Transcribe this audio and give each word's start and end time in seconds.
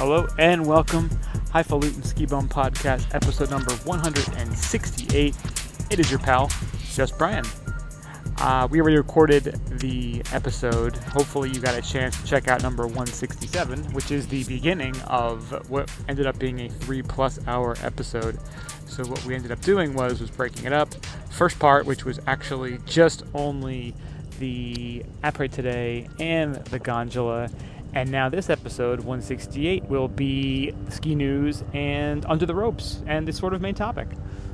Hello 0.00 0.26
and 0.38 0.64
welcome. 0.64 1.10
Highfalutin 1.52 2.02
Ski 2.02 2.24
Bum 2.24 2.48
Podcast, 2.48 3.14
episode 3.14 3.50
number 3.50 3.74
168. 3.84 5.36
It 5.90 5.98
is 5.98 6.10
your 6.10 6.18
pal, 6.18 6.50
Just 6.94 7.18
Brian. 7.18 7.44
Uh, 8.38 8.66
we 8.70 8.80
already 8.80 8.96
recorded 8.96 9.60
the 9.78 10.22
episode. 10.32 10.96
Hopefully, 10.96 11.50
you 11.50 11.60
got 11.60 11.76
a 11.76 11.82
chance 11.82 12.18
to 12.18 12.26
check 12.26 12.48
out 12.48 12.62
number 12.62 12.84
167, 12.84 13.92
which 13.92 14.10
is 14.10 14.26
the 14.26 14.42
beginning 14.44 14.98
of 15.02 15.68
what 15.68 15.92
ended 16.08 16.26
up 16.26 16.38
being 16.38 16.60
a 16.60 16.70
three 16.70 17.02
plus 17.02 17.38
hour 17.46 17.76
episode. 17.82 18.38
So, 18.86 19.04
what 19.04 19.22
we 19.26 19.34
ended 19.34 19.52
up 19.52 19.60
doing 19.60 19.92
was 19.92 20.18
was 20.18 20.30
breaking 20.30 20.64
it 20.64 20.72
up. 20.72 20.94
First 21.30 21.58
part, 21.58 21.84
which 21.84 22.06
was 22.06 22.18
actually 22.26 22.78
just 22.86 23.24
only 23.34 23.94
the 24.38 25.04
Après 25.22 25.52
today 25.52 26.08
and 26.18 26.54
the 26.54 26.78
gondola. 26.78 27.50
And 27.92 28.10
now 28.10 28.28
this 28.28 28.50
episode, 28.50 29.00
168, 29.00 29.84
will 29.84 30.08
be 30.08 30.72
ski 30.88 31.14
news 31.14 31.64
and 31.74 32.24
under 32.26 32.46
the 32.46 32.54
ropes 32.54 33.02
and 33.06 33.26
this 33.26 33.38
sort 33.38 33.54
of 33.54 33.60
main 33.60 33.74
topic. 33.74 34.08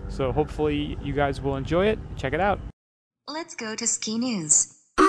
So 0.08 0.32
hopefully 0.32 0.96
you 1.02 1.12
guys 1.12 1.40
will 1.40 1.56
enjoy 1.56 1.86
it. 1.88 1.98
Check 2.16 2.32
it 2.32 2.40
out. 2.40 2.58
Let's 3.28 3.54
go 3.54 3.74
to 3.74 3.86
ski 3.86 4.18
news. 4.18 4.72
I 4.98 5.04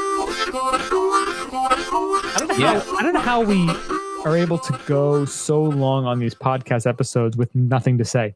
don't 2.40 2.48
know 2.50 2.56
how, 2.56 2.98
I 2.98 3.02
don't 3.04 3.14
know 3.14 3.20
how 3.20 3.42
we 3.42 3.70
are 4.26 4.36
able 4.36 4.58
to 4.60 4.80
go 4.88 5.24
so 5.26 5.62
long 5.64 6.06
on 6.06 6.20
these 6.20 6.36
podcast 6.36 6.88
episodes 6.88 7.38
with 7.38 7.54
nothing 7.56 7.98
to 8.00 8.06
say. 8.06 8.36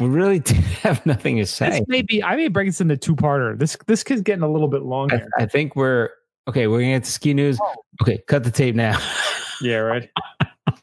We 0.00 0.06
really 0.06 0.38
did 0.38 0.56
have 0.56 1.04
nothing 1.04 1.36
to 1.36 1.42
This 1.42 1.50
say. 1.50 1.84
may 1.88 2.02
be 2.02 2.22
I 2.22 2.36
may 2.36 2.48
break 2.48 2.68
this 2.68 2.80
into 2.80 2.96
two 2.96 3.14
parter. 3.16 3.58
This 3.58 3.76
this 3.86 4.02
kid's 4.02 4.22
getting 4.22 4.42
a 4.42 4.50
little 4.50 4.68
bit 4.68 4.82
longer. 4.82 5.28
I. 5.38 5.42
I 5.42 5.46
think 5.46 5.76
we're 5.76 6.10
okay. 6.48 6.66
We're 6.66 6.80
gonna 6.80 6.92
get 6.94 7.04
to 7.04 7.10
ski 7.10 7.34
news. 7.34 7.58
Okay, 8.02 8.18
cut 8.26 8.44
the 8.44 8.50
tape 8.50 8.74
now. 8.74 8.98
Yeah, 9.60 9.76
right. 9.76 10.10
well, 10.66 10.76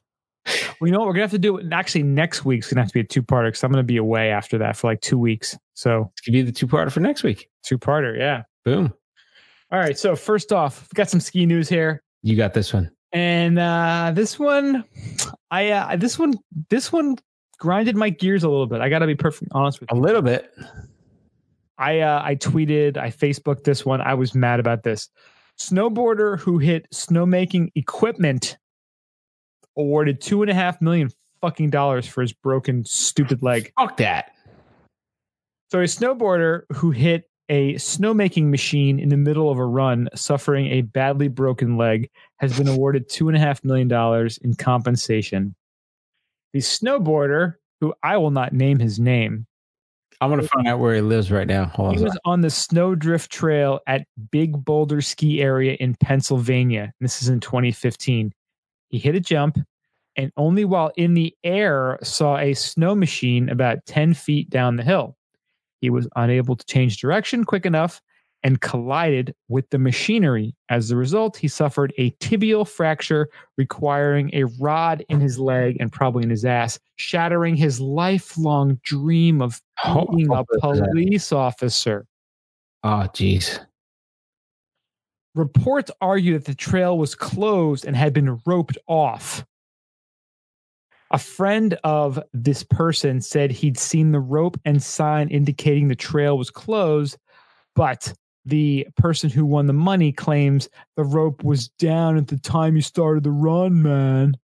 you 0.83 0.91
know 0.91 0.99
what? 0.99 1.07
We're 1.07 1.13
gonna 1.13 1.23
have 1.25 1.31
to 1.31 1.37
do 1.39 1.57
it. 1.57 1.65
Actually, 1.73 2.03
next 2.03 2.45
week's 2.45 2.71
gonna 2.71 2.79
have 2.81 2.87
to 2.87 2.93
be 2.93 3.01
a 3.01 3.03
two 3.03 3.21
parter 3.21 3.47
because 3.49 3.61
I'm 3.61 3.71
gonna 3.71 3.83
be 3.83 3.97
away 3.97 4.31
after 4.31 4.57
that 4.59 4.77
for 4.77 4.87
like 4.87 5.01
two 5.01 5.17
weeks. 5.17 5.57
So 5.73 6.09
Give 6.25 6.33
you 6.35 6.43
the 6.45 6.53
two 6.53 6.65
parter 6.65 6.89
for 6.89 7.01
next 7.01 7.23
week. 7.23 7.49
two 7.61 7.77
parter, 7.77 8.17
yeah. 8.17 8.43
Boom. 8.63 8.93
All 9.69 9.79
right. 9.79 9.97
So 9.97 10.15
first 10.15 10.53
off, 10.53 10.83
we've 10.83 10.93
got 10.95 11.09
some 11.09 11.19
ski 11.19 11.45
news 11.45 11.67
here, 11.67 12.01
You 12.23 12.37
got 12.37 12.53
this 12.53 12.71
one. 12.73 12.89
and 13.11 13.59
uh, 13.59 14.13
this 14.15 14.39
one, 14.39 14.85
I 15.51 15.71
uh, 15.71 15.97
this 15.97 16.17
one 16.17 16.35
this 16.69 16.89
one 16.93 17.17
grinded 17.57 17.97
my 17.97 18.09
gears 18.11 18.45
a 18.45 18.49
little 18.49 18.67
bit. 18.67 18.79
I 18.79 18.87
got 18.87 18.99
to 18.99 19.07
be 19.07 19.15
perfectly 19.15 19.49
honest 19.51 19.81
with 19.81 19.91
you. 19.91 19.97
A 19.97 19.99
little 19.99 20.21
bit. 20.21 20.49
I 21.77 21.99
uh, 21.99 22.21
I 22.23 22.35
tweeted, 22.35 22.95
I 22.95 23.09
Facebooked 23.09 23.65
this 23.65 23.85
one. 23.85 23.99
I 23.99 24.13
was 24.13 24.33
mad 24.33 24.61
about 24.61 24.83
this. 24.83 25.09
Snowboarder 25.59 26.39
who 26.39 26.57
hit 26.57 26.89
snowmaking 26.91 27.71
equipment 27.75 28.57
awarded 29.77 30.21
two 30.21 30.41
and 30.41 30.49
a 30.49 30.53
half 30.53 30.81
million 30.81 31.09
fucking 31.41 31.69
dollars 31.69 32.07
for 32.07 32.21
his 32.21 32.33
broken 32.33 32.85
stupid 32.85 33.43
leg. 33.43 33.71
Fuck 33.77 33.97
that. 33.97 34.31
So 35.71 35.79
a 35.79 35.83
snowboarder 35.83 36.63
who 36.73 36.91
hit 36.91 37.29
a 37.49 37.75
snowmaking 37.75 38.49
machine 38.49 38.99
in 38.99 39.09
the 39.09 39.17
middle 39.17 39.49
of 39.51 39.57
a 39.57 39.65
run, 39.65 40.07
suffering 40.15 40.67
a 40.67 40.81
badly 40.81 41.27
broken 41.27 41.77
leg, 41.77 42.09
has 42.37 42.57
been 42.57 42.67
awarded 42.67 43.09
two 43.09 43.27
and 43.27 43.35
a 43.35 43.39
half 43.39 43.63
million 43.63 43.87
dollars 43.87 44.37
in 44.37 44.53
compensation. 44.53 45.55
The 46.53 46.59
snowboarder, 46.59 47.55
who 47.81 47.93
I 48.03 48.17
will 48.17 48.31
not 48.31 48.53
name 48.53 48.79
his 48.79 48.99
name, 48.99 49.45
I'm 50.21 50.29
gonna 50.29 50.43
find 50.43 50.67
out 50.67 50.79
where 50.79 50.95
he 50.95 51.01
lives 51.01 51.31
right 51.31 51.47
now. 51.47 51.65
Hold 51.65 51.93
he 51.93 51.99
on. 51.99 52.03
was 52.03 52.19
on 52.25 52.41
the 52.41 52.49
Snowdrift 52.49 53.31
Trail 53.31 53.79
at 53.87 54.05
Big 54.31 54.65
Boulder 54.65 55.01
Ski 55.01 55.41
Area 55.41 55.73
in 55.79 55.95
Pennsylvania. 55.95 56.91
This 56.99 57.21
is 57.21 57.29
in 57.29 57.39
2015. 57.39 58.33
He 58.89 58.97
hit 58.97 59.15
a 59.15 59.19
jump 59.19 59.57
and 60.15 60.31
only 60.35 60.65
while 60.65 60.91
in 60.97 61.13
the 61.13 61.33
air 61.43 61.97
saw 62.03 62.37
a 62.37 62.53
snow 62.53 62.95
machine 62.95 63.47
about 63.47 63.85
10 63.85 64.13
feet 64.13 64.49
down 64.49 64.75
the 64.75 64.83
hill. 64.83 65.15
He 65.79 65.89
was 65.89 66.09
unable 66.17 66.57
to 66.57 66.65
change 66.65 66.97
direction 66.97 67.45
quick 67.45 67.65
enough 67.65 68.01
and 68.43 68.61
collided 68.61 69.35
with 69.49 69.69
the 69.69 69.77
machinery. 69.77 70.55
As 70.69 70.91
a 70.91 70.95
result, 70.95 71.35
he 71.37 71.47
suffered 71.47 71.93
a 71.97 72.11
tibial 72.11 72.67
fracture 72.67 73.29
requiring 73.57 74.29
a 74.33 74.45
rod 74.59 75.03
in 75.09 75.19
his 75.19 75.37
leg 75.37 75.77
and 75.79 75.91
probably 75.91 76.23
in 76.23 76.29
his 76.29 76.45
ass, 76.45 76.79
shattering 76.95 77.55
his 77.55 77.79
lifelong 77.81 78.79
dream 78.83 79.41
of 79.41 79.61
Oh, 79.85 80.05
being 80.15 80.31
a 80.31 80.43
that? 80.61 80.89
police 80.91 81.31
officer. 81.31 82.05
Oh, 82.83 83.07
jeez. 83.13 83.59
Reports 85.35 85.91
argue 86.01 86.33
that 86.33 86.45
the 86.45 86.55
trail 86.55 86.97
was 86.97 87.15
closed 87.15 87.85
and 87.85 87.95
had 87.95 88.13
been 88.13 88.39
roped 88.45 88.77
off. 88.87 89.45
A 91.11 91.17
friend 91.17 91.77
of 91.83 92.19
this 92.33 92.63
person 92.63 93.19
said 93.21 93.51
he'd 93.51 93.77
seen 93.77 94.11
the 94.11 94.19
rope 94.19 94.59
and 94.65 94.81
sign 94.81 95.29
indicating 95.29 95.87
the 95.87 95.95
trail 95.95 96.37
was 96.37 96.51
closed, 96.51 97.17
but 97.75 98.13
the 98.45 98.87
person 98.97 99.29
who 99.29 99.45
won 99.45 99.67
the 99.67 99.73
money 99.73 100.11
claims 100.11 100.69
the 100.95 101.03
rope 101.03 101.43
was 101.43 101.67
down 101.67 102.17
at 102.17 102.27
the 102.27 102.37
time 102.37 102.75
you 102.75 102.81
started 102.81 103.23
the 103.23 103.31
run, 103.31 103.81
man. 103.81 104.37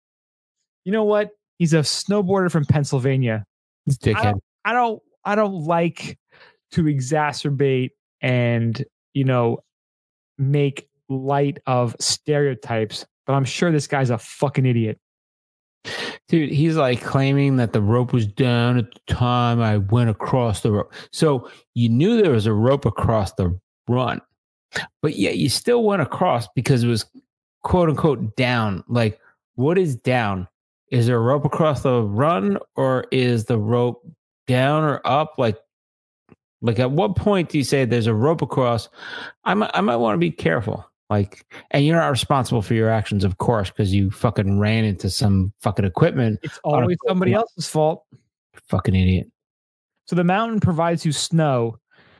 You 0.83 0.91
know 0.91 1.03
what? 1.03 1.31
He's 1.57 1.73
a 1.73 1.79
snowboarder 1.79 2.51
from 2.51 2.65
Pennsylvania. 2.65 3.45
Dickhead. 3.89 4.39
I 4.65 4.73
don't 4.73 5.01
I 5.23 5.35
don't 5.35 5.65
like 5.65 6.17
to 6.71 6.83
exacerbate 6.83 7.91
and 8.21 8.83
you 9.13 9.23
know 9.23 9.59
make 10.37 10.87
light 11.09 11.59
of 11.65 11.95
stereotypes, 11.99 13.05
but 13.25 13.33
I'm 13.33 13.45
sure 13.45 13.71
this 13.71 13.87
guy's 13.87 14.09
a 14.09 14.17
fucking 14.17 14.65
idiot. 14.65 14.99
Dude, 16.27 16.51
he's 16.51 16.75
like 16.75 17.01
claiming 17.03 17.57
that 17.57 17.73
the 17.73 17.81
rope 17.81 18.11
was 18.11 18.25
down 18.25 18.77
at 18.77 18.91
the 18.91 19.13
time 19.13 19.61
I 19.61 19.77
went 19.77 20.09
across 20.09 20.61
the 20.61 20.71
rope. 20.71 20.91
So 21.11 21.49
you 21.75 21.89
knew 21.89 22.21
there 22.21 22.31
was 22.31 22.47
a 22.47 22.53
rope 22.53 22.85
across 22.85 23.33
the 23.33 23.57
run, 23.87 24.21
but 25.01 25.15
yet 25.15 25.37
you 25.37 25.49
still 25.49 25.83
went 25.83 26.01
across 26.01 26.47
because 26.55 26.83
it 26.83 26.87
was 26.87 27.05
quote 27.63 27.89
unquote 27.89 28.35
down. 28.35 28.83
Like, 28.87 29.19
what 29.55 29.77
is 29.77 29.95
down? 29.95 30.47
Is 30.91 31.07
there 31.07 31.17
a 31.17 31.21
rope 31.21 31.45
across 31.45 31.81
the 31.81 32.01
run 32.01 32.57
or 32.75 33.05
is 33.11 33.45
the 33.45 33.57
rope 33.57 34.07
down 34.47 34.83
or 34.83 35.01
up? 35.05 35.33
Like, 35.37 35.57
like 36.61 36.79
at 36.79 36.91
what 36.91 37.15
point 37.15 37.49
do 37.49 37.57
you 37.57 37.63
say 37.63 37.85
there's 37.85 38.07
a 38.07 38.13
rope 38.13 38.41
across? 38.41 38.89
I 39.43 39.53
might, 39.53 39.71
I 39.73 39.81
might 39.81 39.95
want 39.97 40.15
to 40.15 40.19
be 40.19 40.31
careful. 40.31 40.85
Like, 41.09 41.45
and 41.71 41.85
you're 41.85 41.99
not 41.99 42.09
responsible 42.09 42.61
for 42.61 42.73
your 42.73 42.89
actions, 42.89 43.23
of 43.23 43.37
course, 43.37 43.69
because 43.69 43.93
you 43.93 44.09
fucking 44.09 44.59
ran 44.59 44.85
into 44.85 45.09
some 45.09 45.53
fucking 45.61 45.85
equipment. 45.85 46.39
It's 46.41 46.59
always 46.63 46.97
somebody 47.07 47.33
else's 47.33 47.67
fault. 47.67 48.05
Fucking 48.69 48.95
idiot. 48.95 49.27
So 50.05 50.15
the 50.15 50.23
mountain 50.23 50.59
provides 50.59 51.05
you 51.05 51.11
snow 51.11 51.77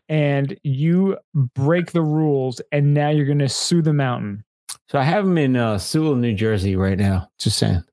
and 0.09 0.57
you 0.63 1.17
break 1.33 1.91
the 1.91 2.01
rules 2.01 2.61
and 2.71 2.93
now 2.93 3.09
you're 3.09 3.25
going 3.25 3.39
to 3.39 3.49
sue 3.49 3.81
the 3.81 3.93
mountain. 3.93 4.43
So 4.89 4.99
I 4.99 5.03
have 5.03 5.25
them 5.25 5.37
in 5.37 5.55
uh, 5.55 5.77
Sewell, 5.77 6.15
New 6.15 6.33
Jersey 6.33 6.75
right 6.75 6.97
now. 6.97 7.29
Just 7.39 7.57
saying. 7.57 7.83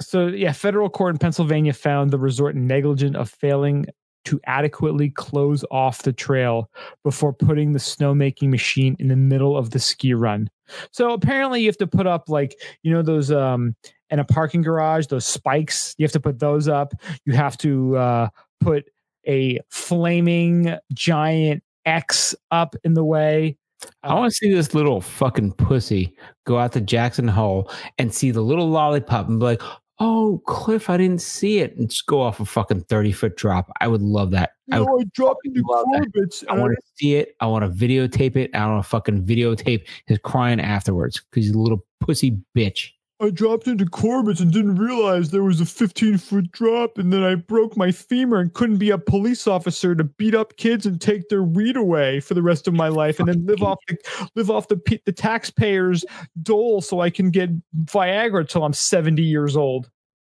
So 0.00 0.28
yeah, 0.28 0.52
federal 0.52 0.88
court 0.88 1.14
in 1.14 1.18
Pennsylvania 1.18 1.72
found 1.72 2.10
the 2.10 2.18
resort 2.18 2.54
negligent 2.56 3.16
of 3.16 3.30
failing 3.30 3.86
to 4.24 4.40
adequately 4.46 5.10
close 5.10 5.64
off 5.70 6.02
the 6.02 6.12
trail 6.12 6.70
before 7.02 7.32
putting 7.32 7.72
the 7.72 7.78
snowmaking 7.78 8.48
machine 8.48 8.96
in 8.98 9.08
the 9.08 9.16
middle 9.16 9.56
of 9.56 9.70
the 9.70 9.78
ski 9.78 10.14
run. 10.14 10.48
So 10.92 11.12
apparently 11.12 11.60
you 11.60 11.66
have 11.66 11.76
to 11.78 11.86
put 11.86 12.06
up 12.06 12.28
like, 12.28 12.58
you 12.82 12.92
know, 12.92 13.02
those 13.02 13.30
um 13.30 13.76
in 14.10 14.18
a 14.18 14.24
parking 14.24 14.62
garage, 14.62 15.06
those 15.08 15.26
spikes, 15.26 15.94
you 15.98 16.04
have 16.04 16.12
to 16.12 16.20
put 16.20 16.38
those 16.38 16.68
up. 16.68 16.94
You 17.26 17.34
have 17.34 17.58
to 17.58 17.96
uh 17.96 18.28
put 18.60 18.86
a 19.26 19.60
flaming 19.70 20.76
giant 20.92 21.62
X 21.84 22.34
up 22.50 22.76
in 22.84 22.94
the 22.94 23.04
way. 23.04 23.56
I 24.02 24.14
want 24.14 24.30
to 24.30 24.36
see 24.36 24.52
this 24.52 24.74
little 24.74 25.00
fucking 25.00 25.52
pussy 25.52 26.16
go 26.46 26.58
out 26.58 26.72
to 26.72 26.80
Jackson 26.80 27.28
Hole 27.28 27.70
and 27.98 28.14
see 28.14 28.30
the 28.30 28.40
little 28.40 28.68
lollipop 28.68 29.28
and 29.28 29.38
be 29.38 29.44
like, 29.44 29.62
"Oh, 29.98 30.40
Cliff, 30.46 30.88
I 30.88 30.96
didn't 30.96 31.20
see 31.20 31.58
it," 31.58 31.76
and 31.76 31.90
just 31.90 32.06
go 32.06 32.22
off 32.22 32.40
a 32.40 32.46
fucking 32.46 32.84
thirty 32.84 33.12
foot 33.12 33.36
drop. 33.36 33.70
I 33.80 33.88
would 33.88 34.00
love 34.00 34.30
that. 34.30 34.52
I, 34.72 34.80
would, 34.80 35.02
I 35.02 35.04
dropped 35.12 35.44
into 35.44 35.62
love 35.68 35.84
that. 35.92 36.10
Corbett. 36.14 36.44
I 36.48 36.58
want 36.58 36.74
to 36.74 36.82
see 36.94 37.16
it. 37.16 37.36
I 37.40 37.46
want 37.46 37.64
to 37.64 37.70
videotape 37.70 38.36
it. 38.36 38.50
I 38.54 38.66
want 38.66 38.82
to 38.82 38.88
fucking 38.88 39.24
videotape 39.26 39.86
his 40.06 40.18
crying 40.18 40.60
afterwards 40.60 41.20
because 41.20 41.46
he's 41.46 41.54
a 41.54 41.58
little 41.58 41.84
pussy 42.00 42.38
bitch. 42.56 42.90
I 43.20 43.30
dropped 43.30 43.68
into 43.68 43.84
Corbett's 43.84 44.40
and 44.40 44.52
didn't 44.52 44.74
realize 44.74 45.30
there 45.30 45.44
was 45.44 45.60
a 45.60 45.66
15 45.66 46.18
foot 46.18 46.50
drop, 46.50 46.98
and 46.98 47.12
then 47.12 47.22
I 47.22 47.36
broke 47.36 47.76
my 47.76 47.92
femur 47.92 48.40
and 48.40 48.52
couldn't 48.52 48.78
be 48.78 48.90
a 48.90 48.98
police 48.98 49.46
officer 49.46 49.94
to 49.94 50.02
beat 50.04 50.34
up 50.34 50.56
kids 50.56 50.84
and 50.84 51.00
take 51.00 51.28
their 51.28 51.44
weed 51.44 51.76
away 51.76 52.18
for 52.20 52.34
the 52.34 52.42
rest 52.42 52.66
of 52.66 52.74
my 52.74 52.88
life, 52.88 53.20
and 53.20 53.28
then 53.28 53.46
live 53.46 53.62
off 53.62 53.78
the 53.86 53.96
live 54.34 54.50
off 54.50 54.68
the 54.68 55.00
the 55.06 55.12
taxpayers' 55.12 56.04
dole 56.42 56.80
so 56.80 57.00
I 57.00 57.10
can 57.10 57.30
get 57.30 57.50
Viagra 57.84 58.48
till 58.48 58.64
I'm 58.64 58.72
70 58.72 59.22
years 59.22 59.56
old. 59.56 59.90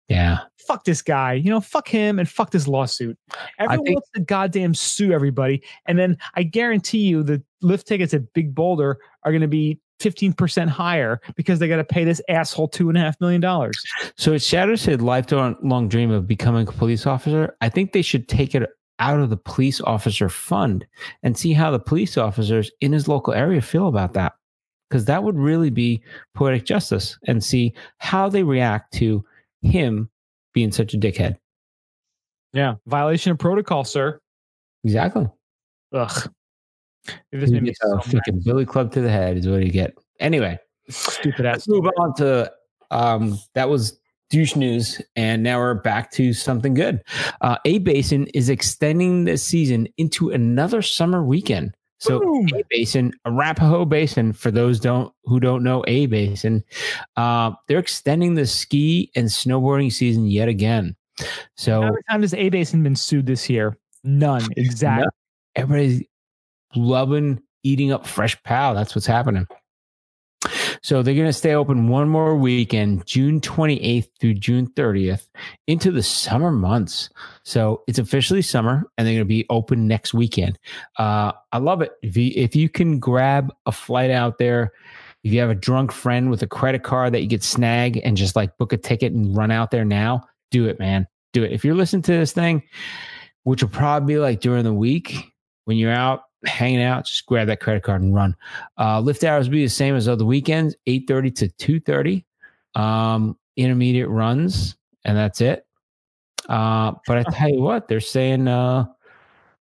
Yeah. 0.09 0.39
Fuck 0.67 0.85
this 0.85 1.03
guy, 1.03 1.35
you 1.35 1.51
know. 1.51 1.61
Fuck 1.61 1.89
him 1.89 2.19
and 2.19 2.29
fuck 2.29 2.51
this 2.51 2.67
lawsuit. 2.69 3.17
Everyone 3.59 3.85
think- 3.87 3.97
wants 3.97 4.11
to 4.15 4.21
goddamn 4.21 4.75
sue 4.75 5.13
everybody, 5.13 5.63
and 5.87 5.99
then 5.99 6.19
I 6.35 6.43
guarantee 6.43 6.99
you 6.99 7.23
the 7.23 7.43
lift 7.63 7.87
tickets 7.87 8.13
at 8.13 8.33
Big 8.33 8.55
Boulder 8.55 8.99
are 9.23 9.31
going 9.31 9.43
to 9.43 9.49
be 9.49 9.79
15% 10.01 10.69
higher 10.69 11.21
because 11.37 11.59
they 11.59 11.69
got 11.69 11.77
to 11.77 11.85
pay 11.85 12.05
this 12.05 12.21
asshole 12.29 12.69
two 12.69 12.89
and 12.89 12.99
a 12.99 13.01
half 13.01 13.21
million 13.21 13.41
dollars. 13.41 13.77
So 14.17 14.33
it 14.33 14.43
shatters 14.43 14.85
his 14.85 15.01
lifelong 15.01 15.89
dream 15.89 16.11
of 16.11 16.27
becoming 16.27 16.67
a 16.67 16.73
police 16.73 17.07
officer. 17.07 17.57
I 17.61 17.69
think 17.69 17.93
they 17.93 18.03
should 18.03 18.29
take 18.29 18.55
it 18.55 18.69
out 18.99 19.21
of 19.21 19.31
the 19.31 19.37
police 19.37 19.81
officer 19.81 20.29
fund 20.29 20.87
and 21.23 21.37
see 21.37 21.53
how 21.53 21.71
the 21.71 21.79
police 21.79 22.17
officers 22.17 22.71
in 22.81 22.93
his 22.93 23.09
local 23.09 23.33
area 23.33 23.61
feel 23.61 23.89
about 23.89 24.15
that. 24.15 24.35
Because 24.89 25.07
that 25.07 25.25
would 25.25 25.39
really 25.39 25.71
be 25.71 26.03
poetic 26.35 26.67
justice 26.67 27.19
and 27.27 27.43
see 27.43 27.73
how 27.99 28.29
they 28.29 28.43
react 28.43 28.93
to 28.95 29.25
him 29.63 30.11
being 30.53 30.71
such 30.71 30.93
a 30.93 30.99
dickhead. 30.99 31.37
Yeah. 32.53 32.75
Violation 32.87 33.33
of 33.33 33.39
protocol, 33.39 33.85
sir. 33.85 34.21
Exactly. 34.85 35.27
Ugh. 35.95 36.31
This 37.33 37.51
You 37.51 37.55
made 37.55 37.63
me 37.65 37.71
a 37.71 37.75
so 37.75 37.99
fucking 38.01 38.35
mad. 38.37 38.45
Billy 38.45 38.67
Club 38.67 38.93
to 38.93 39.01
the 39.01 39.11
head 39.11 39.37
is 39.39 39.49
what 39.49 39.63
you 39.65 39.73
get. 39.73 39.95
Anyway, 40.21 40.59
Stupid 40.89 41.47
ass. 41.47 41.55
let's 41.55 41.69
move 41.69 41.89
on 41.99 42.15
to 42.17 42.53
um, 42.91 43.39
that 43.55 43.69
was 43.71 43.99
douche 44.31 44.55
news, 44.57 45.01
and 45.17 45.43
now 45.43 45.59
we're 45.59 45.75
back 45.75 46.11
to 46.13 46.33
something 46.33 46.75
good. 46.75 47.03
Uh, 47.41 47.57
A 47.65 47.79
Basin 47.79 48.27
is 48.35 48.49
extending 48.49 49.25
the 49.25 49.37
season 49.39 49.89
into 49.97 50.31
another 50.31 50.83
summer 50.83 51.25
weekend. 51.25 51.75
So 51.99 52.19
Boom. 52.19 52.49
A 52.55 52.63
Basin, 52.69 53.13
Arapahoe 53.25 53.85
Basin, 53.85 54.33
for 54.33 54.51
those 54.51 54.81
don't 54.81 55.13
who 55.25 55.39
don't 55.41 55.63
know 55.63 55.85
A 55.87 56.07
Basin, 56.07 56.65
uh, 57.17 57.53
they're 57.69 57.79
extending 57.79 58.35
the 58.35 58.47
ski 58.47 59.11
and 59.15 59.29
snowboarding 59.29 59.93
season 59.93 60.27
yet 60.27 60.49
again. 60.49 60.97
So 61.57 61.81
How 61.83 61.91
many 61.91 62.03
times 62.11 62.23
has 62.25 62.35
A 62.35 62.49
Basin 62.49 62.83
been 62.83 62.97
sued 62.97 63.27
this 63.27 63.49
year? 63.49 63.79
None. 64.05 64.43
Exactly. 64.57 65.07
everybody's 65.55 66.03
loving 66.75 67.43
eating 67.63 67.93
up 67.93 68.07
fresh 68.07 68.41
pal. 68.43 68.75
That's 68.75 68.95
what's 68.95 69.07
happening. 69.07 69.47
So 70.83 71.03
they're 71.03 71.15
going 71.15 71.29
to 71.29 71.33
stay 71.33 71.55
open 71.55 71.87
one 71.87 72.09
more 72.09 72.37
weekend, 72.37 73.07
June 73.07 73.41
28th 73.41 74.09
through 74.21 74.35
June 74.35 74.67
30th, 74.67 75.29
into 75.69 75.93
the 75.93 76.03
summer 76.03 76.51
months. 76.51 77.09
So 77.45 77.83
it's 77.87 78.01
officially 78.01 78.43
summer, 78.43 78.85
and 78.99 79.07
they're 79.07 79.15
going 79.15 79.25
to 79.25 79.25
be 79.25 79.47
open 79.49 79.87
next 79.87 80.13
weekend. 80.13 80.59
Uh, 80.99 81.33
I 81.53 81.59
love 81.59 81.83
it. 81.83 81.93
If 82.03 82.17
you, 82.17 82.33
if 82.35 82.57
you 82.57 82.69
can 82.69 82.99
grab 82.99 83.55
a 83.65 83.73
flight 83.73 84.11
out 84.11 84.39
there, 84.39 84.73
if 85.23 85.33
you 85.33 85.39
have 85.39 85.51
a 85.51 85.55
drunk 85.55 85.93
friend 85.93 86.31
with 86.31 86.43
a 86.43 86.49
credit 86.49 86.83
card 86.83 87.15
that 87.15 87.23
you 87.23 87.29
could 87.29 87.45
snag 87.45 88.01
and 88.03 88.17
just 88.17 88.35
like 88.35 88.59
book 88.59 88.73
a 88.73 88.77
ticket 88.77 89.13
and 89.13 89.37
run 89.37 89.53
out 89.53 89.71
there 89.71 89.85
now, 89.85 90.23
do 90.51 90.67
it, 90.67 90.81
man. 90.81 91.07
Do 91.33 91.45
it. 91.45 91.53
If 91.53 91.65
you're 91.65 91.77
listening 91.77 92.03
to 92.03 92.13
this 92.13 92.33
thing, 92.33 92.65
which 93.45 93.63
will 93.63 93.71
probably 93.71 94.15
be 94.15 94.19
like 94.19 94.41
during 94.41 94.65
the 94.65 94.75
week 94.75 95.33
when 95.65 95.77
you're 95.77 95.93
out 95.93 96.25
hanging 96.45 96.83
out, 96.83 97.07
just 97.07 97.27
grab 97.27 97.47
that 97.49 97.61
credit 97.61 97.83
card 97.83 98.03
and 98.03 98.15
run. 98.15 98.37
Uh, 98.79 99.01
lift 99.01 99.25
hours 99.25 99.49
will 99.49 99.55
be 99.55 99.65
the 99.65 99.71
same 99.71 99.95
as 99.95 100.09
other 100.09 100.25
weekends, 100.25 100.75
8.30 100.87 101.35
to 101.59 101.81
2.30. 101.81 102.81
Um, 102.81 103.39
intermediate 103.57 104.09
runs, 104.09 104.77
and 105.05 105.17
that's 105.17 105.41
it. 105.41 105.67
Uh, 106.49 106.93
but 107.07 107.19
I 107.19 107.31
tell 107.31 107.49
you 107.49 107.61
what, 107.63 107.89
they're 107.89 108.01
saying 108.01 108.49
uh, 108.49 108.87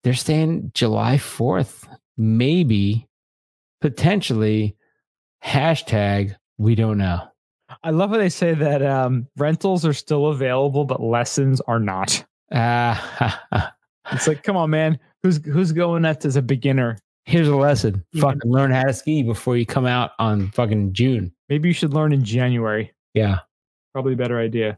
they're 0.04 0.14
saying 0.14 0.72
July 0.74 1.18
4th, 1.18 1.88
maybe, 2.18 3.08
potentially, 3.82 4.76
hashtag 5.44 6.36
we 6.58 6.76
don't 6.76 6.98
know. 6.98 7.22
I 7.84 7.92
love 7.92 8.10
how 8.10 8.18
they 8.18 8.30
say 8.30 8.54
that 8.54 8.82
um, 8.82 9.28
rentals 9.38 9.86
are 9.86 9.94
still 9.94 10.28
available, 10.28 10.86
but 10.86 11.02
lessons 11.02 11.62
are 11.62 11.80
not. 11.80 12.26
Uh, 12.52 12.98
It's 14.12 14.28
like, 14.28 14.44
come 14.44 14.58
on, 14.58 14.70
man. 14.70 15.00
Who's 15.24 15.44
who's 15.46 15.72
going 15.72 16.06
at 16.06 16.26
as 16.26 16.36
a 16.36 16.42
beginner? 16.42 16.98
here's 17.30 17.48
a 17.48 17.56
lesson. 17.56 18.04
Yeah. 18.12 18.24
Fucking 18.24 18.52
learn 18.52 18.72
how 18.72 18.84
to 18.84 18.94
ski 18.94 19.24
before 19.24 19.56
you 19.56 19.66
come 19.66 19.86
out 19.86 20.12
on 20.20 20.52
fucking 20.52 20.94
June. 20.94 21.32
Maybe 21.48 21.70
you 21.70 21.74
should 21.74 21.94
learn 21.94 22.12
in 22.12 22.24
January. 22.24 22.92
Yeah. 23.14 23.40
Probably 23.94 24.14
a 24.14 24.18
better 24.18 24.40
idea. 24.40 24.78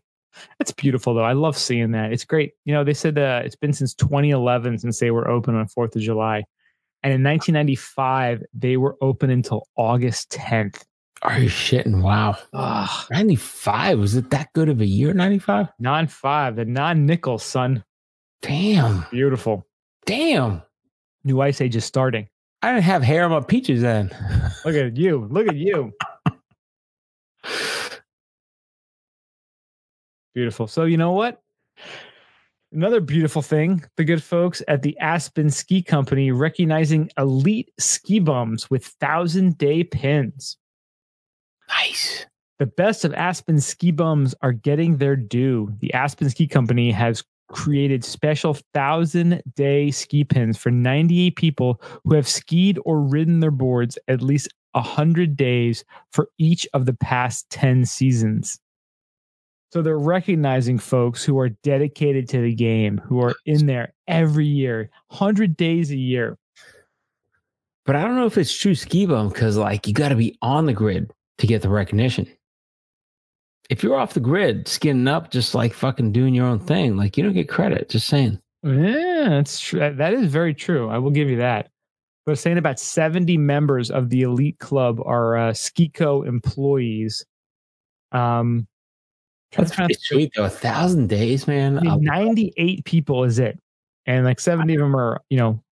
That's 0.59 0.71
beautiful, 0.71 1.13
though. 1.13 1.23
I 1.23 1.33
love 1.33 1.57
seeing 1.57 1.91
that. 1.91 2.13
It's 2.13 2.23
great. 2.23 2.53
You 2.65 2.73
know, 2.73 2.83
they 2.83 2.93
said 2.93 3.17
uh, 3.17 3.41
it's 3.43 3.55
been 3.55 3.73
since 3.73 3.93
2011 3.95 4.79
since 4.79 4.99
they 4.99 5.11
were 5.11 5.29
open 5.29 5.55
on 5.55 5.67
4th 5.67 5.95
of 5.95 6.01
July. 6.01 6.45
And 7.03 7.13
in 7.13 7.23
1995, 7.23 8.43
they 8.53 8.77
were 8.77 8.95
open 9.01 9.29
until 9.29 9.67
August 9.75 10.31
10th. 10.31 10.83
Are 11.23 11.39
you 11.39 11.49
shitting? 11.49 12.01
Wow. 12.01 12.37
Ugh, 12.53 13.07
95. 13.11 13.99
Was 13.99 14.15
it 14.15 14.29
that 14.29 14.53
good 14.53 14.69
of 14.69 14.81
a 14.81 14.85
year? 14.85 15.13
95? 15.13 15.67
non 15.79 16.07
five, 16.07 16.55
the 16.55 16.65
non 16.65 17.05
nickel, 17.05 17.37
son. 17.37 17.83
Damn. 18.41 19.05
Beautiful. 19.11 19.67
Damn. 20.05 20.61
New 21.23 21.41
Ice 21.41 21.61
Age 21.61 21.75
is 21.75 21.85
starting. 21.85 22.27
I 22.61 22.71
didn't 22.71 22.83
have 22.83 23.03
hair 23.03 23.23
on 23.25 23.31
my 23.31 23.41
peaches 23.41 23.81
then. 23.81 24.09
Look 24.65 24.75
at 24.75 24.95
you. 24.95 25.27
Look 25.31 25.47
at 25.47 25.55
you. 25.55 25.93
Beautiful. 30.33 30.67
So, 30.67 30.85
you 30.85 30.97
know 30.97 31.11
what? 31.11 31.41
Another 32.73 33.01
beautiful 33.01 33.41
thing, 33.41 33.83
the 33.97 34.05
good 34.05 34.23
folks 34.23 34.63
at 34.67 34.81
the 34.81 34.97
Aspen 34.99 35.49
Ski 35.49 35.81
Company 35.81 36.31
recognizing 36.31 37.09
elite 37.17 37.69
ski 37.77 38.19
bums 38.19 38.69
with 38.69 38.85
thousand 38.85 39.57
day 39.57 39.83
pins. 39.83 40.55
Nice. 41.67 42.25
The 42.59 42.67
best 42.67 43.03
of 43.03 43.13
Aspen 43.13 43.59
ski 43.59 43.91
bums 43.91 44.35
are 44.41 44.53
getting 44.53 44.97
their 44.97 45.17
due. 45.17 45.73
The 45.79 45.93
Aspen 45.93 46.29
Ski 46.29 46.47
Company 46.47 46.91
has 46.91 47.23
created 47.51 48.03
special 48.03 48.57
thousand 48.73 49.41
day 49.55 49.91
ski 49.91 50.23
pins 50.23 50.57
for 50.57 50.71
98 50.71 51.35
people 51.35 51.81
who 52.03 52.15
have 52.15 52.27
skied 52.27 52.79
or 52.85 53.01
ridden 53.01 53.39
their 53.39 53.51
boards 53.51 53.97
at 54.07 54.21
least 54.21 54.47
100 54.73 55.35
days 55.35 55.83
for 56.11 56.29
each 56.37 56.67
of 56.73 56.85
the 56.85 56.93
past 56.93 57.49
10 57.49 57.85
seasons. 57.85 58.59
So 59.71 59.81
they're 59.81 59.97
recognizing 59.97 60.79
folks 60.79 61.23
who 61.23 61.39
are 61.39 61.49
dedicated 61.49 62.27
to 62.29 62.41
the 62.41 62.53
game, 62.53 62.97
who 62.97 63.21
are 63.21 63.35
in 63.45 63.67
there 63.67 63.93
every 64.07 64.45
year, 64.45 64.89
100 65.07 65.55
days 65.55 65.91
a 65.91 65.97
year. 65.97 66.37
But 67.85 67.95
I 67.95 68.01
don't 68.01 68.15
know 68.15 68.25
if 68.25 68.37
it's 68.37 68.55
true 68.55 68.75
ski 68.75 69.05
bum 69.05 69.29
because, 69.29 69.57
like, 69.57 69.87
you 69.87 69.93
got 69.93 70.09
to 70.09 70.15
be 70.15 70.37
on 70.41 70.65
the 70.65 70.73
grid 70.73 71.11
to 71.37 71.47
get 71.47 71.61
the 71.61 71.69
recognition. 71.69 72.27
If 73.71 73.83
you're 73.83 73.95
off 73.97 74.13
the 74.13 74.19
grid, 74.19 74.67
skinning 74.67 75.07
up, 75.07 75.31
just 75.31 75.55
like 75.55 75.73
fucking 75.73 76.11
doing 76.11 76.35
your 76.35 76.45
own 76.45 76.59
thing, 76.59 76.97
like, 76.97 77.15
you 77.15 77.23
don't 77.23 77.33
get 77.33 77.47
credit. 77.47 77.87
Just 77.87 78.07
saying. 78.07 78.37
Yeah, 78.63 79.29
that's 79.29 79.61
true. 79.61 79.79
That 79.79 80.13
is 80.13 80.29
very 80.29 80.53
true. 80.53 80.89
I 80.89 80.97
will 80.97 81.09
give 81.09 81.29
you 81.29 81.37
that. 81.37 81.69
But 82.25 82.37
saying 82.37 82.57
about 82.57 82.81
70 82.81 83.37
members 83.37 83.89
of 83.89 84.09
the 84.09 84.23
elite 84.23 84.59
club 84.59 84.99
are 85.03 85.37
uh, 85.37 85.51
Skiko 85.51 86.27
employees. 86.27 87.25
Um, 88.11 88.67
That's 89.55 89.71
to 89.71 89.77
find- 89.77 89.97
sweet, 89.97 90.33
though. 90.35 90.43
A 90.43 90.49
thousand 90.49 91.07
days, 91.07 91.47
man. 91.47 91.79
I 91.79 91.95
mean, 91.95 92.03
98 92.03 92.83
people 92.83 93.23
is 93.23 93.39
it, 93.39 93.57
and 94.05 94.25
like 94.25 94.41
70 94.41 94.75
of 94.75 94.81
them 94.81 94.95
are 94.95 95.21
you 95.29 95.37
know 95.37 95.63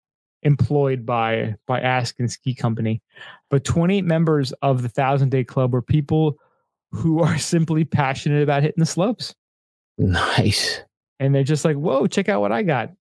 employed 0.43 1.05
by 1.05 1.55
by 1.67 1.81
Aspen 1.81 2.29
Ski 2.29 2.55
Company, 2.55 3.01
but 3.49 3.65
28 3.65 4.05
members 4.05 4.53
of 4.61 4.81
the 4.83 4.89
Thousand 4.89 5.29
Day 5.29 5.43
Club 5.43 5.73
were 5.73 5.81
people 5.81 6.37
who 6.91 7.21
are 7.21 7.37
simply 7.39 7.85
passionate 7.85 8.43
about 8.43 8.63
hitting 8.63 8.79
the 8.79 8.85
slopes, 8.85 9.33
nice. 9.97 10.81
and 11.19 11.33
they're 11.33 11.43
just 11.43 11.65
like, 11.65 11.75
"Whoa, 11.75 12.07
check 12.07 12.29
out 12.29 12.41
what 12.41 12.51
I 12.51 12.63
got." 12.63 12.91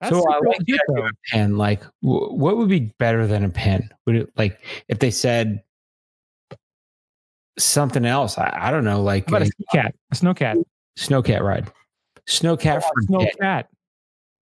That's 0.00 0.16
so 0.16 0.24
I 0.28 0.38
like 0.44 0.58
the 0.58 0.74
idea 0.74 0.78
of 0.88 1.04
a 1.06 1.10
pen. 1.30 1.56
Like, 1.58 1.82
w- 2.02 2.32
what 2.32 2.56
would 2.56 2.68
be 2.68 2.92
better 2.98 3.26
than 3.26 3.44
a 3.44 3.50
pen? 3.50 3.90
Would 4.06 4.16
it 4.16 4.30
like 4.36 4.60
if 4.88 4.98
they 4.98 5.10
said 5.10 5.62
something 7.58 8.04
else? 8.04 8.38
I, 8.38 8.50
I 8.52 8.70
don't 8.70 8.84
know, 8.84 9.02
like 9.02 9.28
How 9.28 9.36
about 9.36 9.48
a 9.48 9.52
a 9.60 9.76
cat, 9.76 9.94
a 10.10 10.14
snow 10.14 10.34
cat, 10.34 10.56
snowcat 10.98 11.42
ride, 11.42 11.70
snowcat 12.28 12.82
for 12.82 13.02
snow 13.02 13.26
cat, 13.40 13.68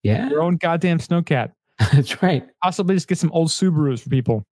Yeah, 0.04 0.30
your 0.30 0.42
own 0.42 0.58
goddamn 0.58 1.00
snow 1.00 1.22
cat. 1.22 1.52
that's 1.94 2.22
right. 2.24 2.46
Possibly 2.64 2.96
just 2.96 3.08
get 3.08 3.18
some 3.18 3.32
old 3.32 3.50
Subarus 3.50 4.02
for 4.02 4.10
people. 4.10 4.46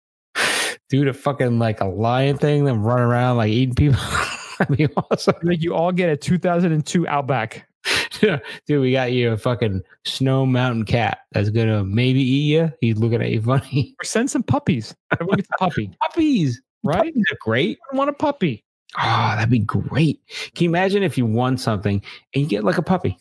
Dude, 0.93 1.09
a 1.09 1.15
fucking 1.15 1.59
like 1.59 1.81
a 1.81 1.87
lion 1.87 2.37
thing, 2.37 2.67
then 2.67 2.83
run 2.83 3.01
around 3.01 3.39
like 3.39 3.49
eating 3.49 3.75
people. 3.75 3.99
That'd 4.59 4.77
be 4.77 4.87
awesome. 4.89 5.35
Like 5.43 5.63
you 5.63 5.75
all 5.75 5.91
get 5.91 6.11
a 6.11 6.19
2002 6.19 7.09
Outback. 7.09 7.67
Dude, 8.21 8.43
we 8.69 8.93
got 8.93 9.11
you 9.11 9.33
a 9.33 9.39
fucking 9.39 9.81
snow 10.05 10.45
mountain 10.45 10.85
cat 10.85 11.21
that's 11.33 11.49
gonna 11.49 11.83
maybe 11.83 12.21
eat 12.21 12.53
you. 12.53 12.71
He's 12.83 12.99
looking 12.99 13.23
at 13.23 13.31
you 13.31 13.41
funny. 13.41 13.97
Or 14.03 14.05
send 14.05 14.31
some 14.31 14.43
puppies. 14.43 14.95
Everyone 15.11 15.37
gets 15.37 15.49
a 15.55 15.59
puppy, 15.59 15.91
Puppies, 16.03 16.61
right? 16.85 16.99
Puppies 16.99 17.25
are 17.33 17.39
great. 17.41 17.79
I 17.91 17.97
want 17.97 18.11
a 18.11 18.13
puppy. 18.13 18.63
Oh, 18.99 19.33
that'd 19.35 19.49
be 19.49 19.61
great. 19.61 20.21
Can 20.55 20.65
you 20.65 20.69
imagine 20.69 21.03
if 21.03 21.17
you 21.17 21.25
won 21.25 21.57
something 21.57 22.03
and 22.35 22.43
you 22.43 22.47
get 22.47 22.65
like 22.65 22.77
a 22.77 22.83
puppy? 22.83 23.17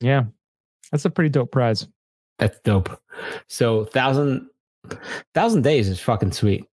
Yeah, 0.00 0.24
that's 0.90 1.04
a 1.04 1.10
pretty 1.10 1.28
dope 1.28 1.52
prize. 1.52 1.86
That's 2.38 2.58
dope. 2.60 2.98
So 3.46 3.84
thousand 3.84 4.48
thousand 5.34 5.60
days 5.60 5.90
is 5.90 6.00
fucking 6.00 6.32
sweet. 6.32 6.64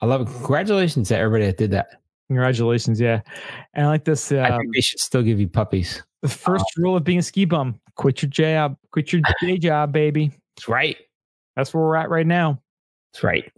I 0.00 0.06
love 0.06 0.20
it. 0.22 0.26
Congratulations 0.26 1.08
to 1.08 1.16
everybody 1.18 1.46
that 1.46 1.56
did 1.56 1.70
that. 1.72 1.88
Congratulations, 2.28 3.00
yeah. 3.00 3.20
And 3.74 3.86
I 3.86 3.88
like 3.88 4.04
this. 4.04 4.30
I 4.32 4.48
Um, 4.50 4.60
think 4.60 4.74
they 4.74 4.80
should 4.80 5.00
still 5.00 5.22
give 5.22 5.38
you 5.40 5.48
puppies. 5.48 6.02
the 6.22 6.28
first 6.28 6.64
rule 6.76 6.96
of 6.96 7.04
being 7.04 7.18
a 7.18 7.22
ski 7.22 7.44
bum: 7.44 7.80
quit 7.94 8.20
your 8.22 8.30
job, 8.30 8.76
quit 8.92 9.12
your 9.12 9.22
day 9.40 9.58
job, 9.58 9.92
baby. 9.92 10.32
That's 10.56 10.68
right. 10.68 10.96
That's 11.54 11.72
where 11.72 11.82
we're 11.82 11.96
at 11.96 12.10
right 12.10 12.26
now. 12.26 12.60
That's 13.12 13.22
right. 13.24 13.50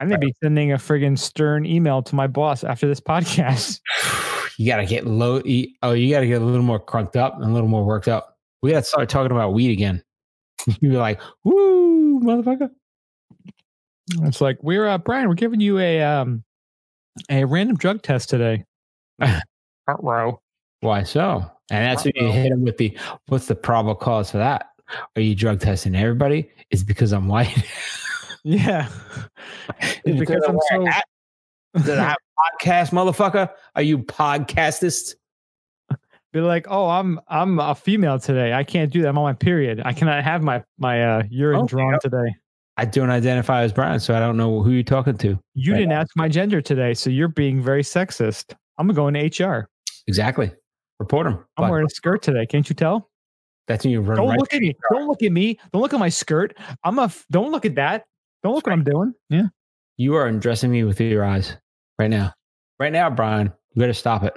I 0.00 0.04
may 0.04 0.16
be 0.18 0.34
sending 0.42 0.72
a 0.72 0.76
friggin' 0.76 1.18
stern 1.18 1.64
email 1.64 2.02
to 2.02 2.14
my 2.14 2.26
boss 2.26 2.64
after 2.64 2.86
this 2.88 3.00
podcast. 3.00 3.80
You 4.58 4.66
gotta 4.66 4.86
get 4.86 5.06
low. 5.06 5.42
Oh, 5.82 5.92
you 5.92 6.10
gotta 6.14 6.26
get 6.26 6.40
a 6.40 6.44
little 6.44 6.62
more 6.62 6.78
crunked 6.80 7.14
up 7.14 7.34
and 7.34 7.44
a 7.44 7.48
little 7.52 7.68
more 7.68 7.84
worked 7.84 8.08
up. 8.08 8.38
We 8.62 8.70
gotta 8.70 8.84
start 8.86 9.10
talking 9.10 9.30
about 9.30 9.52
weed 9.52 9.70
again. 9.70 10.02
You'd 10.66 10.80
be 10.92 10.96
like, 10.96 11.20
"Woo, 11.44 12.20
motherfucker!" 12.20 12.70
It's 14.22 14.40
like 14.40 14.58
we're 14.62 14.86
uh, 14.86 14.98
Brian. 14.98 15.28
We're 15.28 15.34
giving 15.34 15.60
you 15.60 15.78
a 15.78 16.02
um 16.02 16.44
a 17.30 17.44
random 17.44 17.76
drug 17.76 18.02
test 18.02 18.30
today. 18.30 18.64
row. 19.98 20.40
Why 20.80 21.02
so? 21.02 21.50
And 21.70 21.84
that's 21.84 22.04
when 22.04 22.12
you 22.16 22.30
hit 22.30 22.52
him 22.52 22.62
with 22.62 22.76
the 22.76 22.96
what's 23.26 23.46
the 23.46 23.54
probable 23.54 23.94
cause 23.96 24.30
for 24.30 24.38
that? 24.38 24.70
Are 25.16 25.22
you 25.22 25.34
drug 25.34 25.60
testing 25.60 25.96
everybody? 25.96 26.50
It's 26.70 26.82
because 26.82 27.12
I'm 27.12 27.28
white. 27.28 27.64
Yeah, 28.48 28.88
it's 30.04 30.20
because 30.20 30.40
I'm 30.46 30.56
so. 30.70 30.84
Did 31.84 31.98
I 31.98 32.14
podcast, 32.62 32.92
motherfucker? 32.92 33.50
Are 33.74 33.82
you 33.82 33.98
podcastist? 33.98 35.16
Be 36.32 36.40
like, 36.40 36.68
oh, 36.70 36.88
I'm 36.88 37.18
I'm 37.26 37.58
a 37.58 37.74
female 37.74 38.20
today. 38.20 38.52
I 38.52 38.62
can't 38.62 38.92
do 38.92 39.02
that. 39.02 39.08
I'm 39.08 39.18
on 39.18 39.24
my 39.24 39.32
period. 39.32 39.82
I 39.84 39.92
cannot 39.92 40.22
have 40.22 40.44
my 40.44 40.62
my 40.78 41.02
uh, 41.04 41.22
urine 41.28 41.62
Oh, 41.62 41.66
drawn 41.66 41.90
yep. 41.90 42.00
today. 42.02 42.36
I 42.76 42.84
don't 42.84 43.10
identify 43.10 43.62
as 43.62 43.72
Brian, 43.72 43.98
so 44.00 44.14
I 44.14 44.20
don't 44.20 44.36
know 44.36 44.62
who 44.62 44.70
you're 44.70 44.82
talking 44.82 45.16
to. 45.18 45.38
You 45.54 45.72
Right. 45.72 45.78
didn't 45.78 45.92
ask 45.92 46.14
my 46.16 46.28
gender 46.28 46.60
today, 46.60 46.92
so 46.94 47.08
you're 47.10 47.28
being 47.28 47.62
very 47.62 47.82
sexist. 47.82 48.54
I'm 48.78 48.88
going 48.88 49.14
to 49.14 49.20
HR. 49.44 49.68
Exactly. 50.06 50.52
Report 50.98 51.26
him. 51.26 51.38
I'm 51.56 51.70
wearing 51.70 51.86
a 51.86 51.90
skirt 51.90 52.22
today. 52.22 52.44
Can't 52.46 52.68
you 52.68 52.74
tell? 52.74 53.10
That's 53.66 53.84
when 53.84 53.92
you 53.92 54.00
run 54.00 54.16
Don't 54.18 54.28
right. 54.28 54.38
look 54.38 54.52
at 54.54 54.60
me. 54.60 54.76
Don't 54.92 55.08
look 55.08 55.22
at 55.22 55.32
me. 55.32 55.58
Don't 55.72 55.82
look 55.82 55.92
at 55.94 55.98
my 56.00 56.08
skirt. 56.08 56.56
I'm 56.84 56.98
a. 56.98 57.04
f- 57.04 57.24
Don't 57.30 57.50
look 57.50 57.64
at 57.64 57.74
that. 57.76 58.04
Don't 58.42 58.54
look 58.54 58.66
what 58.66 58.72
I'm 58.72 58.84
doing. 58.84 59.12
Yeah. 59.28 59.46
You 59.96 60.14
are 60.16 60.26
undressing 60.26 60.70
me 60.70 60.84
with 60.84 61.00
your 61.00 61.24
eyes 61.24 61.56
right 61.98 62.10
now. 62.10 62.32
Right 62.78 62.92
now, 62.92 63.08
Brian. 63.10 63.52
You 63.74 63.80
better 63.80 63.92
stop 63.94 64.22
it. 64.22 64.36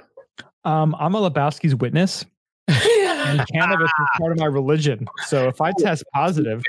Um, 0.64 0.96
I'm 0.98 1.14
a 1.14 1.30
Lebowski's 1.30 1.74
witness. 1.76 2.24
Cannabis 2.68 3.90
is 3.90 4.08
part 4.18 4.32
of 4.32 4.38
my 4.38 4.46
religion. 4.46 5.06
So 5.26 5.48
if 5.48 5.60
I 5.60 5.72
test 5.78 6.04
positive. 6.14 6.62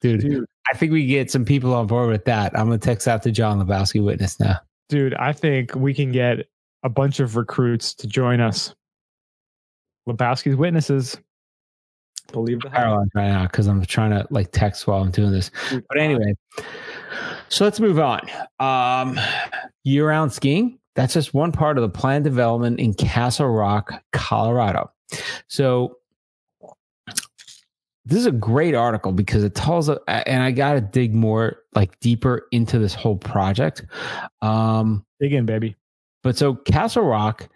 Dude, 0.00 0.20
dude, 0.20 0.44
I 0.72 0.76
think 0.76 0.92
we 0.92 1.06
get 1.06 1.30
some 1.30 1.44
people 1.44 1.74
on 1.74 1.86
board 1.86 2.10
with 2.10 2.24
that. 2.26 2.56
I'm 2.58 2.66
gonna 2.66 2.78
text 2.78 3.08
out 3.08 3.22
to 3.22 3.30
John 3.30 3.58
Lebowski 3.64 4.04
witness 4.04 4.38
now. 4.38 4.60
dude, 4.88 5.14
I 5.14 5.32
think 5.32 5.74
we 5.74 5.94
can 5.94 6.12
get 6.12 6.46
a 6.82 6.88
bunch 6.88 7.20
of 7.20 7.36
recruits 7.36 7.94
to 7.94 8.06
join 8.06 8.40
us. 8.40 8.74
Lebowski's 10.08 10.56
witnesses. 10.56 11.16
Believe 12.32 12.60
the 12.60 12.70
hype. 12.70 13.08
Right 13.14 13.28
now 13.28 13.44
because 13.44 13.66
I'm 13.66 13.84
trying 13.84 14.10
to 14.10 14.26
like 14.30 14.50
text 14.52 14.86
while 14.86 15.02
I'm 15.02 15.10
doing 15.10 15.30
this. 15.30 15.50
But 15.70 15.98
anyway, 15.98 16.34
so 17.48 17.64
let's 17.64 17.80
move 17.80 17.98
on. 17.98 18.20
Um, 18.58 19.18
year-round 19.84 20.32
skiing. 20.32 20.78
That's 20.96 21.14
just 21.14 21.34
one 21.34 21.52
part 21.52 21.78
of 21.78 21.82
the 21.82 21.88
planned 21.88 22.24
development 22.24 22.80
in 22.80 22.94
Castle 22.94 23.48
Rock, 23.48 23.92
Colorado. 24.12 24.90
So 25.46 25.98
this 28.06 28.20
is 28.20 28.26
a 28.26 28.32
great 28.32 28.74
article 28.74 29.10
because 29.10 29.42
it 29.42 29.56
tells, 29.56 29.88
and 29.88 30.42
I 30.42 30.52
got 30.52 30.74
to 30.74 30.80
dig 30.80 31.12
more, 31.12 31.58
like 31.74 31.98
deeper 31.98 32.46
into 32.52 32.78
this 32.78 32.94
whole 32.94 33.16
project. 33.16 33.84
Um, 34.42 35.04
dig 35.20 35.32
in, 35.32 35.44
baby. 35.44 35.74
but 36.22 36.36
so 36.36 36.54
Castle 36.54 37.02
Rock, 37.02 37.48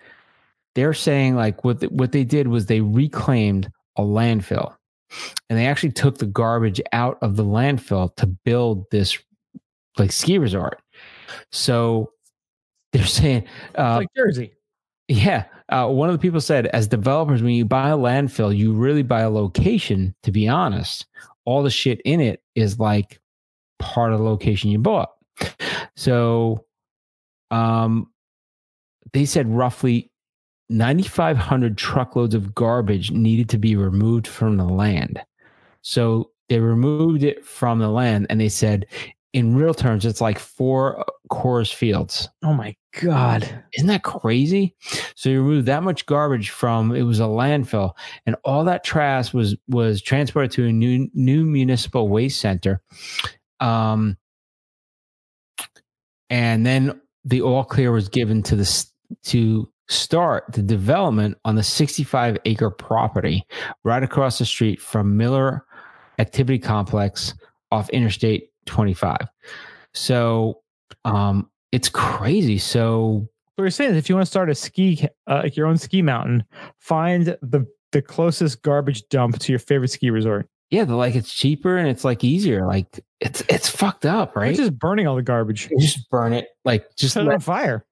they're 0.74 0.92
saying 0.92 1.36
like 1.36 1.64
what 1.64 1.82
what 1.92 2.10
they 2.12 2.24
did 2.24 2.48
was 2.48 2.66
they 2.66 2.80
reclaimed 2.80 3.70
a 3.96 4.02
landfill, 4.02 4.74
and 5.48 5.58
they 5.58 5.66
actually 5.66 5.92
took 5.92 6.18
the 6.18 6.26
garbage 6.26 6.80
out 6.92 7.18
of 7.22 7.36
the 7.36 7.44
landfill 7.44 8.14
to 8.16 8.26
build 8.26 8.90
this 8.90 9.16
like 9.98 10.10
ski 10.10 10.38
resort. 10.38 10.82
So 11.52 12.12
they're 12.92 13.06
saying, 13.06 13.44
uh, 13.78 13.98
like 13.98 14.08
Jersey. 14.16 14.52
yeah. 15.06 15.44
Uh, 15.70 15.86
one 15.86 16.08
of 16.08 16.14
the 16.14 16.18
people 16.20 16.40
said, 16.40 16.66
as 16.68 16.88
developers, 16.88 17.42
when 17.42 17.54
you 17.54 17.64
buy 17.64 17.90
a 17.90 17.96
landfill, 17.96 18.56
you 18.56 18.72
really 18.72 19.02
buy 19.02 19.20
a 19.20 19.30
location. 19.30 20.14
To 20.24 20.32
be 20.32 20.48
honest, 20.48 21.06
all 21.44 21.62
the 21.62 21.70
shit 21.70 22.00
in 22.04 22.20
it 22.20 22.42
is 22.54 22.78
like 22.78 23.20
part 23.78 24.12
of 24.12 24.18
the 24.18 24.24
location 24.24 24.70
you 24.70 24.78
bought. 24.78 25.10
So, 25.96 26.64
um, 27.50 28.10
they 29.12 29.24
said 29.24 29.48
roughly 29.48 30.10
9,500 30.70 31.76
truckloads 31.76 32.34
of 32.34 32.54
garbage 32.54 33.10
needed 33.10 33.48
to 33.50 33.58
be 33.58 33.76
removed 33.76 34.26
from 34.26 34.56
the 34.56 34.64
land. 34.64 35.20
So 35.82 36.30
they 36.48 36.60
removed 36.60 37.22
it 37.22 37.44
from 37.44 37.78
the 37.78 37.88
land, 37.88 38.26
and 38.30 38.40
they 38.40 38.48
said, 38.48 38.86
in 39.32 39.56
real 39.56 39.74
terms, 39.74 40.04
it's 40.04 40.20
like 40.20 40.38
four 40.38 41.04
Coors 41.30 41.72
Fields. 41.72 42.28
Oh 42.42 42.52
my 42.52 42.76
god. 43.00 43.64
Isn't 43.74 43.88
that 43.88 44.02
crazy? 44.02 44.74
So 45.14 45.28
you 45.28 45.42
remove 45.42 45.66
that 45.66 45.82
much 45.82 46.06
garbage 46.06 46.50
from 46.50 46.94
it 46.94 47.02
was 47.02 47.20
a 47.20 47.24
landfill, 47.24 47.92
and 48.26 48.36
all 48.44 48.64
that 48.64 48.84
trash 48.84 49.32
was 49.32 49.56
was 49.68 50.02
transported 50.02 50.50
to 50.52 50.66
a 50.66 50.72
new 50.72 51.08
new 51.14 51.44
municipal 51.44 52.08
waste 52.08 52.40
center. 52.40 52.82
Um, 53.60 54.16
and 56.28 56.64
then 56.64 57.00
the 57.24 57.42
all 57.42 57.64
clear 57.64 57.92
was 57.92 58.08
given 58.08 58.42
to 58.44 58.56
the 58.56 58.86
to 59.24 59.70
start 59.88 60.44
the 60.52 60.62
development 60.62 61.36
on 61.44 61.56
the 61.56 61.62
65 61.62 62.38
acre 62.44 62.70
property 62.70 63.44
right 63.82 64.02
across 64.02 64.38
the 64.38 64.44
street 64.44 64.80
from 64.80 65.16
Miller 65.16 65.66
Activity 66.18 66.58
Complex 66.60 67.34
off 67.72 67.90
Interstate 67.90 68.50
25. 68.66 69.18
So 69.92 70.60
um, 71.04 71.50
it's 71.72 71.88
crazy. 71.88 72.58
So 72.58 73.28
what 73.56 73.62
you're 73.64 73.70
saying 73.70 73.92
is, 73.92 73.96
if 73.96 74.08
you 74.08 74.14
want 74.14 74.26
to 74.26 74.30
start 74.30 74.50
a 74.50 74.54
ski, 74.54 75.06
uh, 75.26 75.40
like 75.44 75.56
your 75.56 75.66
own 75.66 75.76
ski 75.78 76.02
mountain, 76.02 76.44
find 76.78 77.26
the 77.42 77.66
the 77.92 78.02
closest 78.02 78.62
garbage 78.62 79.02
dump 79.08 79.38
to 79.40 79.52
your 79.52 79.58
favorite 79.58 79.88
ski 79.88 80.10
resort. 80.10 80.48
yeah, 80.70 80.84
like 80.84 81.14
it's 81.16 81.32
cheaper 81.34 81.76
and 81.76 81.88
it's 81.88 82.04
like 82.04 82.22
easier. 82.24 82.66
Like 82.66 83.00
it's 83.20 83.42
it's 83.48 83.68
fucked 83.68 84.06
up, 84.06 84.36
Right? 84.36 84.44
right? 84.48 84.56
Just 84.56 84.78
burning 84.78 85.06
all 85.06 85.16
the 85.16 85.22
garbage. 85.22 85.68
just 85.78 86.08
burn 86.10 86.32
it. 86.32 86.48
Like 86.64 86.84
just 86.96 87.14
Set 87.14 87.26
it 87.26 87.32
on 87.32 87.40
fire. 87.40 87.84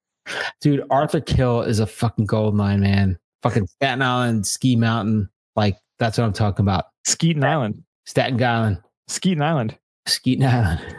dude. 0.61 0.85
Arthur 0.91 1.21
Kill 1.21 1.63
is 1.63 1.81
a 1.81 1.87
fucking 1.87 2.27
gold 2.27 2.55
mine, 2.55 2.81
man. 2.81 3.19
Fucking 3.43 3.67
Staten 3.67 4.03
Island 4.03 4.47
ski 4.47 4.77
mountain. 4.77 5.29
Like 5.57 5.77
that's 5.99 6.17
what 6.19 6.25
I'm 6.25 6.33
talking 6.33 6.65
about. 6.65 6.87
Skeeton 7.07 7.45
Island. 7.45 7.83
Staten 8.07 8.43
Island, 8.43 8.79
Skeeton 9.11 9.43
Island. 9.43 9.77
Skeeton 10.07 10.45
Island. 10.49 10.97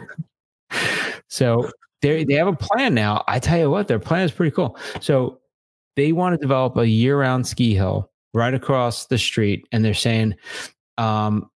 so 1.28 1.70
they 2.02 2.24
they 2.24 2.34
have 2.34 2.48
a 2.48 2.56
plan 2.56 2.94
now. 2.94 3.24
I 3.28 3.38
tell 3.38 3.58
you 3.58 3.70
what, 3.70 3.88
their 3.88 3.98
plan 3.98 4.24
is 4.24 4.32
pretty 4.32 4.54
cool. 4.54 4.78
So 5.00 5.40
they 5.96 6.12
want 6.12 6.34
to 6.34 6.38
develop 6.38 6.76
a 6.76 6.88
year 6.88 7.18
round 7.18 7.46
ski 7.46 7.74
hill 7.74 8.10
right 8.32 8.54
across 8.54 9.06
the 9.06 9.18
street, 9.18 9.66
and 9.72 9.84
they're 9.84 9.94
saying 9.94 10.34
um, 10.98 11.50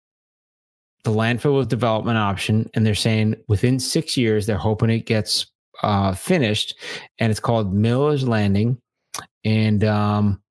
the 1.03 1.11
landfill 1.11 1.55
was 1.55 1.67
development 1.67 2.17
option, 2.17 2.69
and 2.73 2.85
they're 2.85 2.95
saying 2.95 3.35
within 3.47 3.79
six 3.79 4.17
years 4.17 4.45
they're 4.45 4.57
hoping 4.57 4.89
it 4.89 5.05
gets 5.05 5.47
uh, 5.83 6.13
finished, 6.13 6.75
and 7.19 7.31
it's 7.31 7.39
called 7.39 7.73
Miller's 7.73 8.27
Landing, 8.27 8.79
and 9.43 9.83
um, 9.83 10.41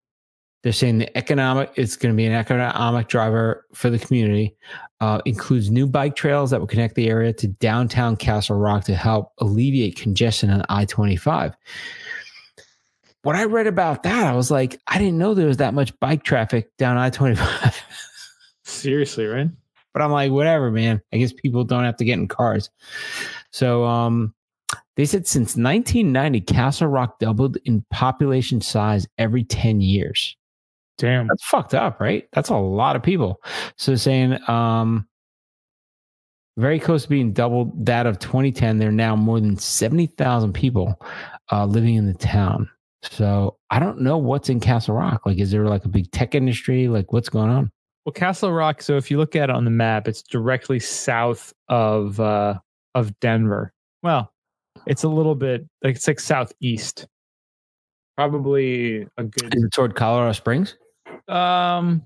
they're 0.63 0.73
saying 0.73 0.99
the 0.99 1.17
economic 1.17 1.73
it's 1.77 1.97
going 1.97 2.13
to 2.13 2.17
be 2.17 2.27
an 2.27 2.33
economic 2.33 3.09
driver 3.09 3.67
for 3.75 3.91
the 3.91 3.99
community. 3.99 4.55
Uh, 5.01 5.21
includes 5.25 5.71
new 5.71 5.87
bike 5.87 6.15
trails 6.15 6.51
that 6.51 6.61
will 6.61 6.67
connect 6.67 6.95
the 6.95 7.09
area 7.09 7.33
to 7.33 7.47
downtown 7.47 8.17
Castle 8.17 8.57
Rock 8.57 8.85
to 8.85 8.95
help 8.95 9.33
alleviate 9.39 9.97
congestion 9.97 10.51
on 10.51 10.63
I 10.69 10.85
twenty 10.85 11.17
five. 11.17 11.57
When 13.23 13.37
I 13.37 13.45
read 13.45 13.67
about 13.67 14.03
that, 14.03 14.27
I 14.27 14.35
was 14.35 14.51
like, 14.51 14.79
I 14.87 14.99
didn't 14.99 15.19
know 15.19 15.35
there 15.35 15.47
was 15.47 15.59
that 15.59 15.75
much 15.75 15.99
bike 16.01 16.23
traffic 16.23 16.77
down 16.77 16.99
I 16.99 17.09
twenty 17.09 17.37
five. 17.37 17.83
Seriously, 18.65 19.27
right? 19.27 19.49
but 19.93 20.03
I'm 20.03 20.11
like, 20.11 20.31
whatever, 20.31 20.71
man. 20.71 21.01
I 21.13 21.19
guess 21.19 21.33
people 21.33 21.65
don't 21.65 21.85
have 21.85 21.97
to 21.97 22.05
get 22.05 22.19
in 22.19 22.29
cars. 22.29 22.71
So 23.51 23.85
um, 23.85 24.35
they 24.97 25.05
said 25.05 25.27
since 25.27 25.57
1990, 25.57 26.41
Castle 26.43 26.89
Rock 26.89 27.19
doubled 27.19 27.57
in 27.65 27.85
population 27.91 28.61
size 28.61 29.07
every 29.19 29.45
10 29.45 29.81
years. 29.81 30.37
Damn. 31.01 31.29
That's 31.29 31.45
fucked 31.45 31.75
up, 31.75 31.99
right? 31.99 32.29
That's 32.33 32.51
a 32.51 32.57
lot 32.57 32.95
of 32.95 33.03
people. 33.03 33.41
So 33.77 33.95
saying 33.95 34.39
um, 34.49 35.09
very 36.59 36.79
close 36.79 37.05
to 37.05 37.09
being 37.09 37.33
double 37.33 37.73
that 37.79 38.07
of 38.07 38.19
2010. 38.19 38.77
There 38.79 38.91
are 38.91 38.93
now 38.93 39.17
more 39.17 39.41
than 39.41 39.57
70,000 39.57 40.53
people 40.53 41.01
uh, 41.51 41.65
living 41.65 41.95
in 41.95 42.07
the 42.07 42.15
town. 42.15 42.69
So 43.03 43.57
I 43.71 43.79
don't 43.79 44.03
know 44.03 44.19
what's 44.19 44.51
in 44.51 44.61
Castle 44.61 44.95
Rock. 44.95 45.25
Like, 45.25 45.39
is 45.39 45.51
there 45.51 45.67
like 45.67 45.87
a 45.87 45.89
big 45.89 46.11
tech 46.13 46.35
industry? 46.35 46.87
Like, 46.87 47.15
what's 47.15 47.31
going 47.31 47.49
on? 47.49 47.71
Well, 48.05 48.13
Castle 48.13 48.53
Rock. 48.53 48.83
So 48.83 48.99
if 48.99 49.11
you 49.11 49.17
look 49.17 49.35
at 49.35 49.49
it 49.49 49.57
on 49.57 49.65
the 49.65 49.71
map, 49.71 50.07
it's 50.07 50.23
directly 50.23 50.81
south 50.81 51.55
of 51.69 52.21
uh, 52.21 52.59
of 52.95 53.19
Denver. 53.21 53.73
Well, 54.03 54.31
it's 54.87 55.03
a 55.03 55.09
little 55.09 55.35
bit 55.35 55.67
like 55.83 55.97
it's 55.97 56.07
like 56.07 56.21
southeast. 56.21 57.07
Probably 58.19 59.07
a 59.17 59.25
good. 59.25 59.55
Is 59.55 59.65
it 59.65 59.73
toward 59.73 59.95
Colorado 59.95 60.33
Springs? 60.33 60.77
Um. 61.31 62.03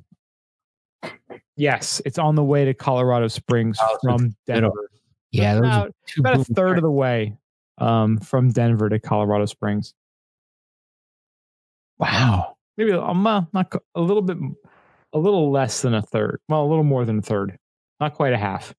Yes, 1.57 2.03
it's 2.05 2.19
on 2.19 2.35
the 2.35 2.43
way 2.43 2.65
to 2.65 2.75
Colorado 2.75 3.29
Springs 3.29 3.79
Oh, 3.81 3.99
from 4.03 4.35
Denver. 4.47 4.91
Yeah, 5.31 5.59
about, 5.59 5.95
two 6.07 6.21
about 6.21 6.35
a 6.35 6.37
boom 6.39 6.45
third 6.47 6.79
of 6.79 6.83
the 6.83 6.91
way 6.91 7.37
um, 7.79 8.19
from 8.19 8.51
Denver 8.51 8.89
to 8.89 8.99
Colorado 8.99 9.47
Springs. 9.47 9.95
Wow. 11.99 12.57
Maybe 12.77 12.93
um, 12.93 13.27
uh, 13.27 13.43
not 13.53 13.73
a 13.95 14.01
little 14.01 14.23
bit, 14.23 14.37
a 15.13 15.19
little 15.19 15.51
less 15.53 15.83
than 15.83 15.95
a 15.95 16.03
third. 16.03 16.41
Well, 16.49 16.65
a 16.65 16.69
little 16.69 16.85
more 16.85 17.05
than 17.05 17.19
a 17.19 17.23
third, 17.23 17.57
not 18.01 18.15
quite 18.15 18.33
a 18.33 18.39
half. 18.39 18.75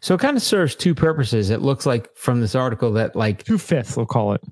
So 0.00 0.14
it 0.14 0.20
kind 0.20 0.36
of 0.38 0.42
serves 0.42 0.74
two 0.74 0.94
purposes. 0.94 1.50
It 1.50 1.60
looks 1.60 1.84
like 1.84 2.08
from 2.16 2.40
this 2.40 2.54
article 2.54 2.92
that 2.92 3.14
like 3.14 3.44
Two 3.44 3.58
fifths, 3.58 3.96
we'll 3.96 4.06
call 4.06 4.32
it. 4.32 4.42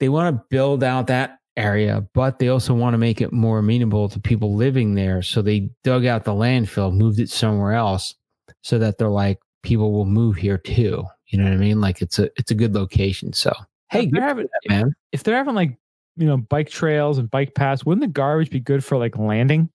they 0.00 0.08
want 0.08 0.34
to 0.34 0.44
build 0.48 0.82
out 0.82 1.08
that 1.08 1.38
area, 1.56 2.06
but 2.14 2.38
they 2.38 2.48
also 2.48 2.74
want 2.74 2.94
to 2.94 2.98
make 2.98 3.20
it 3.20 3.32
more 3.32 3.58
amenable 3.58 4.08
to 4.08 4.20
people 4.20 4.54
living 4.54 4.94
there. 4.94 5.22
So 5.22 5.42
they 5.42 5.70
dug 5.84 6.04
out 6.06 6.24
the 6.24 6.32
landfill, 6.32 6.94
moved 6.94 7.18
it 7.18 7.30
somewhere 7.30 7.72
else, 7.72 8.14
so 8.62 8.78
that 8.78 8.98
they're 8.98 9.08
like 9.08 9.38
people 9.62 9.92
will 9.92 10.04
move 10.06 10.36
here 10.36 10.58
too. 10.58 11.04
You 11.28 11.38
know 11.38 11.44
what 11.44 11.52
I 11.54 11.56
mean? 11.56 11.80
Like 11.80 12.02
it's 12.02 12.18
a 12.18 12.30
it's 12.36 12.50
a 12.50 12.54
good 12.54 12.74
location. 12.74 13.32
So 13.32 13.52
hey, 13.90 14.04
If 14.04 14.10
they're 14.12 14.22
having, 14.22 14.46
that, 14.46 14.70
man. 14.70 14.94
if 15.12 15.22
they're 15.24 15.36
having 15.36 15.54
like 15.54 15.76
you 16.16 16.26
know 16.26 16.36
bike 16.36 16.68
trails 16.70 17.18
and 17.18 17.30
bike 17.30 17.54
paths, 17.54 17.84
wouldn't 17.84 18.02
the 18.02 18.12
garbage 18.12 18.50
be 18.50 18.60
good 18.60 18.84
for 18.84 18.96
like 18.96 19.18
landing? 19.18 19.70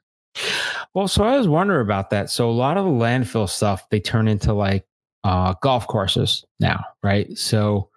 Well, 0.94 1.08
so 1.08 1.24
I 1.24 1.38
was 1.38 1.48
wondering 1.48 1.82
about 1.82 2.10
that. 2.12 2.30
So 2.30 2.50
a 2.50 2.52
lot 2.52 2.78
of 2.78 2.86
the 2.86 2.92
landfill 2.92 3.50
stuff 3.50 3.88
they 3.90 4.00
turn 4.00 4.28
into 4.28 4.54
like 4.54 4.86
uh 5.24 5.54
golf 5.62 5.88
courses 5.88 6.46
now, 6.60 6.84
right? 7.04 7.38
So 7.38 7.90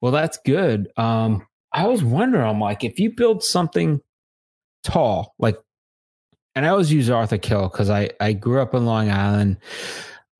well 0.00 0.12
that's 0.12 0.38
good. 0.44 0.90
Um 0.96 1.46
I 1.72 1.86
was 1.86 2.02
wondering, 2.02 2.46
I'm 2.46 2.60
like, 2.60 2.84
if 2.84 2.98
you 2.98 3.10
build 3.10 3.44
something 3.44 4.00
tall, 4.82 5.34
like 5.38 5.56
and 6.54 6.66
I 6.66 6.70
always 6.70 6.92
use 6.92 7.08
Arthur 7.08 7.38
Kill 7.38 7.68
because 7.68 7.90
I, 7.90 8.10
I 8.20 8.32
grew 8.32 8.60
up 8.60 8.74
in 8.74 8.84
Long 8.84 9.10
Island. 9.10 9.58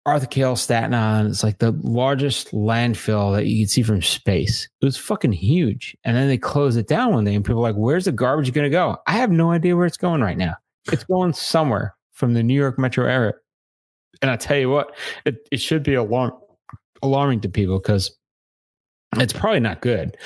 Arthur 0.06 0.26
Kill, 0.26 0.56
Staten 0.56 0.94
Island, 0.94 1.28
it's 1.30 1.44
like 1.44 1.58
the 1.58 1.72
largest 1.82 2.52
landfill 2.52 3.34
that 3.36 3.46
you 3.46 3.64
can 3.64 3.68
see 3.68 3.82
from 3.82 4.02
space. 4.02 4.68
It 4.80 4.84
was 4.84 4.96
fucking 4.96 5.32
huge. 5.32 5.96
And 6.04 6.16
then 6.16 6.26
they 6.26 6.38
closed 6.38 6.78
it 6.78 6.88
down 6.88 7.12
one 7.12 7.24
day 7.24 7.34
and 7.34 7.44
people 7.44 7.60
were 7.60 7.68
like, 7.68 7.76
where's 7.76 8.06
the 8.06 8.12
garbage 8.12 8.52
going 8.52 8.64
to 8.64 8.70
go? 8.70 8.96
I 9.06 9.12
have 9.12 9.30
no 9.30 9.52
idea 9.52 9.76
where 9.76 9.86
it's 9.86 9.98
going 9.98 10.20
right 10.20 10.38
now. 10.38 10.54
It's 10.90 11.04
going 11.04 11.34
somewhere 11.34 11.94
from 12.12 12.34
the 12.34 12.42
New 12.42 12.54
York 12.54 12.78
metro 12.78 13.06
area. 13.06 13.34
And 14.22 14.30
I 14.30 14.36
tell 14.36 14.56
you 14.56 14.70
what, 14.70 14.96
it, 15.24 15.36
it 15.52 15.60
should 15.60 15.82
be 15.82 15.94
alarm, 15.94 16.32
alarming 17.02 17.42
to 17.42 17.48
people 17.48 17.78
because 17.78 18.16
it's 19.18 19.32
probably 19.32 19.60
not 19.60 19.80
good. 19.80 20.16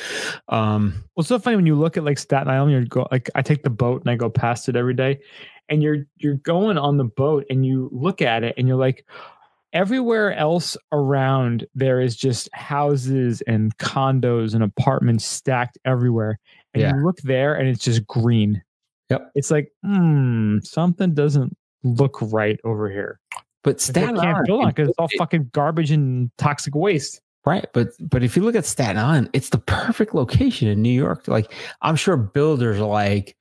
Um, 0.48 1.04
Well, 1.16 1.22
it's 1.22 1.28
so 1.28 1.38
funny 1.38 1.56
when 1.56 1.66
you 1.66 1.74
look 1.74 1.96
at 1.96 2.04
like 2.04 2.18
Staten 2.18 2.48
Island. 2.48 2.72
You're 2.72 2.84
go 2.84 3.06
like 3.10 3.30
I 3.34 3.42
take 3.42 3.62
the 3.62 3.70
boat 3.70 4.02
and 4.02 4.10
I 4.10 4.16
go 4.16 4.28
past 4.28 4.68
it 4.68 4.76
every 4.76 4.94
day, 4.94 5.20
and 5.68 5.82
you're 5.82 6.06
you're 6.16 6.34
going 6.34 6.76
on 6.78 6.96
the 6.96 7.04
boat 7.04 7.44
and 7.50 7.64
you 7.64 7.88
look 7.92 8.20
at 8.22 8.44
it 8.44 8.54
and 8.58 8.68
you're 8.68 8.76
like, 8.76 9.06
everywhere 9.72 10.34
else 10.34 10.76
around 10.92 11.66
there 11.74 12.00
is 12.00 12.14
just 12.16 12.48
houses 12.52 13.42
and 13.46 13.76
condos 13.78 14.54
and 14.54 14.62
apartments 14.62 15.24
stacked 15.24 15.78
everywhere, 15.84 16.38
and 16.74 16.82
Yeah. 16.82 16.94
you 16.94 17.04
look 17.04 17.18
there 17.22 17.54
and 17.54 17.68
it's 17.68 17.82
just 17.84 18.06
green. 18.06 18.62
Yep. 19.10 19.30
It's 19.34 19.50
like, 19.50 19.70
hmm, 19.82 20.58
something 20.62 21.12
doesn't 21.14 21.56
look 21.82 22.18
right 22.20 22.58
over 22.64 22.90
here. 22.90 23.20
but 23.62 23.80
Staten 23.80 24.16
can't 24.16 24.26
Island, 24.28 24.46
build 24.46 24.62
on 24.64 24.68
because 24.68 24.88
it's 24.90 24.98
all 24.98 25.08
it- 25.10 25.18
fucking 25.18 25.48
garbage 25.52 25.90
and 25.90 26.30
toxic 26.36 26.74
waste. 26.74 27.20
Right, 27.46 27.66
but 27.74 27.88
but 28.00 28.22
if 28.22 28.36
you 28.36 28.42
look 28.42 28.54
at 28.54 28.64
Staten 28.64 28.96
Island, 28.96 29.30
it's 29.34 29.50
the 29.50 29.58
perfect 29.58 30.14
location 30.14 30.66
in 30.68 30.80
New 30.80 30.88
York. 30.88 31.28
Like 31.28 31.52
I'm 31.82 31.96
sure 31.96 32.16
builders 32.16 32.78
are 32.78 32.86
like 32.86 33.36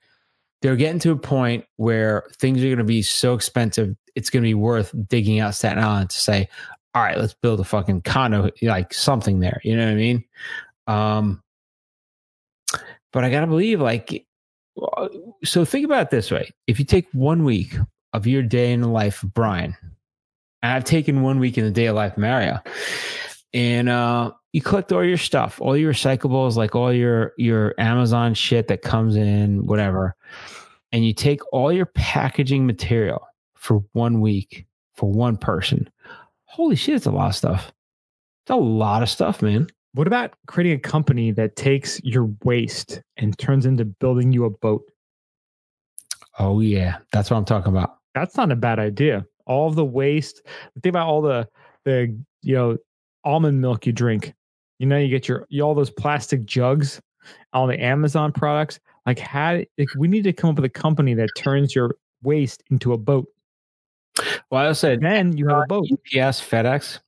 they're 0.61 0.75
getting 0.75 0.99
to 0.99 1.11
a 1.11 1.17
point 1.17 1.65
where 1.77 2.25
things 2.37 2.59
are 2.59 2.67
going 2.67 2.77
to 2.77 2.83
be 2.83 3.01
so 3.01 3.33
expensive, 3.33 3.95
it's 4.15 4.29
going 4.29 4.43
to 4.43 4.47
be 4.47 4.53
worth 4.53 4.93
digging 5.07 5.39
out 5.39 5.55
Staten 5.55 5.83
Island 5.83 6.09
to 6.09 6.17
say, 6.17 6.47
all 6.95 7.01
right, 7.01 7.17
let's 7.17 7.33
build 7.33 7.59
a 7.59 7.63
fucking 7.63 8.01
condo, 8.01 8.49
like 8.61 8.93
something 8.93 9.39
there. 9.39 9.59
You 9.63 9.75
know 9.75 9.85
what 9.85 9.91
I 9.91 9.95
mean? 9.95 10.23
Um, 10.87 11.43
but 13.11 13.23
I 13.23 13.29
gotta 13.29 13.47
believe, 13.47 13.79
like, 13.79 14.25
so 15.43 15.65
think 15.65 15.85
about 15.85 16.03
it 16.03 16.09
this 16.09 16.31
way: 16.31 16.51
if 16.67 16.79
you 16.79 16.85
take 16.85 17.07
one 17.13 17.43
week 17.45 17.75
of 18.11 18.27
your 18.27 18.41
day 18.41 18.71
in 18.71 18.81
the 18.81 18.87
life 18.87 19.23
of 19.23 19.33
Brian, 19.33 19.75
and 20.61 20.71
I've 20.71 20.83
taken 20.83 21.21
one 21.21 21.39
week 21.39 21.57
in 21.57 21.63
the 21.63 21.71
day 21.71 21.85
of 21.87 21.95
life 21.95 22.17
Mario, 22.17 22.59
and 23.53 23.89
uh, 23.89 24.31
you 24.51 24.61
collect 24.61 24.91
all 24.91 25.03
your 25.03 25.17
stuff, 25.17 25.61
all 25.61 25.77
your 25.77 25.93
recyclables, 25.93 26.55
like 26.55 26.75
all 26.75 26.93
your 26.93 27.33
your 27.37 27.73
Amazon 27.77 28.33
shit 28.33 28.67
that 28.67 28.81
comes 28.81 29.15
in, 29.15 29.65
whatever, 29.65 30.15
and 30.91 31.05
you 31.05 31.13
take 31.13 31.41
all 31.53 31.71
your 31.71 31.85
packaging 31.85 32.65
material 32.65 33.27
for 33.55 33.83
one 33.93 34.21
week 34.21 34.65
for 34.93 35.11
one 35.11 35.37
person. 35.37 35.89
Holy 36.45 36.75
shit, 36.75 36.95
it's 36.95 37.05
a 37.05 37.11
lot 37.11 37.29
of 37.29 37.35
stuff. 37.35 37.71
It's 38.43 38.51
a 38.51 38.55
lot 38.55 39.03
of 39.03 39.09
stuff, 39.09 39.41
man. 39.41 39.67
What 39.93 40.07
about 40.07 40.33
creating 40.47 40.77
a 40.77 40.81
company 40.81 41.31
that 41.31 41.55
takes 41.55 42.01
your 42.03 42.31
waste 42.43 43.01
and 43.17 43.37
turns 43.37 43.65
into 43.65 43.85
building 43.85 44.31
you 44.31 44.45
a 44.45 44.49
boat? 44.49 44.83
Oh 46.39 46.59
yeah, 46.59 46.97
that's 47.11 47.29
what 47.29 47.37
I'm 47.37 47.45
talking 47.45 47.71
about. 47.71 47.97
That's 48.15 48.35
not 48.35 48.51
a 48.51 48.55
bad 48.55 48.79
idea. 48.79 49.25
All 49.45 49.67
of 49.67 49.75
the 49.75 49.85
waste. 49.85 50.41
Think 50.81 50.91
about 50.93 51.07
all 51.07 51.21
the 51.21 51.47
the 51.85 52.17
you 52.41 52.55
know 52.55 52.77
almond 53.23 53.61
milk 53.61 53.85
you 53.85 53.93
drink. 53.93 54.33
You 54.79 54.87
know, 54.87 54.97
you 54.97 55.07
get 55.07 55.27
your 55.27 55.45
you, 55.49 55.61
all 55.63 55.75
those 55.75 55.89
plastic 55.89 56.45
jugs, 56.45 57.01
all 57.53 57.67
the 57.67 57.81
Amazon 57.81 58.31
products. 58.31 58.79
Like, 59.05 59.19
how 59.19 59.61
like, 59.77 59.89
we 59.97 60.07
need 60.07 60.23
to 60.23 60.33
come 60.33 60.51
up 60.51 60.55
with 60.55 60.65
a 60.65 60.69
company 60.69 61.13
that 61.13 61.29
turns 61.37 61.75
your 61.75 61.95
waste 62.21 62.63
into 62.69 62.93
a 62.93 62.97
boat. 62.97 63.27
Well, 64.49 64.69
I 64.69 64.73
said 64.73 65.01
Then 65.01 65.35
you 65.35 65.47
have 65.47 65.63
a 65.63 65.67
boat. 65.67 65.87
UPS, 65.91 66.41
FedEx, 66.41 66.99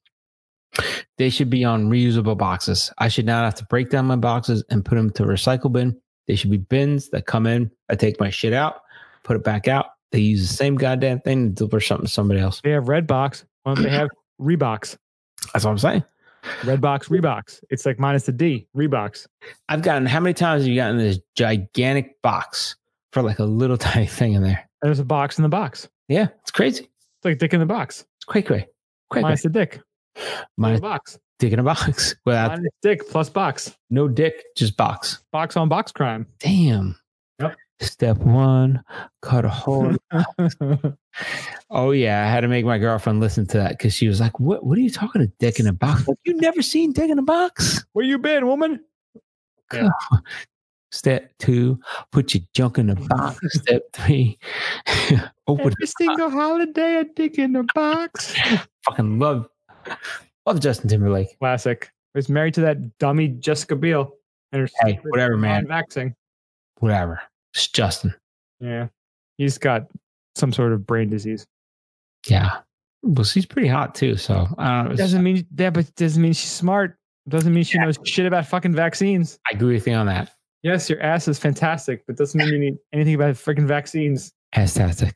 they 1.18 1.30
should 1.30 1.50
be 1.50 1.64
on 1.64 1.90
reusable 1.90 2.38
boxes. 2.38 2.92
I 2.98 3.08
should 3.08 3.26
not 3.26 3.46
have 3.46 3.56
to 3.56 3.66
break 3.66 3.90
down 3.90 4.06
my 4.06 4.16
boxes 4.16 4.64
and 4.70 4.84
put 4.84 4.96
them 4.96 5.10
to 5.12 5.24
a 5.24 5.28
recycle 5.28 5.72
bin. 5.72 6.00
They 6.28 6.36
should 6.36 6.50
be 6.50 6.58
bins 6.58 7.10
that 7.10 7.28
come 7.28 7.46
in. 7.46 7.72
I 7.90 7.96
take 7.96 8.20
my 8.20 8.30
shit 8.30 8.54
out, 8.54 8.82
put 9.24 9.36
it 9.36 9.44
back 9.44 9.68
out. 9.68 9.88
They 10.12 10.20
use 10.20 10.48
the 10.48 10.54
same 10.54 10.76
goddamn 10.76 11.20
thing 11.22 11.50
to 11.50 11.56
deliver 11.56 11.80
something 11.80 12.08
to 12.08 12.12
somebody 12.12 12.40
else. 12.40 12.62
They 12.64 12.72
have 12.72 12.86
Redbox. 12.86 13.44
Why 13.64 13.76
don't 13.76 13.84
they 13.84 13.90
have 13.92 14.10
Rebox? 14.42 14.98
That's 15.54 15.66
what 15.66 15.72
I'm 15.72 15.78
saying. 15.78 16.04
Redbox, 16.62 17.10
Rebox. 17.10 17.60
It's 17.70 17.86
like 17.86 17.98
minus 18.00 18.24
the 18.28 18.32
D. 18.32 18.68
Rebox. 18.76 19.28
I've 19.70 19.82
gotten 19.82 20.06
how 20.06 20.20
many 20.20 20.34
times 20.34 20.64
have 20.64 20.70
you 20.70 20.76
gotten 20.76 20.98
this 20.98 21.20
gigantic 21.36 22.22
box 22.22 22.76
for 23.12 23.22
like 23.24 23.40
a 23.40 23.44
little 23.46 23.78
tiny 23.80 24.06
thing 24.06 24.34
in 24.34 24.44
there? 24.44 24.70
And 24.82 24.90
there's 24.90 25.00
a 25.00 25.06
box 25.06 25.38
in 25.40 25.44
the 25.44 25.50
box. 25.50 25.88
Yeah, 26.08 26.28
it's 26.42 26.52
crazy. 26.52 26.84
It's 26.84 27.26
like 27.26 27.38
dick 27.40 27.54
in 27.54 27.60
the 27.60 27.66
box. 27.66 28.06
It's 28.18 28.26
quick 28.26 28.50
way. 28.50 28.68
Quick 29.10 29.24
way. 29.24 29.30
Minus 29.30 29.42
the 29.44 29.50
dick. 29.50 29.82
Minus 30.16 30.46
Minus 30.58 30.82
box. 30.82 31.20
dick 31.40 31.52
in 31.54 31.60
a 31.60 31.64
box 31.64 32.16
without 32.26 32.52
Minus 32.52 32.72
dick 32.84 33.10
plus 33.10 33.30
box. 33.30 33.76
no 33.90 34.08
dick, 34.08 34.44
just 34.56 34.78
box. 34.78 35.24
Box 35.32 35.58
on 35.58 35.68
box 35.68 35.92
crime. 35.92 36.28
Damn. 36.40 36.96
Step 37.82 38.18
one, 38.18 38.82
cut 39.22 39.44
a 39.44 39.50
hole. 39.50 39.96
oh 41.70 41.92
yeah, 41.92 42.24
I 42.26 42.30
had 42.30 42.42
to 42.42 42.48
make 42.48 42.64
my 42.66 42.78
girlfriend 42.78 43.20
listen 43.20 43.46
to 43.48 43.58
that 43.58 43.72
because 43.72 43.94
she 43.94 44.08
was 44.08 44.22
like, 44.22 44.40
"What? 44.40 44.66
What 44.66 44.78
are 44.78 44.82
you 44.82 44.90
talking 44.90 45.22
to 45.22 45.28
dick 45.40 45.60
in 45.60 45.68
a 45.68 45.74
box? 45.74 46.08
Like, 46.08 46.18
you 46.24 46.36
never 46.36 46.62
seen 46.62 46.94
dick 46.94 47.10
in 47.10 47.20
a 47.20 47.24
box?" 47.24 47.86
Where 47.92 48.06
you 48.06 48.18
been, 48.18 48.48
woman? 48.48 48.80
Yeah. 49.74 49.90
Step 50.92 51.34
two, 51.40 51.78
put 52.14 52.34
your 52.34 52.44
junk 52.54 52.78
in 52.78 52.88
the 52.88 52.96
box. 52.96 53.40
Step 53.62 53.84
three, 53.92 54.40
open. 55.48 55.66
Every 55.66 55.88
single 55.88 56.30
holiday, 56.30 56.96
a 56.96 57.04
dick 57.04 57.38
in 57.38 57.58
a 57.58 57.64
box. 57.76 58.34
Fucking 58.86 59.20
love, 59.20 59.50
love 60.46 60.62
Justin 60.62 60.90
Timberlake. 60.90 61.38
Classic. 61.40 61.92
I 62.16 62.18
Was 62.20 62.30
married 62.30 62.54
to 62.54 62.62
that 62.62 62.98
dummy 63.00 63.28
Jessica 63.28 63.76
Biel. 63.76 64.16
And 64.54 64.62
her 64.62 64.70
Hey, 64.80 65.02
whatever, 65.04 65.36
man. 65.36 65.68
Vaxing. 65.68 66.16
Whatever. 66.80 67.22
It's 67.56 67.68
Justin. 67.68 68.14
Yeah. 68.60 68.90
He's 69.38 69.58
got 69.58 69.88
some 70.36 70.54
sort 70.54 70.74
of 70.74 70.86
brain 70.86 71.10
disease. 71.10 71.48
Yeah. 72.28 72.58
Well, 73.02 73.24
she's 73.24 73.46
pretty 73.46 73.68
hot 73.68 73.96
too. 73.96 74.18
So 74.18 74.48
I 74.58 74.84
don't 74.84 74.90
know. 74.90 74.96
Doesn't 74.96 75.24
mean 75.24 75.48
that, 75.56 75.74
but 75.74 75.94
doesn't 75.96 76.22
mean 76.22 76.34
she's 76.34 76.52
smart. 76.52 76.98
Doesn't 77.28 77.54
mean 77.54 77.64
she 77.64 77.80
knows 77.80 77.98
shit 78.04 78.26
about 78.26 78.46
fucking 78.46 78.74
vaccines. 78.74 79.40
I 79.52 79.56
agree 79.56 79.74
with 79.74 79.88
you 79.88 79.94
on 79.94 80.06
that. 80.08 80.32
Yes, 80.64 80.90
your 80.90 81.02
ass 81.02 81.28
is 81.28 81.40
fantastic, 81.40 82.04
but 82.08 82.18
doesn't 82.18 82.38
mean 82.38 82.54
you 82.54 82.60
need 82.60 82.78
anything 82.94 83.16
about 83.16 83.36
freaking 83.36 83.68
vaccines. 83.68 84.32
Fantastic. 84.54 85.16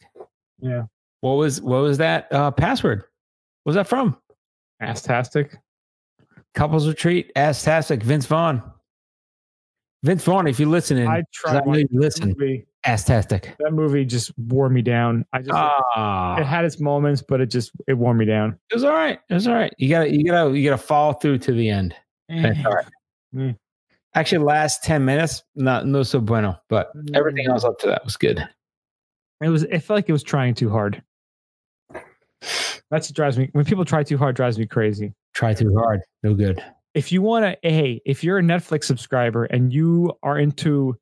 Yeah. 0.59 0.83
What 1.21 1.33
was 1.33 1.61
what 1.61 1.81
was 1.81 1.97
that 1.97 2.31
uh, 2.31 2.51
password? 2.51 3.03
What 3.63 3.71
was 3.71 3.75
that 3.75 3.87
from? 3.87 4.17
Ass-tastic. 4.81 5.57
Couples 6.55 6.87
retreat. 6.87 7.31
Astastic. 7.35 8.01
Vince 8.01 8.25
Vaughn. 8.25 8.63
Vince 10.03 10.23
Vaughn, 10.23 10.47
if 10.47 10.59
you're 10.59 10.69
listening, 10.69 11.07
I 11.07 11.23
'cause 11.43 11.55
I 11.55 11.59
know 11.65 11.75
you 11.75 11.87
listen. 11.91 12.29
that 12.29 12.37
movie. 12.39 12.65
Astastic. 12.85 13.55
That 13.59 13.73
movie 13.73 14.05
just 14.05 14.31
wore 14.37 14.69
me 14.69 14.81
down. 14.81 15.25
I 15.33 15.39
just 15.39 15.49
it 15.49 15.55
Ah, 15.55 16.41
had 16.41 16.63
its 16.63 16.79
moments, 16.79 17.21
but 17.21 17.41
it 17.41 17.47
just 17.47 17.71
it 17.87 17.93
wore 17.95 18.13
me 18.13 18.23
down. 18.23 18.57
it 18.71 18.75
was 18.75 18.85
all 18.85 18.93
right. 18.93 19.19
It 19.29 19.33
was 19.33 19.47
all 19.47 19.53
right. 19.55 19.73
You 19.77 19.89
gotta 19.89 20.15
you 20.15 20.23
gotta 20.23 20.57
you 20.57 20.63
gotta 20.69 20.81
follow 20.81 21.13
through 21.13 21.39
to 21.39 21.51
the 21.51 21.69
end. 21.69 21.93
That's 22.29 22.65
all 22.65 22.71
right. 22.73 22.85
Mm. 23.35 23.57
Actually, 24.15 24.45
last 24.45 24.83
ten 24.83 25.03
minutes, 25.03 25.43
not 25.55 25.85
no 25.85 26.03
so 26.03 26.21
bueno, 26.21 26.57
but 26.69 26.91
everything 27.13 27.47
else 27.47 27.65
up 27.65 27.77
to 27.79 27.87
that 27.87 28.05
was 28.05 28.15
good. 28.15 28.47
It 29.41 29.49
was. 29.49 29.63
It 29.63 29.79
felt 29.79 29.97
like 29.97 30.07
it 30.09 30.13
was 30.13 30.23
trying 30.23 30.53
too 30.53 30.69
hard. 30.69 31.03
That's 32.91 33.09
what 33.09 33.13
drives 33.13 33.37
me. 33.37 33.49
When 33.51 33.65
people 33.65 33.83
try 33.85 34.03
too 34.03 34.17
hard, 34.17 34.35
drives 34.37 34.57
me 34.57 34.65
crazy. 34.65 35.13
Try 35.33 35.53
too 35.53 35.75
hard. 35.77 35.99
No 36.23 36.33
good. 36.33 36.63
If 36.99 37.13
you 37.13 37.21
want 37.21 37.45
to 37.45 37.69
hey 37.69 38.01
if 38.05 38.23
you're 38.25 38.39
a 38.39 38.41
netflix 38.41 38.83
subscriber 38.83 39.45
and 39.45 39.71
you 39.71 40.11
are 40.21 40.37
into 40.37 40.93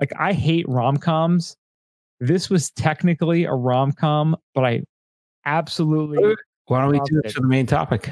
like 0.00 0.10
i 0.18 0.32
hate 0.32 0.68
rom-coms 0.68 1.56
this 2.18 2.50
was 2.50 2.70
technically 2.72 3.44
a 3.44 3.52
rom-com 3.52 4.36
but 4.52 4.64
i 4.64 4.82
absolutely 5.46 6.34
Why 6.66 6.80
don't 6.80 6.90
we 6.90 6.98
do 7.04 7.20
it 7.24 7.28
to 7.34 7.40
the 7.40 7.46
main 7.46 7.66
topic? 7.66 8.10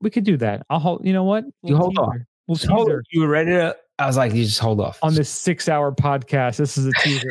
we 0.00 0.10
could 0.10 0.24
do 0.24 0.36
that 0.38 0.66
i'll 0.68 0.80
hold 0.80 1.06
you 1.06 1.12
know 1.12 1.22
what 1.24 1.44
You 1.62 1.76
hold 1.76 1.96
on. 1.98 2.10
teaser. 2.12 2.26
we'll 2.48 2.56
Just 2.56 2.68
hold 2.70 2.90
You 3.12 3.20
were 3.20 3.28
ready 3.28 3.50
to? 3.52 3.76
I 3.98 4.06
was 4.06 4.16
like, 4.18 4.34
you 4.34 4.44
just 4.44 4.58
hold 4.58 4.80
off. 4.80 4.98
on 5.02 5.14
this 5.14 5.30
six 5.30 5.68
hour 5.68 5.92
podcast 5.92 6.56
this 6.56 6.76
is 6.76 6.86
a 6.86 6.92
teaser 7.04 7.28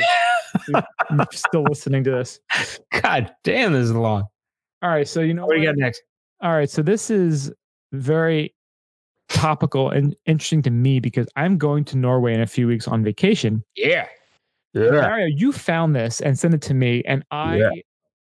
i'm 1.09 1.19
still 1.33 1.63
listening 1.63 2.01
to 2.05 2.11
this 2.11 2.39
God 3.01 3.35
damn, 3.43 3.73
this 3.73 3.83
is 3.83 3.91
long. 3.91 4.23
all 4.81 4.89
right 4.89 5.05
so 5.07 5.19
you 5.19 5.33
know 5.33 5.45
What 5.45 5.55
do 5.55 5.61
you 5.61 5.67
got 5.67 5.75
next? 5.77 6.01
all 6.41 6.53
right 6.53 6.69
so 6.69 6.81
this 6.81 7.09
is 7.11 7.51
very 7.91 8.54
topical 9.29 9.89
and 9.89 10.15
interesting 10.25 10.61
to 10.61 10.69
me 10.69 10.99
because 10.99 11.27
i'm 11.35 11.57
going 11.57 11.83
to 11.83 11.97
norway 11.97 12.33
in 12.33 12.41
a 12.41 12.47
few 12.47 12.67
weeks 12.67 12.87
on 12.87 13.03
vacation 13.03 13.63
Yeah. 13.75 14.07
Yeah. 14.73 14.91
Mario, 14.91 15.27
you 15.27 15.51
found 15.53 15.95
this 15.95 16.19
and 16.19 16.37
sent 16.37 16.53
it 16.53 16.61
to 16.63 16.73
me, 16.73 17.01
and 17.05 17.23
I 17.31 17.57
Yeah. 17.59 17.69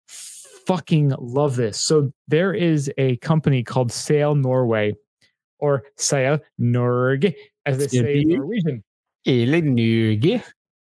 fucking 0.08 1.13
love 1.19 1.56
this. 1.56 1.79
So 1.79 2.12
there 2.27 2.53
is 2.53 2.91
a 2.97 3.15
company 3.17 3.63
called 3.63 3.91
Sail 3.93 4.36
Norway, 4.36 4.93
or 5.60 5.84
Seil 5.95 6.39
Norge, 6.60 7.34
as 7.65 7.77
they 7.77 7.88
say 7.88 8.19
in 8.19 8.29
Norwegian. 8.29 8.84
Hele 9.23 9.62
Norge. 9.62 10.43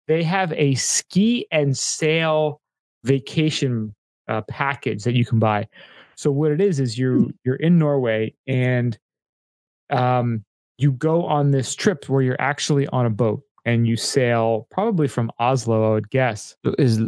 They 0.07 0.23
have 0.23 0.53
a 0.53 0.73
ski 0.75 1.45
and 1.51 1.77
sail 1.77 2.61
vacation 3.03 3.93
uh, 4.29 4.41
package 4.47 5.03
that 5.03 5.15
you 5.15 5.25
can 5.25 5.39
buy. 5.39 5.67
So 6.15 6.31
what 6.31 6.51
it 6.51 6.61
is 6.61 6.79
is 6.79 6.97
you 6.97 7.33
you're 7.43 7.55
in 7.57 7.77
Norway 7.77 8.33
and 8.47 8.97
um, 9.91 10.43
you 10.77 10.91
go 10.93 11.25
on 11.25 11.51
this 11.51 11.75
trip 11.75 12.09
where 12.09 12.21
you're 12.21 12.39
actually 12.41 12.87
on 12.87 13.05
a 13.05 13.09
boat 13.09 13.41
and 13.65 13.87
you 13.87 13.95
sail 13.95 14.67
probably 14.71 15.07
from 15.07 15.31
Oslo, 15.39 15.91
I 15.91 15.93
would 15.93 16.09
guess. 16.09 16.55
Is 16.79 17.01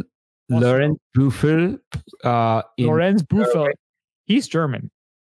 Lorenz 0.48 0.98
Buffel 1.14 1.78
uh, 2.22 2.62
in 2.76 2.86
Lorenz 2.86 3.22
Buffel, 3.22 3.68
he's 4.26 4.46
German. 4.46 4.90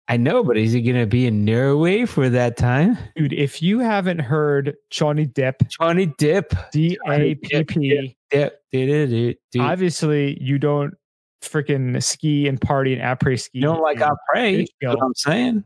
I 0.07 0.17
know, 0.17 0.43
but 0.43 0.57
is 0.57 0.71
he 0.71 0.81
going 0.81 0.95
to 0.99 1.05
be 1.05 1.27
in 1.27 1.45
Norway 1.45 2.05
for 2.05 2.29
that 2.29 2.57
time? 2.57 2.97
Dude, 3.15 3.31
if 3.31 3.61
you 3.61 3.77
haven't 3.77 4.17
heard 4.19 4.75
Johnny 4.89 5.27
Depp, 5.27 5.67
Johnny 5.69 6.07
Dip. 6.17 6.51
D 6.71 6.97
A 7.07 7.35
P 7.35 7.63
P, 7.63 8.15
Dip. 8.31 8.59
Dip. 8.71 9.41
obviously 9.59 10.41
you 10.41 10.57
don't 10.57 10.95
freaking 11.43 12.01
ski 12.01 12.47
and 12.47 12.59
party 12.59 12.93
and 12.93 13.01
après 13.01 13.39
ski. 13.39 13.59
You 13.59 13.65
don't 13.65 13.81
like 13.81 14.01
and- 14.01 14.11
Opry. 14.11 14.67
Bitch, 14.81 14.87
what. 14.87 14.99
I'm 15.03 15.13
saying. 15.15 15.63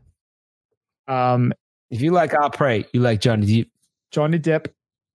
um 1.08 1.52
If 1.94 2.02
you 2.02 2.10
like 2.10 2.34
Opry, 2.34 2.84
you 2.92 2.98
like 2.98 3.20
Johnny 3.20 3.46
Deep. 3.46 3.70
Johnny 4.10 4.40
Depp, 4.40 4.66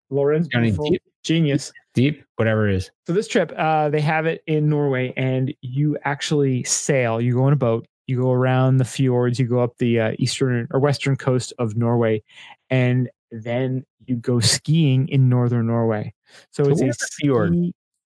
Lorenz 0.10 0.48
Johnny 0.48 0.72
Depp. 0.72 1.00
genius. 1.24 1.74
Deep, 1.94 2.24
whatever 2.38 2.70
it 2.70 2.76
is. 2.76 2.90
So 3.06 3.12
this 3.12 3.28
trip, 3.28 3.52
uh, 3.58 3.90
they 3.90 4.00
have 4.00 4.26
it 4.26 4.42
in 4.48 4.70
Norway, 4.70 5.14
and 5.18 5.54
you 5.60 5.98
actually 6.06 6.64
sail. 6.64 7.20
You 7.20 7.34
go 7.34 7.44
on 7.44 7.52
a 7.52 7.58
boat. 7.58 7.86
You 8.08 8.22
go 8.22 8.32
around 8.32 8.78
the 8.78 8.86
fjords. 8.86 9.38
You 9.38 9.46
go 9.46 9.60
up 9.60 9.78
the 9.80 10.00
uh, 10.00 10.12
eastern 10.20 10.70
or 10.72 10.80
western 10.80 11.18
coast 11.18 11.52
of 11.60 11.76
Norway, 11.76 12.24
and 12.70 13.10
then 13.30 13.86
you 14.06 14.16
go 14.16 14.40
skiing 14.40 15.10
in 15.10 15.28
northern 15.28 15.68
Norway. 15.68 16.14
So, 16.52 16.64
So 16.64 16.86
it's 16.86 17.04
a 17.04 17.08
fjord? 17.20 17.58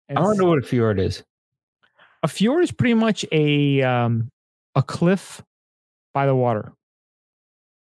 I 0.09 0.13
don't 0.15 0.35
know 0.39 0.45
what 0.45 0.57
a 0.57 0.63
fjord 0.63 0.99
is. 0.99 1.23
A 2.23 2.27
fjord 2.27 2.63
is 2.63 2.71
pretty 2.71 2.95
much 2.95 3.23
a 3.31 3.83
um, 3.83 4.31
a 4.73 4.81
cliff 4.81 5.43
by 6.11 6.25
the 6.25 6.35
water. 6.35 6.73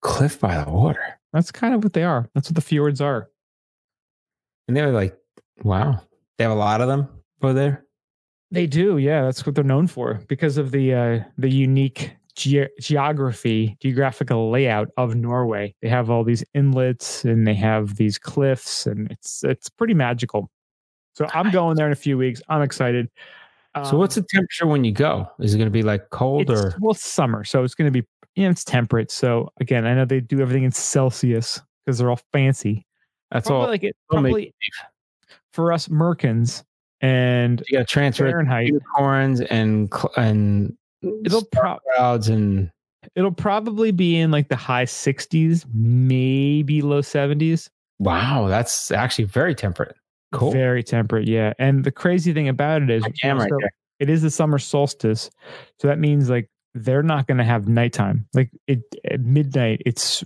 Cliff 0.03 0.39
by 0.39 0.63
the 0.63 0.71
water. 0.71 1.19
That's 1.33 1.51
kind 1.51 1.75
of 1.75 1.83
what 1.83 1.95
they 1.95 2.05
are. 2.05 2.29
That's 2.35 2.49
what 2.49 2.57
the 2.57 2.61
fjords 2.61 3.01
are. 3.01 3.31
And 4.69 4.77
they 4.77 4.83
were 4.83 4.93
like, 4.93 5.17
wow. 5.63 6.01
They 6.37 6.45
have 6.45 6.53
a 6.53 6.57
lot 6.57 6.81
of 6.81 6.89
them 6.89 7.09
over 7.43 7.55
there. 7.55 7.85
They 8.51 8.67
do, 8.67 8.99
yeah. 8.99 9.23
That's 9.23 9.47
what 9.47 9.55
they're 9.55 9.65
known 9.65 9.87
for 9.87 10.21
because 10.29 10.59
of 10.59 10.73
the 10.73 10.93
uh, 10.95 11.21
the 11.39 11.49
unique 11.49 12.13
ge- 12.37 12.69
geography, 12.81 13.77
geographical 13.81 14.51
layout 14.51 14.89
of 14.97 15.15
Norway. 15.15 15.75
They 15.81 15.89
have 15.89 16.11
all 16.11 16.23
these 16.23 16.45
inlets 16.53 17.25
and 17.25 17.47
they 17.47 17.55
have 17.55 17.97
these 17.97 18.19
cliffs, 18.19 18.87
and 18.87 19.11
it's 19.11 19.43
it's 19.43 19.71
pretty 19.71 19.95
magical. 19.95 20.51
So 21.15 21.27
I'm 21.33 21.51
going 21.51 21.77
there 21.77 21.87
in 21.87 21.93
a 21.93 21.97
few 21.97 22.19
weeks. 22.19 22.43
I'm 22.49 22.63
excited. 22.63 23.09
so 23.85 23.97
what's 23.97 24.17
Um, 24.17 24.23
the 24.23 24.29
temperature 24.31 24.67
when 24.67 24.85
you 24.85 24.93
go? 24.93 25.29
Is 25.41 25.55
it 25.55 25.59
going 25.59 25.69
to 25.69 25.73
be 25.73 25.83
like 25.83 26.11
cold 26.11 26.51
it's, 26.51 26.61
or 26.61 26.75
well, 26.81 26.95
summer, 26.95 27.45
so 27.45 27.65
it's 27.65 27.75
going 27.75 27.91
to 27.91 28.03
be 28.03 28.07
you 28.35 28.45
know 28.45 28.51
it's 28.51 28.65
temperate. 28.65 29.11
So 29.11 29.51
again, 29.61 29.87
I 29.87 29.95
know 29.95 30.05
they 30.05 30.21
do 30.21 30.41
everything 30.41 30.65
in 30.65 30.73
Celsius 30.73 31.61
because 31.85 31.99
they're 31.99 32.11
all 32.11 32.21
fancy. 32.33 32.87
that's 33.31 33.49
probably 33.49 33.65
all? 33.65 33.71
like 33.71 33.83
it 33.85 33.97
probably 34.11 34.55
for 35.53 35.73
us 35.73 35.89
Merkins 35.89 36.63
and 37.01 37.63
you 37.69 37.79
got 37.79 37.89
to 37.89 37.93
transfer 37.93 38.29
Fahrenheit. 38.29 38.67
unicorns 38.69 39.41
and 39.43 39.93
and 40.17 40.77
It'll 41.25 41.45
pro- 41.47 41.79
clouds 41.97 42.29
and 42.29 42.71
It'll 43.17 43.33
probably 43.33 43.91
be 43.91 44.17
in 44.17 44.31
like 44.31 44.49
the 44.49 44.55
high 44.57 44.85
60s, 44.85 45.67
maybe 45.75 46.81
low 46.83 47.03
70s. 47.03 47.69
wow, 47.99 48.47
that's 48.49 48.93
actually 48.93 49.25
very 49.25 49.55
temperate. 49.57 49.97
Cool. 50.31 50.53
Very 50.53 50.83
temperate, 50.85 51.27
yeah. 51.29 51.53
And 51.59 51.85
the 51.85 51.91
crazy 51.91 52.33
thing 52.33 52.49
about 52.49 52.81
it 52.83 52.89
is, 52.91 53.03
right 53.25 53.41
so, 53.51 53.59
it 53.99 54.09
is 54.09 54.23
the 54.23 54.31
summer 54.31 54.59
solstice, 54.59 55.31
so 55.81 55.89
that 55.89 55.99
means 55.99 56.31
like 56.31 56.49
they're 56.75 57.03
not 57.03 57.27
going 57.27 57.39
to 57.39 57.45
have 57.45 57.69
nighttime. 57.69 58.27
Like 58.35 58.51
it 58.67 58.81
at 59.11 59.21
midnight, 59.21 59.83
it's 59.85 60.25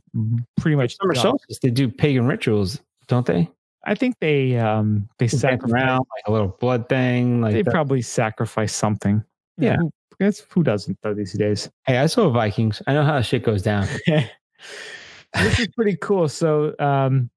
pretty 0.58 0.76
much 0.76 0.96
Summer 0.96 1.14
solstice, 1.14 1.58
they 1.60 1.70
do 1.70 1.88
pagan 1.88 2.26
rituals, 2.26 2.80
don't 3.08 3.26
they? 3.26 3.50
I 3.84 3.94
think 3.94 4.16
they 4.20 4.58
um 4.58 5.08
they 5.18 5.26
Dance 5.26 5.40
sacrifice. 5.40 5.72
around 5.72 5.98
like 5.98 6.24
a 6.26 6.32
little 6.32 6.56
blood 6.60 6.88
thing. 6.88 7.40
Like 7.40 7.52
They 7.54 7.62
that. 7.62 7.70
probably 7.70 8.02
sacrifice 8.02 8.74
something. 8.74 9.22
You 9.58 9.68
know, 9.68 9.72
Yeah. 9.72 9.76
who, 9.78 9.90
that's 10.18 10.42
who 10.50 10.62
doesn't 10.62 10.98
though 11.02 11.14
these 11.14 11.32
days. 11.34 11.70
hey, 11.84 11.98
I 11.98 12.06
saw 12.06 12.28
Vikings. 12.30 12.82
I 12.86 12.94
know 12.94 13.04
how 13.04 13.20
shit 13.20 13.42
goes 13.44 13.62
down. 13.62 13.86
this 14.06 15.58
is 15.60 15.68
pretty 15.68 15.96
cool. 16.00 16.28
So 16.28 16.74
um, 16.78 17.30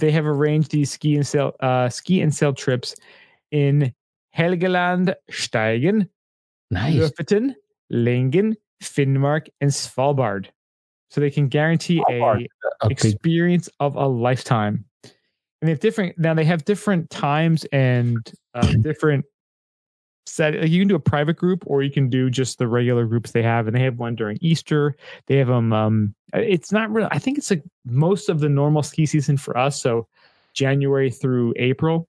they 0.00 0.10
have 0.10 0.26
arranged 0.26 0.70
these 0.70 0.90
ski 0.90 1.14
and 1.16 1.26
sail 1.26 1.52
uh, 1.60 1.88
ski 1.88 2.20
and 2.20 2.34
sail 2.34 2.52
trips 2.52 2.94
in 3.50 3.94
Helgeland, 4.36 5.14
Steigen, 5.30 6.08
Nice. 6.70 7.12
Lyngen, 7.92 8.54
Finnmark, 8.82 9.48
and 9.60 9.70
Svalbard. 9.70 10.46
So 11.10 11.20
they 11.20 11.30
can 11.30 11.48
guarantee 11.48 12.02
Svalbard. 12.08 12.46
a 12.82 12.86
A 12.86 12.88
experience 12.88 13.68
of 13.80 13.96
a 13.96 14.06
lifetime. 14.06 14.84
And 15.04 15.68
they 15.68 15.70
have 15.70 15.80
different 15.80 16.18
now 16.18 16.34
they 16.34 16.44
have 16.44 16.64
different 16.64 17.08
times 17.10 17.64
and 17.72 18.18
uh, 18.54 18.66
different 18.82 19.24
set 20.26 20.54
like 20.54 20.70
you 20.70 20.80
can 20.80 20.88
do 20.88 20.94
a 20.94 21.00
private 21.00 21.36
group 21.36 21.62
or 21.66 21.82
you 21.82 21.90
can 21.90 22.08
do 22.08 22.30
just 22.30 22.58
the 22.58 22.66
regular 22.66 23.06
groups 23.06 23.32
they 23.32 23.42
have 23.42 23.66
and 23.66 23.76
they 23.76 23.82
have 23.82 23.98
one 23.98 24.14
during 24.14 24.38
Easter. 24.40 24.96
They 25.26 25.36
have 25.36 25.48
them 25.48 25.72
um 25.72 26.14
it's 26.32 26.72
not 26.72 26.90
really 26.90 27.08
I 27.10 27.18
think 27.18 27.38
it's 27.38 27.50
like 27.50 27.62
most 27.84 28.28
of 28.28 28.40
the 28.40 28.48
normal 28.48 28.82
ski 28.82 29.06
season 29.06 29.36
for 29.36 29.56
us 29.56 29.80
so 29.80 30.08
January 30.52 31.10
through 31.10 31.54
April. 31.56 32.08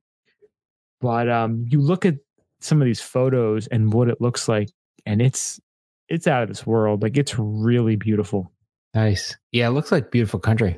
But 1.02 1.30
um 1.30 1.66
you 1.70 1.80
look 1.82 2.06
at 2.06 2.16
some 2.62 2.82
of 2.82 2.86
these 2.86 3.02
photos 3.02 3.68
and 3.68 3.94
what 3.94 4.10
it 4.10 4.20
looks 4.20 4.48
like 4.48 4.70
and 5.06 5.22
it's 5.22 5.60
it's 6.10 6.28
out 6.28 6.44
of 6.44 6.50
this 6.50 6.66
world. 6.66 7.02
Like 7.04 7.18
it's 7.18 7.36
really 7.38 7.96
beautiful. 7.96 8.52
nice. 8.94 9.36
Yeah, 9.52 9.68
it 9.68 9.72
looks 9.72 9.92
like 9.92 10.12
beautiful 10.12 10.40
country. 10.40 10.78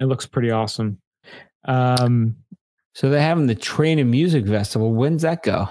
It 0.00 0.04
looks 0.06 0.26
pretty 0.26 0.50
awesome. 0.50 0.98
Um, 1.64 2.36
So 2.94 3.10
they're 3.10 3.20
having 3.20 3.46
the 3.46 3.54
Træna 3.56 4.06
Music 4.06 4.46
Festival. 4.46 4.92
When's 4.92 5.22
that 5.22 5.42
go? 5.42 5.68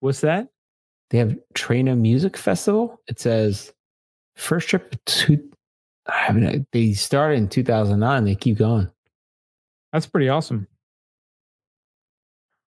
what's 0.00 0.20
that? 0.22 0.48
They 1.10 1.18
have 1.18 1.36
Træna 1.54 1.96
Music 1.98 2.36
Festival. 2.36 3.00
It 3.06 3.20
says 3.20 3.72
first 4.36 4.68
trip 4.68 4.96
to. 5.04 5.50
I 6.08 6.32
mean, 6.32 6.66
they 6.72 6.92
started 6.94 7.36
in 7.36 7.48
2009. 7.48 8.24
They 8.24 8.34
keep 8.34 8.58
going. 8.58 8.90
That's 9.92 10.06
pretty 10.06 10.28
awesome. 10.28 10.66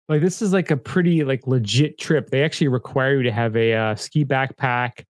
Like 0.08 0.22
this 0.22 0.42
is 0.42 0.54
like 0.54 0.70
a 0.72 0.78
pretty 0.78 1.24
like 1.24 1.48
legit 1.48 1.98
trip. 1.98 2.30
They 2.30 2.44
actually 2.44 2.68
require 2.68 3.18
you 3.18 3.24
to 3.24 3.32
have 3.32 3.56
a 3.56 3.74
uh, 3.74 3.96
ski 3.96 4.24
backpack, 4.24 5.04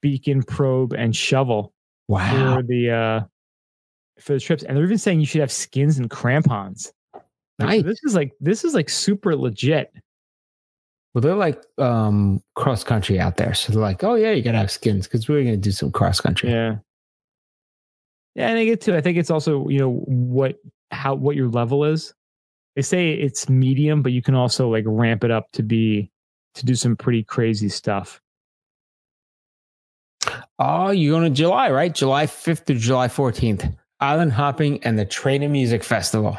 beacon, 0.00 0.42
probe, 0.42 0.92
and 0.92 1.14
shovel 1.14 1.72
Wow. 2.08 2.56
for 2.56 2.62
the 2.62 2.90
uh 2.90 3.20
for 4.20 4.32
the 4.34 4.40
trips. 4.40 4.62
And 4.64 4.76
they're 4.76 4.84
even 4.84 4.98
saying 4.98 5.20
you 5.20 5.26
should 5.26 5.40
have 5.40 5.52
skins 5.52 5.98
and 5.98 6.10
crampons. 6.10 6.92
Like, 7.14 7.22
so 7.60 7.66
Nice. 7.66 7.82
this 7.84 8.00
is 8.04 8.14
like 8.14 8.32
this 8.40 8.64
is 8.64 8.74
like 8.74 8.88
super 8.88 9.36
legit. 9.36 9.92
Well, 11.14 11.22
they're 11.22 11.34
like 11.34 11.60
um, 11.78 12.40
cross 12.54 12.84
country 12.84 13.18
out 13.18 13.36
there. 13.36 13.52
So 13.52 13.72
they're 13.72 13.82
like, 13.82 14.04
oh, 14.04 14.14
yeah, 14.14 14.30
you 14.30 14.42
got 14.42 14.52
to 14.52 14.58
have 14.58 14.70
skins 14.70 15.08
because 15.08 15.28
we're 15.28 15.42
going 15.42 15.54
to 15.54 15.56
do 15.56 15.72
some 15.72 15.90
cross 15.90 16.20
country. 16.20 16.50
Yeah. 16.50 16.76
Yeah, 18.36 18.46
and 18.48 18.56
I 18.58 18.64
get 18.64 18.80
to. 18.82 18.96
I 18.96 19.00
think 19.00 19.18
it's 19.18 19.30
also 19.30 19.68
you 19.68 19.78
know 19.80 19.90
what 20.06 20.56
how 20.92 21.14
what 21.16 21.34
your 21.34 21.48
level 21.48 21.84
is. 21.84 22.14
They 22.76 22.82
say 22.82 23.12
it's 23.12 23.48
medium, 23.48 24.02
but 24.02 24.12
you 24.12 24.22
can 24.22 24.34
also 24.34 24.68
like 24.68 24.84
ramp 24.86 25.24
it 25.24 25.30
up 25.30 25.46
to 25.52 25.62
be 25.62 26.10
to 26.54 26.66
do 26.66 26.74
some 26.74 26.96
pretty 26.96 27.24
crazy 27.24 27.68
stuff. 27.68 28.20
Oh, 30.58 30.90
you're 30.90 31.18
going 31.18 31.32
to 31.32 31.36
July, 31.36 31.70
right? 31.70 31.94
July 31.94 32.26
5th 32.26 32.66
to 32.66 32.74
July 32.74 33.08
14th. 33.08 33.74
Island 34.00 34.32
Hopping 34.32 34.84
and 34.84 34.98
the 34.98 35.06
Træna 35.06 35.48
Music 35.50 35.82
Festival. 35.84 36.36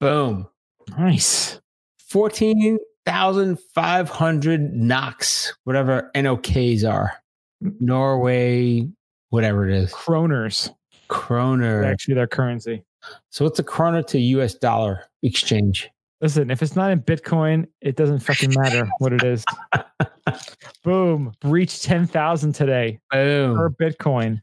Boom. 0.00 0.48
Nice. 0.96 1.60
14,500 2.08 4.74
NOKs, 4.74 5.52
whatever 5.64 6.10
NOKs 6.14 6.90
are. 6.90 7.12
Norway, 7.60 8.88
whatever 9.30 9.68
it 9.68 9.74
is. 9.74 9.92
Kroners. 9.92 10.70
Kroner. 11.08 11.84
Actually, 11.84 12.14
their 12.14 12.26
currency. 12.26 12.82
So 13.30 13.44
what's 13.44 13.58
a 13.58 13.64
kroner 13.64 14.02
to 14.04 14.18
US 14.18 14.54
dollar 14.54 15.04
exchange? 15.22 15.88
Listen, 16.20 16.50
if 16.50 16.62
it's 16.62 16.74
not 16.74 16.90
in 16.90 17.00
Bitcoin, 17.00 17.66
it 17.80 17.96
doesn't 17.96 18.20
fucking 18.20 18.52
matter 18.54 18.88
what 18.98 19.12
it 19.12 19.22
is. 19.22 19.44
Boom. 20.84 21.32
Reached 21.44 21.84
10,000 21.84 22.52
today 22.52 22.98
Boom. 23.10 23.56
per 23.56 23.70
Bitcoin. 23.70 24.40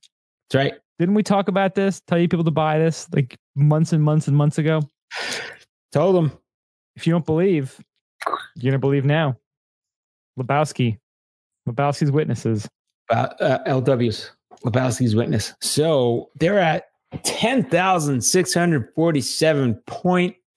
That's 0.49 0.55
right. 0.55 0.73
Didn't 0.99 1.15
we 1.15 1.23
talk 1.23 1.49
about 1.49 1.75
this? 1.75 2.01
Tell 2.07 2.17
you 2.17 2.29
people 2.29 2.45
to 2.45 2.51
buy 2.51 2.79
this 2.79 3.07
like 3.13 3.37
months 3.55 3.91
and 3.91 4.01
months 4.01 4.27
and 4.27 4.37
months 4.37 4.57
ago? 4.57 4.81
Told 5.91 6.15
them. 6.15 6.31
If 6.95 7.05
you 7.05 7.11
don't 7.11 7.25
believe, 7.25 7.77
you're 8.55 8.71
going 8.71 8.73
to 8.73 8.79
believe 8.79 9.03
now. 9.03 9.37
Lebowski. 10.39 10.97
Lebowski's 11.67 12.11
witnesses. 12.11 12.69
About 13.09 13.41
uh, 13.41 13.59
LW's 13.67 14.31
Lebowski's 14.65 15.15
witness. 15.15 15.53
So 15.61 16.29
they're 16.35 16.59
at 16.59 16.85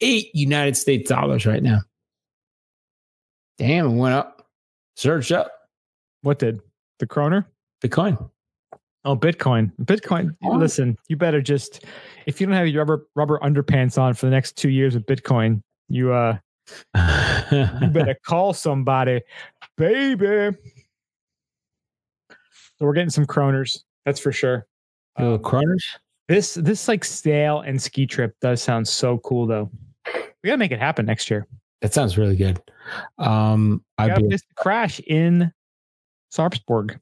10,647.8 0.03 0.31
United 0.35 0.77
States 0.77 1.09
dollars 1.09 1.47
right 1.47 1.63
now. 1.63 1.81
Damn, 3.59 3.87
it 3.87 3.97
went 3.97 4.15
up. 4.15 4.47
Surged 4.97 5.33
up. 5.33 5.53
What 6.23 6.39
did? 6.39 6.61
The 6.99 7.07
Kroner? 7.07 7.47
Bitcoin. 7.83 8.31
Oh, 9.05 9.17
Bitcoin. 9.17 9.73
Bitcoin. 9.83 10.37
Oh. 10.43 10.57
Listen, 10.57 10.97
you 11.09 11.17
better 11.17 11.41
just 11.41 11.85
if 12.27 12.41
you 12.41 12.47
don't 12.47 12.57
have 12.57 12.69
your 12.69 12.85
rubber 12.85 13.07
rubber 13.15 13.39
underpants 13.39 13.99
on 13.99 14.15
for 14.15 14.27
the 14.27 14.31
next 14.31 14.57
two 14.57 14.69
years 14.69 14.95
with 14.95 15.07
Bitcoin, 15.07 15.63
you 15.89 16.13
uh 16.13 16.37
you 17.51 17.89
better 17.89 18.17
call 18.27 18.53
somebody, 18.53 19.23
baby. 19.77 20.57
So 22.79 22.87
we're 22.87 22.93
getting 22.93 23.11
some 23.11 23.27
kroners, 23.27 23.79
that's 24.05 24.21
for 24.21 24.33
sure. 24.33 24.67
Little 25.19 25.39
kroners. 25.39 25.83
This 26.29 26.55
this 26.55 26.89
like 26.89 27.05
sail 27.05 27.61
and 27.61 27.81
ski 27.81 28.07
trip 28.07 28.35
does 28.41 28.63
sound 28.63 28.87
so 28.87 29.19
cool 29.19 29.47
though. 29.47 29.71
We 30.43 30.49
gotta 30.49 30.59
make 30.59 30.73
it 30.73 30.79
happen 30.79 31.07
next 31.07 31.31
year. 31.31 31.47
That 31.81 31.95
sounds 31.95 32.19
really 32.19 32.37
good. 32.37 32.61
Um, 33.19 33.85
I'd 33.99 34.09
got 34.09 34.19
a 34.19 34.23
be, 34.23 34.29
place 34.29 34.43
to 34.43 34.55
crash 34.57 35.01
in 35.01 35.53
Sarpsborg. 36.33 36.99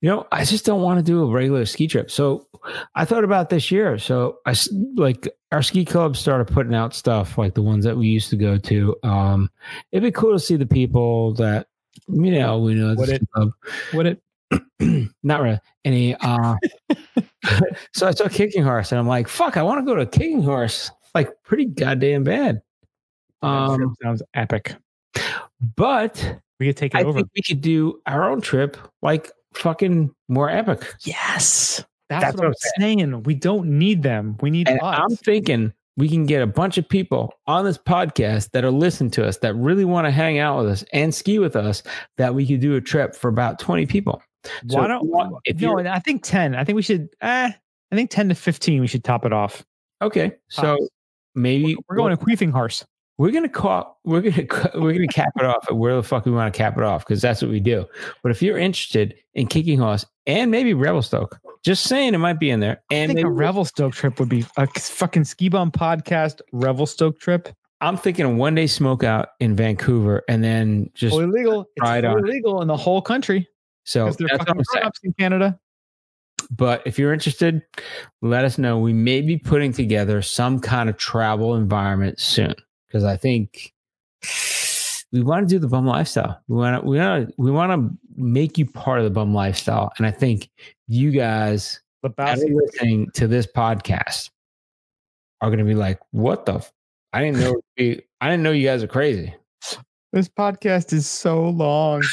you 0.00 0.08
know, 0.08 0.26
I 0.30 0.44
just 0.44 0.64
don't 0.64 0.82
want 0.82 0.98
to 0.98 1.02
do 1.02 1.22
a 1.22 1.26
regular 1.26 1.66
ski 1.66 1.88
trip. 1.88 2.10
So 2.10 2.46
I 2.94 3.04
thought 3.04 3.24
about 3.24 3.50
this 3.50 3.70
year. 3.70 3.98
So 3.98 4.38
I 4.46 4.54
like 4.94 5.28
our 5.52 5.62
ski 5.62 5.84
club 5.84 6.16
started 6.16 6.52
putting 6.52 6.74
out 6.74 6.94
stuff 6.94 7.38
like 7.38 7.54
the 7.54 7.62
ones 7.62 7.84
that 7.84 7.96
we 7.96 8.06
used 8.06 8.30
to 8.30 8.36
go 8.36 8.58
to. 8.58 8.96
Um, 9.02 9.50
it'd 9.92 10.02
be 10.02 10.12
cool 10.12 10.32
to 10.32 10.38
see 10.38 10.56
the 10.56 10.66
people 10.66 11.34
that 11.34 11.68
you 12.08 12.30
know 12.32 12.58
we 12.58 12.74
know. 12.74 12.94
Would 12.94 13.08
it? 13.08 13.22
club. 13.32 13.50
Would 13.92 14.06
it? 14.06 15.10
Not 15.22 15.42
really 15.42 15.60
any. 15.84 16.14
Uh, 16.16 16.56
so 17.94 18.06
I 18.06 18.10
saw 18.12 18.28
Kicking 18.28 18.62
Horse, 18.62 18.92
and 18.92 18.98
I'm 18.98 19.08
like, 19.08 19.28
"Fuck! 19.28 19.56
I 19.56 19.62
want 19.62 19.80
to 19.80 19.84
go 19.84 19.94
to 19.94 20.06
Kicking 20.06 20.42
Horse." 20.42 20.90
Like, 21.14 21.30
pretty 21.44 21.66
goddamn 21.66 22.24
bad. 22.24 22.60
Um, 23.44 23.94
sounds 24.02 24.22
epic. 24.34 24.74
but 25.76 26.38
We 26.60 26.66
could 26.66 26.76
take 26.76 26.94
it 26.94 26.98
I 26.98 27.04
over. 27.04 27.18
think 27.18 27.28
we 27.34 27.42
could 27.42 27.60
do 27.60 28.00
our 28.06 28.28
own 28.30 28.40
trip, 28.40 28.76
like 29.02 29.30
fucking 29.54 30.14
more 30.28 30.48
epic. 30.50 30.94
Yes. 31.04 31.84
That's, 32.08 32.24
That's 32.24 32.36
what, 32.36 32.44
what 32.48 32.56
I'm 32.78 32.80
saying. 32.80 33.22
We 33.24 33.34
don't 33.34 33.78
need 33.78 34.02
them. 34.02 34.36
We 34.40 34.50
need 34.50 34.68
And 34.68 34.80
us. 34.80 34.98
I'm 35.00 35.16
thinking 35.16 35.72
we 35.96 36.08
can 36.08 36.26
get 36.26 36.42
a 36.42 36.46
bunch 36.46 36.76
of 36.76 36.88
people 36.88 37.32
on 37.46 37.64
this 37.64 37.78
podcast 37.78 38.50
that 38.50 38.64
are 38.64 38.70
listening 38.70 39.10
to 39.12 39.26
us 39.26 39.38
that 39.38 39.54
really 39.54 39.84
want 39.84 40.06
to 40.06 40.10
hang 40.10 40.38
out 40.38 40.58
with 40.58 40.68
us 40.70 40.84
and 40.92 41.14
ski 41.14 41.38
with 41.38 41.56
us. 41.56 41.82
That 42.18 42.34
we 42.34 42.46
could 42.46 42.60
do 42.60 42.74
a 42.76 42.80
trip 42.80 43.14
for 43.14 43.28
about 43.28 43.58
20 43.58 43.86
people. 43.86 44.22
So 44.68 44.78
Why 44.78 44.82
if 44.84 44.88
don't 44.88 45.06
want- 45.08 45.36
if 45.46 45.60
no, 45.60 45.78
I 45.78 45.98
think 46.00 46.22
10. 46.22 46.54
I 46.54 46.64
think 46.64 46.76
we 46.76 46.82
should 46.82 47.08
eh, 47.22 47.50
I 47.92 47.96
think 47.96 48.10
10 48.10 48.28
to 48.28 48.34
15 48.34 48.80
we 48.80 48.86
should 48.86 49.02
top 49.04 49.24
it 49.24 49.32
off. 49.32 49.64
Okay, 50.02 50.32
so 50.50 50.76
Tops. 50.76 50.88
maybe 51.34 51.76
We're 51.88 51.96
going 51.96 52.14
to 52.14 52.22
Queefing 52.22 52.50
Horse. 52.50 52.84
We're 53.16 53.30
gonna 53.30 53.48
call. 53.48 54.00
We're 54.04 54.22
gonna 54.22 54.46
we're 54.74 54.92
gonna 54.92 55.06
cap 55.06 55.32
it 55.38 55.44
off 55.44 55.66
at 55.68 55.76
where 55.76 55.94
the 55.96 56.02
fuck 56.02 56.26
we 56.26 56.32
want 56.32 56.52
to 56.52 56.56
cap 56.56 56.76
it 56.76 56.82
off 56.82 57.06
because 57.06 57.20
that's 57.20 57.42
what 57.42 57.50
we 57.50 57.60
do. 57.60 57.86
But 58.22 58.32
if 58.32 58.42
you're 58.42 58.58
interested 58.58 59.14
in 59.34 59.46
kicking 59.46 59.78
horse 59.78 60.04
and 60.26 60.50
maybe 60.50 60.74
Revelstoke, 60.74 61.38
just 61.64 61.84
saying 61.84 62.14
it 62.14 62.18
might 62.18 62.40
be 62.40 62.50
in 62.50 62.60
there. 62.60 62.82
I 62.90 62.94
And 62.94 63.08
think 63.10 63.18
maybe, 63.18 63.28
a 63.28 63.30
Revelstoke 63.30 63.94
trip 63.94 64.18
would 64.18 64.28
be 64.28 64.44
a 64.56 64.66
fucking 64.66 65.24
ski 65.24 65.48
bum 65.48 65.70
podcast 65.70 66.40
Revelstoke 66.52 67.20
trip. 67.20 67.48
I'm 67.80 67.96
thinking 67.96 68.24
a 68.24 68.30
one 68.30 68.54
day 68.54 68.66
smoke 68.66 69.04
out 69.04 69.28
in 69.40 69.54
Vancouver 69.54 70.22
and 70.28 70.42
then 70.42 70.90
just 70.94 71.14
Fully 71.14 71.26
legal. 71.26 71.66
It's 71.76 71.82
Right 71.82 72.02
fully 72.02 72.22
on. 72.22 72.22
legal 72.22 72.62
in 72.62 72.68
the 72.68 72.76
whole 72.76 73.02
country 73.02 73.46
so 73.84 74.10
they're 74.10 74.28
fucking 74.38 74.62
in 75.02 75.12
Canada. 75.12 75.58
But 76.50 76.82
if 76.86 76.98
you're 76.98 77.12
interested, 77.12 77.62
let 78.22 78.44
us 78.44 78.58
know. 78.58 78.78
We 78.78 78.92
may 78.92 79.20
be 79.20 79.36
putting 79.38 79.72
together 79.72 80.20
some 80.22 80.60
kind 80.60 80.88
of 80.88 80.96
travel 80.96 81.54
environment 81.54 82.18
soon 82.20 82.54
because 82.94 83.04
I 83.04 83.16
think 83.16 83.74
we 85.10 85.22
want 85.22 85.48
to 85.48 85.52
do 85.52 85.58
the 85.58 85.66
bum 85.66 85.84
lifestyle. 85.84 86.40
We 86.46 86.56
want 86.56 86.80
to 86.80 86.88
we 86.88 86.96
want 86.98 87.26
to 87.26 87.34
we 87.36 87.50
want 87.50 87.72
to 87.72 87.90
make 88.16 88.56
you 88.56 88.66
part 88.66 89.00
of 89.00 89.04
the 89.04 89.10
bum 89.10 89.34
lifestyle, 89.34 89.92
and 89.98 90.06
I 90.06 90.12
think 90.12 90.48
you 90.86 91.10
guys 91.10 91.80
listening 92.04 93.10
to 93.14 93.26
this 93.26 93.48
podcast 93.48 94.30
are 95.40 95.48
going 95.48 95.58
to 95.58 95.64
be 95.64 95.74
like, 95.74 95.98
"What 96.12 96.46
the? 96.46 96.54
F- 96.54 96.72
I 97.12 97.20
didn't 97.20 97.40
know. 97.40 97.60
I 98.20 98.30
didn't 98.30 98.44
know 98.44 98.52
you 98.52 98.68
guys 98.68 98.84
are 98.84 98.88
crazy." 98.88 99.34
This 100.12 100.28
podcast 100.28 100.92
is 100.92 101.08
so 101.08 101.48
long. 101.48 102.00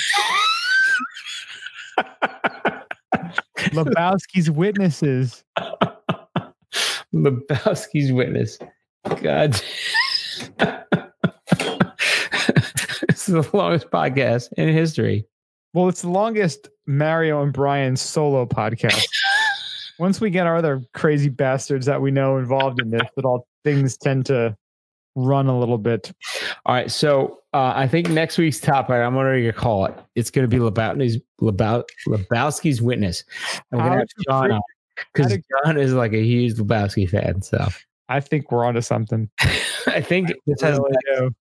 Lebowski's 3.69 4.49
witnesses. 4.49 5.43
Lebowski's 7.13 8.11
witness. 8.11 8.57
God. 9.21 9.61
This 13.07 13.27
is 13.27 13.33
the 13.33 13.49
longest 13.53 13.89
podcast 13.89 14.51
in 14.53 14.69
history. 14.69 15.25
Well, 15.73 15.87
it's 15.89 16.01
the 16.01 16.09
longest 16.09 16.69
Mario 16.85 17.41
and 17.41 17.53
Brian 17.53 17.95
solo 17.95 18.45
podcast. 18.45 19.05
Once 19.99 20.19
we 20.19 20.29
get 20.29 20.47
our 20.47 20.57
other 20.57 20.81
crazy 20.93 21.29
bastards 21.29 21.85
that 21.85 22.01
we 22.01 22.11
know 22.11 22.37
involved 22.37 22.81
in 22.81 22.89
this, 22.89 23.07
that 23.15 23.25
all 23.25 23.47
things 23.63 23.97
tend 23.97 24.25
to 24.25 24.55
run 25.15 25.47
a 25.47 25.57
little 25.57 25.77
bit. 25.77 26.11
All 26.65 26.73
right. 26.75 26.89
So 26.89 27.39
uh, 27.53 27.73
I 27.75 27.87
think 27.87 28.09
next 28.09 28.37
week's 28.37 28.59
topic, 28.59 28.95
I'm 28.95 29.13
going 29.13 29.43
to 29.43 29.53
call 29.53 29.85
it. 29.85 29.93
It's 30.15 30.31
going 30.31 30.49
to 30.49 30.53
be 30.53 30.61
Lebowski's, 30.61 31.19
Lebow, 31.41 31.83
Lebowski's 32.07 32.81
witness. 32.81 33.23
We're 33.71 33.79
going 33.79 33.91
to 33.91 33.97
to 33.97 33.99
have 33.99 34.07
John 34.27 34.51
on 34.51 34.61
because 35.13 35.37
John 35.65 35.77
is 35.77 35.93
like 35.93 36.13
a 36.13 36.23
huge 36.23 36.53
Lebowski 36.55 37.09
fan. 37.09 37.41
So 37.41 37.67
I 38.15 38.19
think 38.19 38.51
we're 38.51 38.65
onto 38.65 38.81
something. 38.81 39.29
I 39.87 40.01
think 40.01 40.31
this 40.45 40.61
has, 40.61 40.77
Really 40.77 40.91
do. 41.17 41.31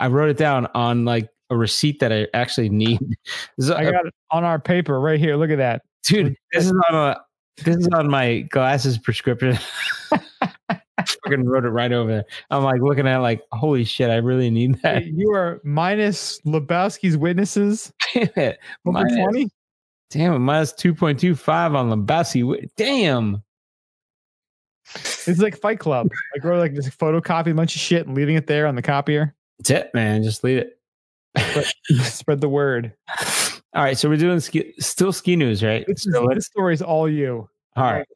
I 0.00 0.06
wrote 0.08 0.30
it 0.30 0.36
down 0.36 0.66
on 0.74 1.04
like 1.04 1.28
a 1.50 1.56
receipt 1.56 2.00
that 2.00 2.12
I 2.12 2.26
actually 2.34 2.68
need. 2.70 2.98
This 3.58 3.70
I 3.70 3.84
got 3.90 4.06
it 4.06 4.14
on 4.30 4.44
our 4.44 4.58
paper 4.58 5.00
right 5.00 5.18
here. 5.20 5.36
Look 5.36 5.50
at 5.50 5.58
that. 5.58 5.82
dude 6.04 6.34
this 6.52 6.64
is 6.66 6.72
on 6.72 6.94
a 6.94 7.16
this 7.64 7.76
is 7.76 7.88
on 7.88 8.08
my 8.10 8.40
glasses 8.50 8.96
prescription 8.98 9.56
fucking 10.70 11.44
wrote 11.44 11.64
it 11.64 11.68
right 11.70 11.92
over 11.92 12.10
there 12.10 12.24
i'm 12.50 12.62
like 12.64 12.80
looking 12.80 13.06
at 13.06 13.18
it 13.18 13.20
like 13.20 13.42
holy 13.52 13.84
shit 13.84 14.10
i 14.10 14.16
really 14.16 14.50
need 14.50 14.80
that 14.82 15.02
Hey, 15.02 15.12
you 15.14 15.30
are 15.32 15.60
minus 15.64 16.40
Lebowski's 16.46 17.16
witnesses. 17.16 17.92
damn 18.14 18.28
it 18.36 18.58
Over 18.86 18.92
minus, 18.94 19.16
20. 19.16 19.48
damn 20.10 20.32
it 20.34 20.38
minus 20.38 20.72
2.25 20.72 21.74
on 21.76 21.90
Lebowski 21.90 22.68
damn 22.76 23.42
It's 24.94 25.38
like 25.38 25.56
Fight 25.58 25.78
Club. 25.78 26.08
Like 26.34 26.44
we're 26.44 26.58
like 26.58 26.74
just 26.74 26.96
photocopying 26.98 27.52
a 27.52 27.54
bunch 27.54 27.74
of 27.74 27.80
shit 27.80 28.06
and 28.06 28.16
leaving 28.16 28.36
it 28.36 28.46
there 28.46 28.66
on 28.66 28.74
the 28.76 28.82
copier. 28.82 29.34
that's 29.58 29.70
it 29.70 29.90
man 29.94 30.22
just 30.22 30.42
leave 30.44 30.58
it 30.58 30.78
Spread 32.02 32.40
the 32.42 32.48
word. 32.48 32.92
all 33.74 33.82
right 33.82 33.96
so 33.96 34.08
we're 34.08 34.16
doing 34.16 34.40
ski, 34.40 34.74
still 34.78 35.12
ski 35.12 35.36
news 35.36 35.62
right 35.62 35.84
This, 35.86 36.06
is, 36.06 36.12
So 36.14 36.28
this 36.34 36.46
story 36.46 36.74
is 36.74 36.82
all 36.82 37.08
you. 37.08 37.48
all 37.76 37.84
right 37.84 38.06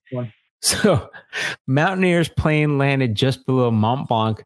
So, 0.63 1.11
Mountaineers 1.67 2.29
plane 2.29 2.79
landed 2.79 3.15
just 3.15 3.47
below 3.47 3.71
Mont 3.71 4.09
Blanc 4.09 4.45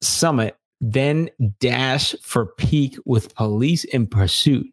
summit, 0.00 0.56
then 0.80 1.28
dash 1.60 2.14
for 2.22 2.46
peak 2.46 2.96
with 3.04 3.34
police 3.34 3.84
in 3.84 4.06
pursuit. 4.06 4.66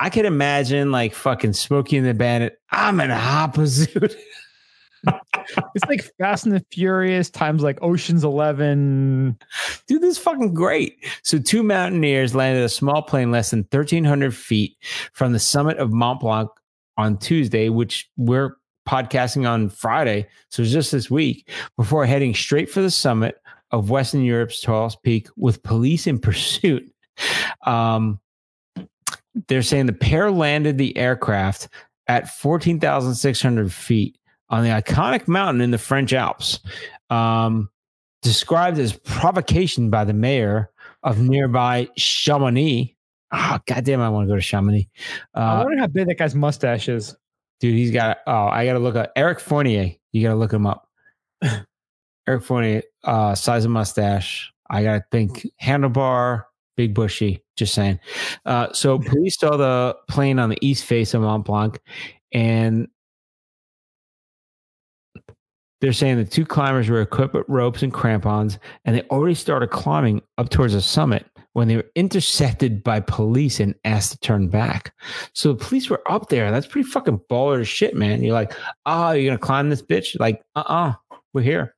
I 0.00 0.10
could 0.10 0.24
imagine 0.24 0.90
like 0.92 1.14
fucking 1.14 1.52
Smokey 1.54 1.96
and 1.96 2.06
the 2.06 2.14
Bandit. 2.14 2.58
I'm 2.70 3.00
in 3.00 3.10
a 3.10 3.18
hot 3.18 3.54
pursuit. 3.54 4.14
It's 5.74 5.84
like 5.88 6.04
Fast 6.18 6.44
and 6.44 6.54
the 6.54 6.64
Furious 6.70 7.30
times 7.30 7.62
like 7.62 7.78
Ocean's 7.82 8.24
Eleven. 8.24 9.38
Dude, 9.86 10.02
this 10.02 10.16
is 10.16 10.22
fucking 10.22 10.54
great. 10.54 11.04
So, 11.22 11.38
two 11.38 11.62
mountaineers 11.62 12.34
landed 12.34 12.62
a 12.62 12.68
small 12.68 13.02
plane 13.02 13.30
less 13.30 13.50
than 13.50 13.60
1,300 13.70 14.34
feet 14.34 14.76
from 15.12 15.32
the 15.32 15.38
summit 15.38 15.78
of 15.78 15.92
Mont 15.92 16.20
Blanc 16.20 16.50
on 16.96 17.16
Tuesday, 17.16 17.68
which 17.68 18.10
we're 18.16 18.56
podcasting 18.88 19.48
on 19.48 19.68
Friday. 19.68 20.26
So 20.48 20.62
it's 20.62 20.72
just 20.72 20.92
this 20.92 21.10
week 21.10 21.48
before 21.76 22.06
heading 22.06 22.34
straight 22.34 22.70
for 22.70 22.82
the 22.82 22.90
summit 22.90 23.36
of 23.70 23.90
Western 23.90 24.22
Europe's 24.22 24.60
tallest 24.60 25.02
peak 25.02 25.28
with 25.36 25.62
police 25.62 26.06
in 26.06 26.18
pursuit. 26.20 26.92
Um, 27.66 28.20
they're 29.48 29.62
saying 29.62 29.86
the 29.86 29.92
pair 29.92 30.30
landed 30.30 30.78
the 30.78 30.96
aircraft 30.96 31.68
at 32.06 32.28
14,600 32.28 33.72
feet 33.72 34.18
on 34.52 34.62
the 34.62 34.68
iconic 34.70 35.26
mountain 35.26 35.60
in 35.60 35.72
the 35.72 35.78
French 35.78 36.12
Alps, 36.12 36.60
um, 37.10 37.68
described 38.22 38.78
as 38.78 38.92
provocation 38.92 39.90
by 39.90 40.04
the 40.04 40.12
mayor 40.12 40.70
of 41.02 41.18
nearby 41.20 41.88
Chamonix. 41.96 42.94
Oh, 43.32 43.58
goddamn, 43.66 44.00
I 44.00 44.08
want 44.10 44.28
to 44.28 44.32
go 44.32 44.36
to 44.36 44.40
Chamonix. 44.42 44.88
I 45.34 45.40
Uh, 45.40 45.64
wonder 45.64 45.78
how 45.80 45.86
big 45.88 46.06
that 46.06 46.18
guy's 46.18 46.34
mustache 46.36 46.88
is. 46.88 47.16
dude, 47.60 47.74
he's 47.74 47.90
got, 47.92 48.18
oh, 48.26 48.46
I 48.46 48.64
got 48.66 48.74
to 48.74 48.78
look 48.78 48.94
up 48.96 49.10
Eric 49.16 49.40
Fournier. 49.40 49.92
You 50.12 50.22
got 50.22 50.30
to 50.30 50.36
look 50.36 50.52
him 50.52 50.66
up. 50.66 50.86
Eric 52.28 52.42
Fournier, 52.44 52.82
uh, 53.04 53.34
size 53.34 53.64
of 53.64 53.70
mustache. 53.70 54.52
I 54.70 54.82
got 54.84 54.94
to 54.98 55.04
think 55.10 55.46
handlebar, 55.62 56.44
big 56.76 56.94
bushy, 56.94 57.42
just 57.56 57.74
saying. 57.74 58.00
Uh, 58.44 58.72
so 58.72 58.98
police 58.98 59.38
saw 59.38 59.56
the 59.56 59.96
plane 60.08 60.38
on 60.38 60.48
the 60.50 60.58
east 60.60 60.84
face 60.84 61.14
of 61.14 61.22
Mont 61.22 61.44
Blanc 61.44 61.80
and 62.32 62.88
they're 65.82 65.92
saying 65.92 66.16
the 66.16 66.24
two 66.24 66.46
climbers 66.46 66.88
were 66.88 67.00
equipped 67.00 67.34
with 67.34 67.44
ropes 67.48 67.82
and 67.82 67.92
crampons 67.92 68.56
and 68.84 68.94
they 68.94 69.02
already 69.10 69.34
started 69.34 69.70
climbing 69.70 70.22
up 70.38 70.48
towards 70.48 70.74
the 70.74 70.80
summit 70.80 71.26
when 71.54 71.66
they 71.66 71.74
were 71.74 71.90
intercepted 71.96 72.84
by 72.84 73.00
police 73.00 73.58
and 73.58 73.74
asked 73.84 74.12
to 74.12 74.18
turn 74.20 74.46
back. 74.46 74.94
So 75.32 75.52
the 75.52 75.64
police 75.64 75.90
were 75.90 76.00
up 76.08 76.28
there. 76.28 76.52
That's 76.52 76.68
pretty 76.68 76.88
fucking 76.88 77.22
baller 77.28 77.66
shit, 77.66 77.96
man. 77.96 78.22
You're 78.22 78.32
like, 78.32 78.54
oh, 78.86 79.10
you're 79.10 79.28
gonna 79.28 79.38
climb 79.38 79.70
this 79.70 79.82
bitch? 79.82 80.18
Like, 80.20 80.40
uh-uh, 80.54 80.94
we're 81.32 81.42
here. 81.42 81.74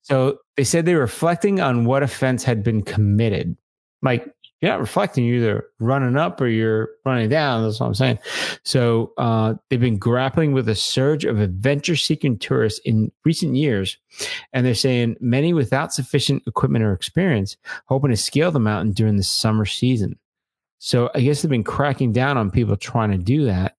So 0.00 0.38
they 0.56 0.64
said 0.64 0.86
they 0.86 0.94
were 0.94 1.00
reflecting 1.00 1.60
on 1.60 1.84
what 1.84 2.02
offense 2.02 2.42
had 2.42 2.62
been 2.62 2.80
committed. 2.80 3.54
Like, 4.00 4.26
you're 4.62 4.70
not 4.70 4.80
reflecting, 4.80 5.24
you're 5.24 5.38
either 5.38 5.64
running 5.80 6.16
up 6.16 6.40
or 6.40 6.46
you're 6.46 6.90
running 7.04 7.28
down. 7.28 7.64
That's 7.64 7.80
what 7.80 7.86
I'm 7.86 7.94
saying. 7.94 8.20
So 8.62 9.12
uh, 9.18 9.54
they've 9.68 9.80
been 9.80 9.98
grappling 9.98 10.52
with 10.52 10.68
a 10.68 10.76
surge 10.76 11.24
of 11.24 11.40
adventure 11.40 11.96
seeking 11.96 12.38
tourists 12.38 12.80
in 12.84 13.10
recent 13.24 13.56
years. 13.56 13.98
And 14.52 14.64
they're 14.64 14.74
saying 14.74 15.16
many 15.20 15.52
without 15.52 15.92
sufficient 15.92 16.44
equipment 16.46 16.84
or 16.84 16.92
experience, 16.92 17.56
hoping 17.86 18.12
to 18.12 18.16
scale 18.16 18.52
the 18.52 18.60
mountain 18.60 18.92
during 18.92 19.16
the 19.16 19.24
summer 19.24 19.66
season. 19.66 20.16
So 20.78 21.10
I 21.12 21.20
guess 21.20 21.42
they've 21.42 21.50
been 21.50 21.64
cracking 21.64 22.12
down 22.12 22.38
on 22.38 22.50
people 22.50 22.76
trying 22.76 23.10
to 23.10 23.18
do 23.18 23.44
that. 23.46 23.76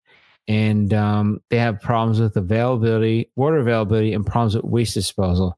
And 0.50 0.94
um, 0.94 1.42
they 1.50 1.58
have 1.58 1.80
problems 1.80 2.20
with 2.20 2.36
availability, 2.36 3.32
water 3.38 3.58
availability, 3.58 4.12
and 4.12 4.26
problems 4.26 4.56
with 4.56 4.66
waste 4.66 4.96
disposal. 4.96 5.58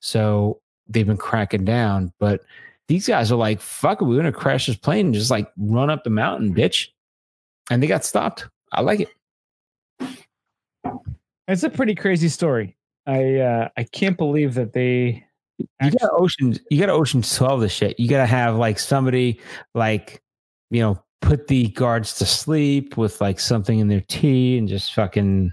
So 0.00 0.60
they've 0.88 1.06
been 1.06 1.16
cracking 1.16 1.64
down. 1.64 2.12
But 2.18 2.40
these 2.88 3.06
guys 3.06 3.32
are 3.32 3.36
like, 3.36 3.60
fuck 3.60 4.02
it, 4.02 4.04
we're 4.04 4.20
to 4.22 4.32
crash 4.32 4.66
this 4.66 4.76
plane 4.76 5.06
and 5.06 5.14
just 5.14 5.30
like 5.30 5.50
run 5.56 5.90
up 5.90 6.04
the 6.04 6.10
mountain, 6.10 6.54
bitch. 6.54 6.88
And 7.70 7.82
they 7.82 7.86
got 7.86 8.04
stopped. 8.04 8.48
I 8.72 8.82
like 8.82 9.00
it. 9.00 9.08
It's 11.48 11.62
a 11.62 11.70
pretty 11.70 11.94
crazy 11.94 12.28
story. 12.28 12.76
I 13.06 13.36
uh, 13.36 13.68
I 13.76 13.84
can't 13.84 14.16
believe 14.16 14.54
that 14.54 14.72
they 14.72 15.24
You 15.58 15.90
got 15.90 16.10
ocean, 16.12 16.58
you 16.70 16.80
got 16.80 16.86
to 16.86 16.92
ocean 16.92 17.22
twelve 17.22 17.60
this 17.60 17.72
shit. 17.72 17.98
You 17.98 18.08
got 18.08 18.18
to 18.18 18.26
have 18.26 18.56
like 18.56 18.78
somebody 18.78 19.40
like, 19.74 20.22
you 20.70 20.80
know, 20.80 21.02
put 21.20 21.46
the 21.46 21.68
guards 21.68 22.14
to 22.16 22.26
sleep 22.26 22.96
with 22.96 23.20
like 23.20 23.40
something 23.40 23.78
in 23.78 23.88
their 23.88 24.02
tea 24.02 24.58
and 24.58 24.68
just 24.68 24.94
fucking. 24.94 25.52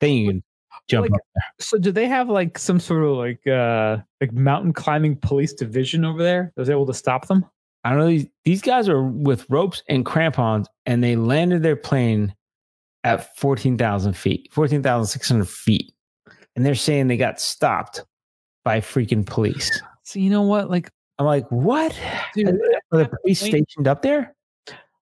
Then 0.00 0.12
you 0.12 0.28
can 0.28 0.42
jump 0.90 1.10
Like-. 1.10 1.20
So 1.58 1.78
do 1.78 1.92
they 1.92 2.06
have 2.06 2.28
like 2.28 2.58
some 2.58 2.80
sort 2.80 3.04
of 3.04 3.16
like 3.16 3.46
uh 3.46 3.98
like 4.20 4.32
mountain 4.32 4.72
climbing 4.72 5.16
police 5.16 5.52
division 5.52 6.04
over 6.04 6.22
there 6.22 6.52
that 6.54 6.60
was 6.60 6.70
able 6.70 6.86
to 6.86 6.94
stop 6.94 7.28
them? 7.28 7.44
I 7.84 7.90
don't 7.90 7.98
know. 7.98 8.08
These, 8.08 8.26
these 8.44 8.62
guys 8.62 8.88
are 8.88 9.02
with 9.02 9.48
ropes 9.48 9.82
and 9.88 10.04
crampons, 10.04 10.68
and 10.84 11.02
they 11.02 11.16
landed 11.16 11.62
their 11.62 11.76
plane 11.76 12.34
at 13.04 13.36
fourteen 13.36 13.78
thousand 13.78 14.14
feet, 14.14 14.48
fourteen 14.52 14.82
thousand 14.82 15.06
six 15.06 15.28
hundred 15.28 15.48
feet, 15.48 15.92
and 16.56 16.66
they're 16.66 16.74
saying 16.74 17.06
they 17.06 17.16
got 17.16 17.40
stopped 17.40 18.04
by 18.64 18.80
freaking 18.80 19.24
police. 19.24 19.70
So 20.02 20.18
you 20.18 20.28
know 20.28 20.42
what? 20.42 20.70
Like 20.70 20.90
I'm 21.18 21.26
like, 21.26 21.46
what? 21.50 21.98
dude, 22.34 22.48
Are 22.92 22.98
the 22.98 23.08
police 23.22 23.40
stationed 23.40 23.86
up 23.86 24.02
there? 24.02 24.34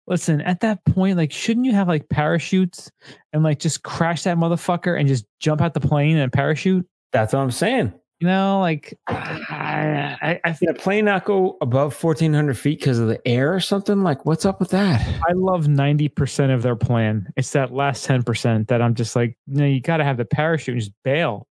Listen, 0.08 0.40
at 0.40 0.60
that 0.60 0.84
point, 0.84 1.16
like 1.16 1.32
shouldn't 1.32 1.66
you 1.66 1.72
have 1.72 1.88
like 1.88 2.08
parachutes 2.08 2.90
and 3.32 3.42
like 3.42 3.58
just 3.58 3.82
crash 3.82 4.24
that 4.24 4.36
motherfucker 4.36 4.98
and 4.98 5.08
just 5.08 5.24
jump 5.40 5.60
out 5.60 5.74
the 5.74 5.80
plane 5.80 6.16
and 6.16 6.32
parachute? 6.32 6.86
That's 7.12 7.32
what 7.32 7.40
I'm 7.40 7.50
saying. 7.50 7.92
You 8.20 8.26
know, 8.26 8.58
like 8.58 8.98
I 9.06 10.16
I, 10.20 10.40
I 10.44 10.52
Did 10.52 10.70
a 10.70 10.74
plane 10.74 11.04
not 11.04 11.24
go 11.24 11.56
above 11.60 12.02
1,400 12.02 12.58
feet 12.58 12.80
because 12.80 12.98
of 12.98 13.06
the 13.06 13.26
air 13.26 13.54
or 13.54 13.60
something? 13.60 14.02
Like, 14.02 14.26
what's 14.26 14.44
up 14.44 14.58
with 14.58 14.70
that? 14.70 15.06
I 15.28 15.32
love 15.34 15.66
90% 15.66 16.52
of 16.52 16.62
their 16.62 16.74
plan. 16.74 17.32
It's 17.36 17.52
that 17.52 17.72
last 17.72 18.08
10% 18.08 18.66
that 18.68 18.82
I'm 18.82 18.94
just 18.94 19.14
like, 19.14 19.38
no, 19.46 19.64
you 19.64 19.80
got 19.80 19.98
to 19.98 20.04
have 20.04 20.16
the 20.16 20.24
parachute 20.24 20.74
and 20.74 20.80
just 20.80 20.92
bail. 21.04 21.46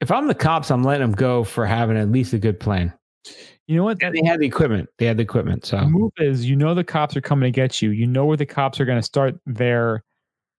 If 0.00 0.12
I'm 0.12 0.28
the 0.28 0.34
cops, 0.34 0.70
I'm 0.70 0.84
letting 0.84 1.02
them 1.02 1.12
go 1.12 1.42
for 1.42 1.66
having 1.66 1.96
at 1.96 2.10
least 2.10 2.32
a 2.32 2.38
good 2.38 2.60
plan. 2.60 2.94
You 3.70 3.76
know 3.76 3.84
what? 3.84 4.00
They 4.00 4.24
had 4.24 4.40
the 4.40 4.46
equipment. 4.46 4.88
They 4.98 5.06
had 5.06 5.16
the 5.16 5.22
equipment. 5.22 5.64
So 5.64 5.76
The 5.76 5.86
move 5.86 6.10
is 6.18 6.44
you 6.44 6.56
know 6.56 6.74
the 6.74 6.82
cops 6.82 7.16
are 7.16 7.20
coming 7.20 7.46
to 7.46 7.54
get 7.54 7.80
you. 7.80 7.90
You 7.90 8.04
know 8.04 8.26
where 8.26 8.36
the 8.36 8.44
cops 8.44 8.80
are 8.80 8.84
going 8.84 8.98
to 8.98 9.02
start 9.02 9.38
their 9.46 10.02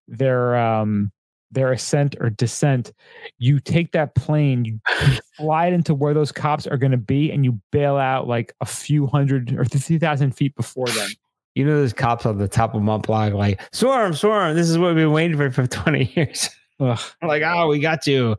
their 0.08 0.56
um 0.56 1.12
their 1.50 1.72
ascent 1.72 2.16
or 2.20 2.30
descent. 2.30 2.90
You 3.36 3.60
take 3.60 3.92
that 3.92 4.14
plane, 4.14 4.64
you, 4.64 4.80
it 4.88 5.72
into 5.74 5.92
where 5.92 6.14
those 6.14 6.32
cops 6.32 6.66
are 6.66 6.78
going 6.78 6.92
to 6.92 6.96
be, 6.96 7.30
and 7.30 7.44
you 7.44 7.60
bail 7.70 7.98
out 7.98 8.28
like 8.28 8.54
a 8.62 8.64
few 8.64 9.06
hundred 9.06 9.52
or 9.58 9.66
fifty 9.66 9.98
thousand 9.98 10.34
feet 10.34 10.56
before 10.56 10.86
them. 10.86 11.10
you 11.54 11.66
know, 11.66 11.76
those 11.76 11.92
cops 11.92 12.24
on 12.24 12.38
the 12.38 12.48
top 12.48 12.74
of 12.74 12.80
Mont 12.80 13.06
Blanc, 13.06 13.34
like, 13.34 13.60
swarm, 13.74 14.14
swarm. 14.14 14.56
This 14.56 14.70
is 14.70 14.78
what 14.78 14.86
we've 14.86 15.04
been 15.04 15.12
waiting 15.12 15.36
for 15.36 15.50
for 15.50 15.66
20 15.66 16.12
years. 16.16 16.48
Like, 16.78 17.42
oh, 17.44 17.68
we 17.68 17.78
got 17.78 18.06
you. 18.06 18.36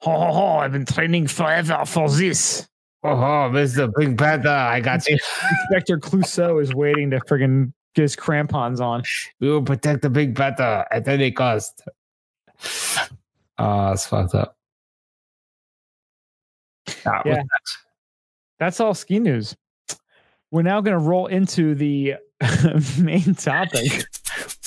Ho 0.00 0.10
ho 0.10 0.32
ho! 0.32 0.46
I've 0.56 0.72
been 0.72 0.86
training 0.86 1.26
forever 1.26 1.82
for 1.84 2.08
this. 2.08 2.66
Oh, 3.04 3.10
oh 3.10 3.50
Mr. 3.52 3.92
Big 3.94 4.16
Panther, 4.16 4.48
I 4.48 4.80
got 4.80 5.06
you. 5.06 5.18
Inspector 5.70 5.98
Clouseau 5.98 6.62
is 6.62 6.74
waiting 6.74 7.10
to 7.10 7.20
friggin' 7.20 7.72
get 7.94 8.02
his 8.02 8.16
crampons 8.16 8.80
on. 8.80 9.02
We 9.40 9.50
will 9.50 9.62
protect 9.62 10.02
the 10.02 10.10
Big 10.10 10.34
Panther 10.34 10.86
at 10.90 11.06
any 11.06 11.30
cost. 11.30 11.82
Oh, 13.58 13.92
it's 13.92 14.06
fucked 14.06 14.34
up. 14.34 14.56
Ah, 17.06 17.20
what's 17.22 17.26
Yeah. 17.26 17.42
That's 18.58 18.80
all 18.80 18.94
ski 18.94 19.18
news. 19.18 19.54
We're 20.50 20.62
now 20.62 20.80
going 20.80 20.96
to 20.96 21.04
roll 21.04 21.26
into 21.26 21.74
the 21.74 22.14
main 22.98 23.34
topic. 23.34 24.04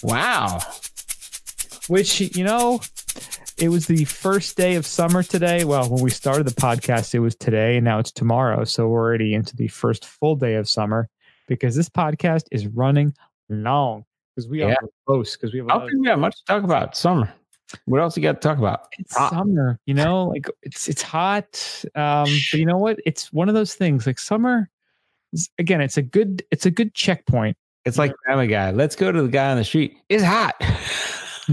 Wow. 0.03 0.59
which 1.87 2.19
you 2.19 2.43
know 2.43 2.81
it 3.57 3.69
was 3.69 3.87
the 3.87 4.05
first 4.05 4.55
day 4.57 4.75
of 4.75 4.85
summer 4.85 5.23
today 5.23 5.63
well 5.63 5.89
when 5.89 6.01
we 6.03 6.09
started 6.09 6.45
the 6.45 6.53
podcast 6.61 7.13
it 7.15 7.19
was 7.19 7.35
today 7.35 7.77
and 7.77 7.85
now 7.85 7.99
it's 7.99 8.11
tomorrow 8.11 8.63
so 8.63 8.87
we're 8.87 9.01
already 9.01 9.33
into 9.33 9.55
the 9.55 9.67
first 9.67 10.05
full 10.05 10.35
day 10.35 10.55
of 10.55 10.69
summer 10.69 11.09
because 11.47 11.75
this 11.75 11.89
podcast 11.89 12.43
is 12.51 12.67
running 12.67 13.13
long 13.49 14.05
because 14.35 14.47
we 14.49 14.59
Yeah. 14.61 14.73
are 14.81 14.89
close 15.07 15.35
because 15.35 15.53
we 15.53 15.59
have 15.59 15.67
a 15.67 15.71
I 15.71 15.73
lot 15.75 15.79
don't 15.79 15.87
of, 15.87 15.91
think 15.93 16.03
we 16.03 16.09
have 16.09 16.19
much 16.19 16.35
to 16.37 16.45
talk 16.45 16.63
about. 16.63 16.95
Summer. 16.95 17.33
What 17.85 17.99
else 18.01 18.15
you 18.15 18.23
got 18.23 18.39
to 18.41 18.47
talk 18.47 18.57
about? 18.59 18.81
it's 18.99 19.15
Ah. 19.17 19.29
summer 19.29 19.79
you 19.85 19.93
know 19.93 20.25
like 20.27 20.47
it's 20.61 20.87
it's 20.87 21.01
hot 21.01 21.83
um 21.95 22.25
but 22.51 22.53
you 22.59 22.65
know 22.65 22.77
what 22.77 22.99
it's 23.05 23.33
one 23.33 23.49
of 23.49 23.55
those 23.55 23.73
things 23.75 24.05
like 24.05 24.19
summer 24.19 24.69
is- 25.33 25.49
again 25.57 25.81
it's 25.81 25.97
a 25.97 26.01
good 26.01 26.43
it's 26.51 26.65
a 26.65 26.71
good 26.71 26.93
checkpoint 26.93 27.57
It's 27.85 27.97
like 27.97 28.13
Family 28.27 28.47
Guy. 28.47 28.71
Let's 28.71 28.95
go 28.95 29.11
to 29.11 29.21
the 29.21 29.27
guy 29.29 29.51
on 29.51 29.57
the 29.57 29.63
street. 29.63 29.95
It's 30.09 30.23
hot. 30.23 30.55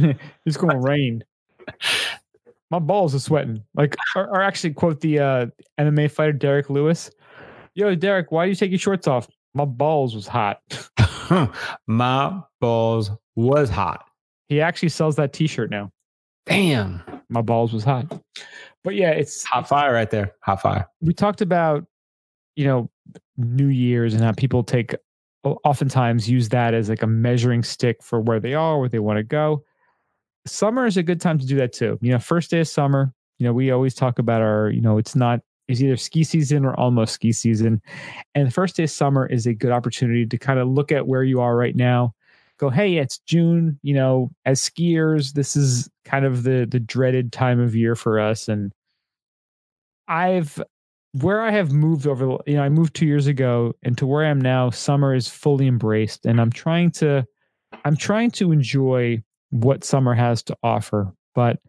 it's 0.44 0.56
going 0.56 0.72
to 0.74 0.80
rain. 0.80 1.22
My 2.70 2.78
balls 2.78 3.14
are 3.14 3.20
sweating. 3.20 3.62
Like, 3.74 3.96
or, 4.16 4.28
or 4.28 4.42
actually, 4.42 4.74
quote 4.74 5.00
the 5.00 5.18
uh, 5.18 5.46
MMA 5.78 6.10
fighter 6.10 6.32
Derrick 6.32 6.70
Lewis. 6.70 7.10
Yo, 7.74 7.94
Derek, 7.94 8.32
why 8.32 8.46
do 8.46 8.50
you 8.50 8.56
take 8.56 8.70
your 8.70 8.78
shorts 8.78 9.06
off? 9.06 9.28
My 9.54 9.64
balls 9.64 10.14
was 10.14 10.26
hot. 10.26 10.60
My 11.86 12.40
balls 12.60 13.10
was 13.36 13.68
hot. 13.70 14.04
He 14.48 14.60
actually 14.60 14.88
sells 14.88 15.16
that 15.16 15.32
T-shirt 15.32 15.70
now. 15.70 15.90
Damn. 16.46 17.02
My 17.28 17.42
balls 17.42 17.72
was 17.72 17.84
hot. 17.84 18.20
But 18.82 18.94
yeah, 18.94 19.10
it's 19.10 19.44
Hot 19.44 19.66
fire 19.66 19.92
right 19.92 20.10
there. 20.10 20.32
Hot 20.42 20.60
fire. 20.60 20.86
we 21.00 21.14
talked 21.14 21.40
about 21.40 21.86
you 22.54 22.66
know 22.66 22.90
New 23.36 23.68
Year's 23.68 24.14
and 24.14 24.22
how 24.22 24.32
people 24.32 24.62
take 24.62 24.94
oftentimes 25.44 26.28
use 26.28 26.48
that 26.50 26.74
as 26.74 26.88
like 26.88 27.02
a 27.02 27.06
measuring 27.06 27.62
stick 27.62 28.02
for 28.02 28.20
where 28.20 28.40
they 28.40 28.54
are, 28.54 28.78
where 28.78 28.88
they 28.88 28.98
want 28.98 29.18
to 29.18 29.22
go. 29.22 29.64
Summer 30.46 30.86
is 30.86 30.96
a 30.96 31.02
good 31.02 31.20
time 31.20 31.38
to 31.38 31.46
do 31.46 31.56
that 31.56 31.72
too. 31.72 31.98
You 32.00 32.12
know, 32.12 32.18
first 32.18 32.50
day 32.50 32.60
of 32.60 32.68
summer, 32.68 33.12
you 33.38 33.46
know, 33.46 33.52
we 33.52 33.70
always 33.70 33.94
talk 33.94 34.18
about 34.18 34.42
our, 34.42 34.70
you 34.70 34.80
know, 34.80 34.98
it's 34.98 35.16
not 35.16 35.40
it's 35.66 35.80
either 35.80 35.96
ski 35.96 36.24
season 36.24 36.64
or 36.64 36.78
almost 36.78 37.14
ski 37.14 37.32
season. 37.32 37.80
And 38.34 38.46
the 38.46 38.52
first 38.52 38.76
day 38.76 38.84
of 38.84 38.90
summer 38.90 39.26
is 39.26 39.46
a 39.46 39.54
good 39.54 39.72
opportunity 39.72 40.26
to 40.26 40.38
kind 40.38 40.58
of 40.58 40.68
look 40.68 40.92
at 40.92 41.06
where 41.06 41.24
you 41.24 41.40
are 41.40 41.56
right 41.56 41.74
now 41.74 42.14
go, 42.58 42.70
hey, 42.70 42.96
it's 42.96 43.18
June. 43.18 43.78
You 43.82 43.94
know, 43.94 44.30
as 44.44 44.60
skiers, 44.60 45.32
this 45.32 45.56
is 45.56 45.88
kind 46.04 46.24
of 46.24 46.42
the 46.42 46.66
the 46.70 46.80
dreaded 46.80 47.32
time 47.32 47.60
of 47.60 47.74
year 47.74 47.94
for 47.94 48.18
us. 48.20 48.48
And 48.48 48.72
I've 50.08 50.62
where 51.20 51.42
I 51.42 51.52
have 51.52 51.72
moved 51.72 52.06
over, 52.06 52.38
you 52.46 52.54
know, 52.54 52.62
I 52.62 52.68
moved 52.68 52.94
two 52.94 53.06
years 53.06 53.26
ago, 53.26 53.74
and 53.82 53.96
to 53.98 54.06
where 54.06 54.24
I 54.24 54.30
am 54.30 54.40
now, 54.40 54.70
summer 54.70 55.14
is 55.14 55.28
fully 55.28 55.66
embraced, 55.66 56.26
and 56.26 56.40
I'm 56.40 56.50
trying 56.50 56.90
to, 56.92 57.24
I'm 57.84 57.96
trying 57.96 58.32
to 58.32 58.50
enjoy 58.50 59.22
what 59.54 59.84
summer 59.84 60.14
has 60.14 60.42
to 60.42 60.56
offer, 60.64 61.14
but 61.32 61.60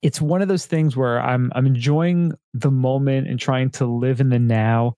it's 0.00 0.22
one 0.22 0.40
of 0.40 0.48
those 0.48 0.64
things 0.64 0.96
where 0.96 1.20
I'm 1.20 1.52
I'm 1.54 1.66
enjoying 1.66 2.32
the 2.54 2.70
moment 2.70 3.28
and 3.28 3.38
trying 3.38 3.68
to 3.72 3.84
live 3.84 4.22
in 4.22 4.30
the 4.30 4.38
now, 4.38 4.96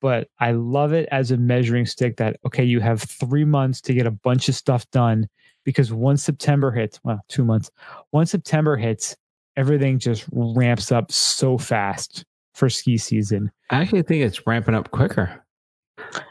but 0.00 0.28
I 0.38 0.52
love 0.52 0.92
it 0.92 1.08
as 1.10 1.32
a 1.32 1.36
measuring 1.36 1.86
stick 1.86 2.18
that 2.18 2.36
okay, 2.46 2.62
you 2.62 2.78
have 2.78 3.02
3 3.02 3.44
months 3.44 3.80
to 3.80 3.92
get 3.92 4.06
a 4.06 4.12
bunch 4.12 4.48
of 4.48 4.54
stuff 4.54 4.88
done 4.92 5.28
because 5.64 5.92
once 5.92 6.22
September 6.22 6.70
hits, 6.70 7.00
well, 7.02 7.20
2 7.26 7.44
months. 7.44 7.72
Once 8.12 8.30
September 8.30 8.76
hits, 8.76 9.16
everything 9.56 9.98
just 9.98 10.24
ramps 10.30 10.92
up 10.92 11.10
so 11.10 11.58
fast 11.58 12.24
for 12.54 12.70
ski 12.70 12.96
season. 12.96 13.50
I 13.70 13.80
actually 13.80 14.02
think 14.02 14.22
it's 14.22 14.46
ramping 14.46 14.76
up 14.76 14.92
quicker. 14.92 15.44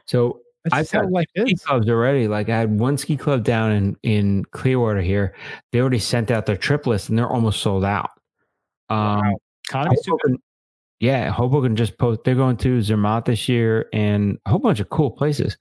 So 0.05 0.39
I've 0.71 0.89
had 0.89 1.11
like 1.11 1.27
ski 1.37 1.55
clubs 1.55 1.89
already. 1.89 2.27
Like 2.27 2.49
I 2.49 2.57
had 2.59 2.79
one 2.79 2.97
ski 2.97 3.17
club 3.17 3.43
down 3.43 3.71
in 3.71 3.97
in 4.03 4.45
Clearwater 4.45 5.01
here. 5.01 5.35
They 5.71 5.79
already 5.81 5.99
sent 5.99 6.31
out 6.31 6.45
their 6.45 6.57
trip 6.57 6.87
list 6.87 7.09
and 7.09 7.17
they're 7.17 7.27
almost 7.29 7.61
sold 7.61 7.83
out. 7.85 8.11
Um, 8.89 9.19
Wow. 9.19 9.33
Hoboken, 10.05 10.37
yeah, 10.99 11.31
Hoboken 11.31 11.75
just 11.75 11.97
post. 11.97 12.21
They're 12.23 12.35
going 12.35 12.57
to 12.57 12.81
Zermatt 12.81 13.25
this 13.25 13.47
year 13.49 13.87
and 13.93 14.37
a 14.45 14.49
whole 14.51 14.59
bunch 14.59 14.79
of 14.79 14.89
cool 14.89 15.11
places. 15.11 15.57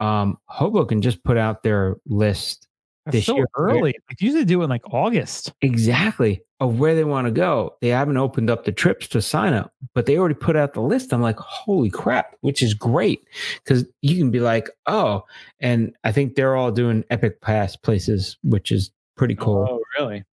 Um, 0.00 0.38
Hoboken 0.46 1.02
just 1.02 1.22
put 1.24 1.36
out 1.36 1.62
their 1.62 1.96
list 2.06 2.68
That's 3.06 3.18
this 3.18 3.26
so 3.26 3.36
year. 3.36 3.46
early. 3.56 3.94
Like 4.08 4.20
usually 4.20 4.44
do 4.44 4.60
it 4.60 4.64
in 4.64 4.70
like 4.70 4.92
August. 4.92 5.52
exactly 5.62 6.42
of 6.60 6.78
where 6.78 6.94
they 6.94 7.04
want 7.04 7.26
to 7.26 7.30
go. 7.30 7.74
They 7.80 7.88
haven't 7.88 8.18
opened 8.18 8.50
up 8.50 8.64
the 8.64 8.72
trips 8.72 9.08
to 9.08 9.22
sign 9.22 9.54
up, 9.54 9.72
but 9.94 10.04
they 10.04 10.18
already 10.18 10.34
put 10.34 10.56
out 10.56 10.74
the 10.74 10.82
list. 10.82 11.12
I'm 11.12 11.22
like, 11.22 11.38
holy 11.38 11.88
crap, 11.88 12.36
which 12.42 12.62
is 12.62 12.74
great 12.74 13.26
because 13.64 13.86
you 14.02 14.16
can 14.18 14.30
be 14.30 14.40
like, 14.40 14.68
oh, 14.86 15.24
and 15.58 15.94
I 16.04 16.12
think 16.12 16.34
they're 16.34 16.56
all 16.56 16.70
doing 16.70 17.04
Epic 17.08 17.40
Pass 17.40 17.76
places, 17.76 18.36
which 18.42 18.70
is 18.70 18.90
pretty 19.16 19.34
cool. 19.34 19.66
Oh, 19.70 19.80
really? 19.98 20.24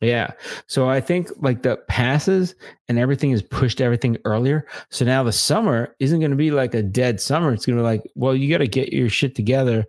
Yeah. 0.00 0.32
So 0.66 0.88
I 0.88 1.02
think 1.02 1.28
like 1.40 1.62
the 1.62 1.76
passes 1.88 2.54
and 2.88 2.98
everything 2.98 3.32
is 3.32 3.42
pushed 3.42 3.82
everything 3.82 4.16
earlier. 4.24 4.66
So 4.88 5.04
now 5.04 5.22
the 5.22 5.32
summer 5.32 5.94
isn't 5.98 6.20
going 6.20 6.30
to 6.30 6.38
be 6.38 6.50
like 6.50 6.74
a 6.74 6.82
dead 6.82 7.20
summer. 7.20 7.52
It's 7.52 7.66
going 7.66 7.76
to 7.76 7.82
be 7.82 7.86
like, 7.86 8.02
well, 8.14 8.34
you 8.34 8.50
got 8.50 8.58
to 8.58 8.66
get 8.66 8.94
your 8.94 9.10
shit 9.10 9.34
together 9.34 9.86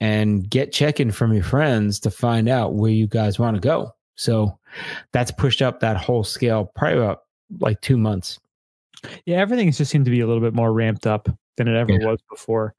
and 0.00 0.48
get 0.48 0.72
check-in 0.72 1.10
from 1.10 1.32
your 1.32 1.42
friends 1.44 1.98
to 2.00 2.10
find 2.10 2.48
out 2.48 2.74
where 2.74 2.90
you 2.90 3.06
guys 3.06 3.38
want 3.38 3.56
to 3.56 3.60
go. 3.60 3.92
So 4.16 4.58
that's 5.12 5.30
pushed 5.30 5.62
up 5.62 5.80
that 5.80 5.96
whole 5.96 6.24
scale 6.24 6.70
probably 6.74 6.98
about 6.98 7.22
like 7.60 7.80
two 7.80 7.96
months. 7.96 8.38
Yeah, 9.24 9.36
everything 9.36 9.70
just 9.70 9.90
seemed 9.90 10.04
to 10.06 10.10
be 10.10 10.20
a 10.20 10.26
little 10.26 10.42
bit 10.42 10.54
more 10.54 10.72
ramped 10.72 11.06
up 11.06 11.28
than 11.56 11.68
it 11.68 11.76
ever 11.76 11.92
Yeah. 11.92 12.06
was 12.06 12.20
before. 12.30 12.74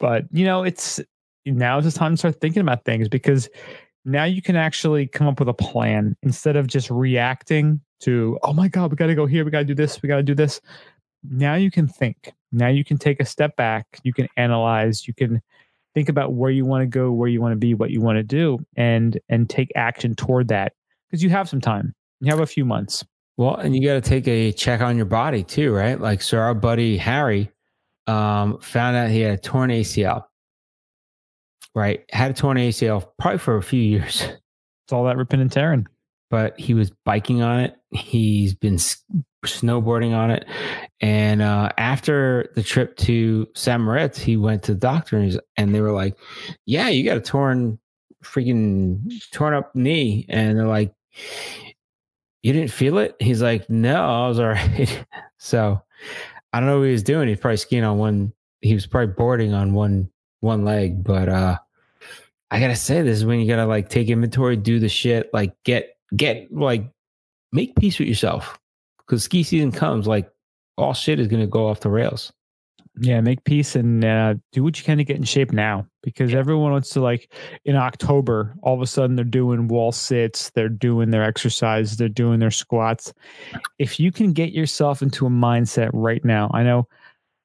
But 0.00 0.24
you 0.32 0.44
know, 0.44 0.64
it's 0.64 1.00
now 1.46 1.78
is 1.78 1.84
the 1.84 1.98
time 1.98 2.12
to 2.12 2.16
start 2.16 2.40
thinking 2.40 2.60
about 2.62 2.84
things 2.84 3.08
because 3.08 3.48
now 4.04 4.24
you 4.24 4.40
can 4.42 4.56
actually 4.56 5.06
come 5.06 5.26
up 5.26 5.38
with 5.38 5.48
a 5.48 5.54
plan 5.54 6.16
instead 6.22 6.56
of 6.56 6.66
just 6.66 6.90
reacting 6.90 7.80
to, 8.00 8.38
oh 8.42 8.52
my 8.52 8.68
God, 8.68 8.90
we 8.90 8.96
got 8.96 9.06
to 9.06 9.14
go 9.14 9.26
here, 9.26 9.44
we 9.44 9.50
got 9.50 9.60
to 9.60 9.64
do 9.64 9.74
this, 9.74 10.02
we 10.02 10.08
got 10.08 10.16
to 10.16 10.22
do 10.22 10.34
this. 10.34 10.60
Now 11.28 11.54
you 11.54 11.70
can 11.70 11.88
think. 11.88 12.32
Now 12.52 12.68
you 12.68 12.84
can 12.84 12.96
take 12.96 13.20
a 13.20 13.24
step 13.24 13.56
back. 13.56 13.98
You 14.04 14.12
can 14.12 14.28
analyze. 14.36 15.06
You 15.06 15.14
can 15.14 15.42
think 15.98 16.08
about 16.08 16.32
where 16.34 16.50
you 16.50 16.64
want 16.64 16.82
to 16.82 16.86
go, 16.86 17.10
where 17.10 17.28
you 17.28 17.40
want 17.40 17.52
to 17.52 17.56
be, 17.56 17.74
what 17.74 17.90
you 17.90 18.00
want 18.00 18.18
to 18.18 18.22
do, 18.22 18.58
and 18.76 19.18
and 19.28 19.50
take 19.50 19.72
action 19.74 20.14
toward 20.14 20.46
that 20.48 20.74
because 21.10 21.24
you 21.24 21.30
have 21.30 21.48
some 21.48 21.60
time. 21.60 21.92
You 22.20 22.30
have 22.30 22.38
a 22.40 22.46
few 22.46 22.64
months. 22.64 23.04
Well, 23.36 23.56
and 23.56 23.74
you 23.74 23.82
got 23.84 23.94
to 23.94 24.00
take 24.00 24.28
a 24.28 24.52
check 24.52 24.80
on 24.80 24.96
your 24.96 25.06
body 25.06 25.42
too, 25.42 25.72
right? 25.72 26.00
Like, 26.00 26.22
so 26.22 26.38
our 26.38 26.54
buddy 26.54 26.96
Harry 26.96 27.50
um, 28.06 28.58
found 28.60 28.96
out 28.96 29.10
he 29.10 29.20
had 29.22 29.34
a 29.34 29.40
torn 29.40 29.70
ACL, 29.70 30.24
right? 31.74 32.04
Had 32.12 32.30
a 32.30 32.34
torn 32.34 32.56
ACL 32.58 33.08
probably 33.18 33.38
for 33.38 33.56
a 33.56 33.62
few 33.62 33.80
years, 33.82 34.22
It's 34.22 34.92
all 34.92 35.04
that 35.06 35.16
ripping 35.16 35.40
and 35.40 35.50
tearing. 35.50 35.86
but 36.30 36.58
he 36.58 36.74
was 36.74 36.90
biking 37.04 37.42
on 37.42 37.60
it. 37.60 37.74
He's 37.90 38.54
been 38.54 38.78
snowboarding 39.44 40.16
on 40.16 40.30
it. 40.30 40.46
And 41.00 41.42
uh, 41.42 41.70
after 41.78 42.50
the 42.54 42.62
trip 42.62 42.96
to 42.98 43.46
San 43.54 43.82
Moritz, 43.82 44.18
he 44.18 44.36
went 44.36 44.62
to 44.64 44.74
the 44.74 44.80
doctor 44.80 45.16
and, 45.16 45.40
and 45.56 45.74
they 45.74 45.80
were 45.80 45.92
like, 45.92 46.16
Yeah, 46.66 46.88
you 46.88 47.04
got 47.04 47.16
a 47.16 47.20
torn, 47.20 47.78
freaking 48.22 49.00
torn 49.32 49.54
up 49.54 49.74
knee. 49.74 50.26
And 50.28 50.58
they're 50.58 50.66
like, 50.66 50.92
You 52.42 52.52
didn't 52.52 52.72
feel 52.72 52.98
it? 52.98 53.16
He's 53.20 53.42
like, 53.42 53.68
No, 53.70 54.04
I 54.04 54.28
was 54.28 54.38
all 54.40 54.46
right. 54.48 55.04
so 55.38 55.80
I 56.52 56.60
don't 56.60 56.68
know 56.68 56.78
what 56.78 56.86
he 56.86 56.92
was 56.92 57.02
doing. 57.02 57.28
He's 57.28 57.40
probably 57.40 57.58
skiing 57.58 57.84
on 57.84 57.98
one, 57.98 58.32
he 58.60 58.74
was 58.74 58.86
probably 58.86 59.14
boarding 59.14 59.54
on 59.54 59.72
one 59.74 60.10
one 60.40 60.64
leg. 60.64 61.04
But 61.04 61.28
uh 61.28 61.58
I 62.50 62.60
gotta 62.60 62.76
say, 62.76 63.02
this 63.02 63.18
is 63.18 63.26
when 63.26 63.40
you 63.40 63.46
gotta 63.46 63.66
like 63.66 63.88
take 63.88 64.08
inventory, 64.08 64.56
do 64.56 64.80
the 64.80 64.88
shit, 64.88 65.30
like 65.32 65.54
get 65.64 65.90
get 66.16 66.52
like 66.52 66.90
make 67.52 67.76
peace 67.76 67.98
with 67.98 68.08
yourself 68.08 68.58
because 69.08 69.24
ski 69.24 69.42
season 69.42 69.72
comes 69.72 70.06
like 70.06 70.30
all 70.76 70.94
shit 70.94 71.18
is 71.18 71.28
going 71.28 71.40
to 71.40 71.46
go 71.46 71.66
off 71.66 71.80
the 71.80 71.90
rails 71.90 72.32
Yeah, 73.00 73.20
make 73.20 73.44
peace 73.44 73.74
and 73.76 74.04
uh, 74.04 74.34
do 74.52 74.62
what 74.62 74.78
you 74.78 74.84
can 74.84 74.98
to 74.98 75.04
get 75.04 75.16
in 75.16 75.24
shape 75.24 75.52
now 75.52 75.86
because 76.02 76.34
everyone 76.34 76.72
wants 76.72 76.90
to 76.90 77.00
like 77.00 77.32
in 77.64 77.76
October, 77.76 78.54
all 78.62 78.74
of 78.74 78.82
a 78.82 78.86
sudden 78.86 79.16
they're 79.16 79.24
doing 79.24 79.68
wall 79.68 79.92
sits, 79.92 80.50
they're 80.50 80.68
doing 80.68 81.10
their 81.10 81.22
exercise, 81.22 81.96
they're 81.96 82.08
doing 82.08 82.40
their 82.40 82.50
squats. 82.50 83.12
If 83.78 84.00
you 84.00 84.12
can 84.12 84.32
get 84.32 84.52
yourself 84.52 85.02
into 85.02 85.26
a 85.26 85.30
mindset 85.30 85.90
right 85.92 86.24
now, 86.24 86.50
I 86.52 86.62
know 86.62 86.88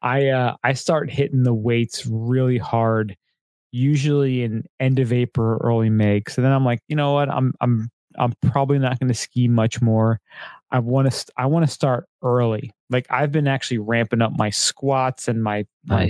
I 0.02 0.30
uh, 0.30 0.56
I 0.64 0.74
start 0.74 1.12
hitting 1.12 1.44
the 1.44 1.54
weights 1.54 2.06
really 2.06 2.58
hard, 2.58 3.16
usually 3.72 4.44
in 4.44 4.66
end 4.80 5.00
of 5.00 5.14
April, 5.14 5.60
early 5.64 5.90
May. 5.90 6.24
So 6.28 6.42
then 6.42 6.52
I'm 6.52 6.66
like, 6.66 6.82
you 6.88 6.96
know 6.96 7.14
what, 7.14 7.30
I'm 7.30 7.54
I'm 7.62 7.90
I'm 8.18 8.34
probably 8.42 8.80
not 8.80 9.00
going 9.00 9.08
to 9.08 9.14
ski 9.14 9.48
much 9.48 9.82
more. 9.82 10.20
I 10.74 10.80
want 10.80 11.10
to 11.12 11.34
I 11.38 11.46
want 11.46 11.66
to 11.66 11.72
start 11.72 12.08
early. 12.24 12.72
Like 12.90 13.06
I've 13.10 13.32
been 13.32 13.48
actually 13.48 13.78
ramping 13.78 14.22
up 14.22 14.34
my 14.36 14.50
squats 14.50 15.28
and 15.28 15.42
my 15.42 15.66
my 15.86 16.10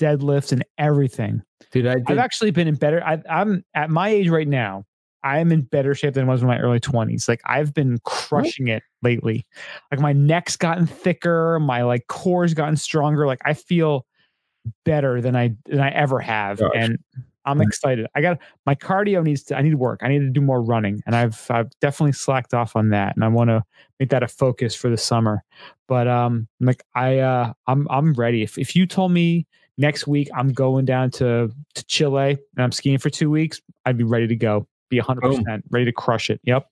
deadlifts 0.00 0.50
and 0.50 0.64
everything. 0.78 1.42
dude 1.70 1.86
i 1.86 1.96
I've 2.06 2.18
actually 2.18 2.50
been 2.50 2.66
in 2.66 2.74
better. 2.74 3.02
I, 3.04 3.22
I'm 3.30 3.64
at 3.74 3.88
my 3.88 4.08
age 4.08 4.28
right 4.28 4.48
now. 4.48 4.84
I 5.22 5.38
am 5.38 5.52
in 5.52 5.62
better 5.62 5.94
shape 5.94 6.14
than 6.14 6.28
I 6.28 6.32
was 6.32 6.42
in 6.42 6.48
my 6.48 6.58
early 6.58 6.80
twenties. 6.80 7.28
Like 7.28 7.40
I've 7.44 7.72
been 7.72 7.98
crushing 8.04 8.68
it 8.68 8.82
lately. 9.02 9.46
Like 9.92 10.00
my 10.00 10.12
neck's 10.12 10.56
gotten 10.56 10.86
thicker, 10.86 11.60
my 11.60 11.82
like 11.82 12.08
core's 12.08 12.52
gotten 12.52 12.76
stronger. 12.76 13.26
Like 13.26 13.40
I 13.44 13.54
feel 13.54 14.06
better 14.84 15.20
than 15.20 15.36
I 15.36 15.54
than 15.66 15.80
I 15.80 15.90
ever 15.90 16.18
have, 16.18 16.58
Gosh. 16.58 16.72
and 16.74 16.98
I'm 17.50 17.60
excited. 17.60 18.06
I 18.14 18.20
got 18.20 18.38
my 18.66 18.74
cardio 18.74 19.22
needs 19.22 19.42
to. 19.44 19.56
I 19.56 19.62
need 19.62 19.70
to 19.70 19.76
work. 19.76 20.00
I 20.02 20.08
need 20.08 20.20
to 20.20 20.30
do 20.30 20.40
more 20.40 20.62
running, 20.62 21.02
and 21.06 21.14
I've 21.16 21.46
I've 21.50 21.70
definitely 21.80 22.12
slacked 22.12 22.54
off 22.54 22.76
on 22.76 22.90
that, 22.90 23.14
and 23.16 23.24
I 23.24 23.28
want 23.28 23.48
to 23.48 23.62
make 23.98 24.10
that 24.10 24.22
a 24.22 24.28
focus 24.28 24.74
for 24.74 24.88
the 24.90 24.96
summer. 24.96 25.42
But 25.88 26.08
um, 26.08 26.48
like 26.60 26.84
I 26.94 27.18
uh, 27.18 27.52
I'm 27.66 27.86
I'm 27.90 28.14
ready. 28.14 28.42
If 28.42 28.58
if 28.58 28.74
you 28.74 28.86
told 28.86 29.12
me 29.12 29.46
next 29.78 30.06
week 30.06 30.28
I'm 30.34 30.52
going 30.52 30.84
down 30.84 31.10
to 31.12 31.50
to 31.74 31.84
Chile 31.86 32.38
and 32.56 32.64
I'm 32.64 32.72
skiing 32.72 32.98
for 32.98 33.10
two 33.10 33.30
weeks, 33.30 33.60
I'd 33.84 33.98
be 33.98 34.04
ready 34.04 34.26
to 34.26 34.36
go. 34.36 34.66
Be 34.88 34.98
100 34.98 35.20
percent 35.20 35.64
ready 35.70 35.84
to 35.84 35.92
crush 35.92 36.30
it. 36.30 36.40
Yep 36.44 36.66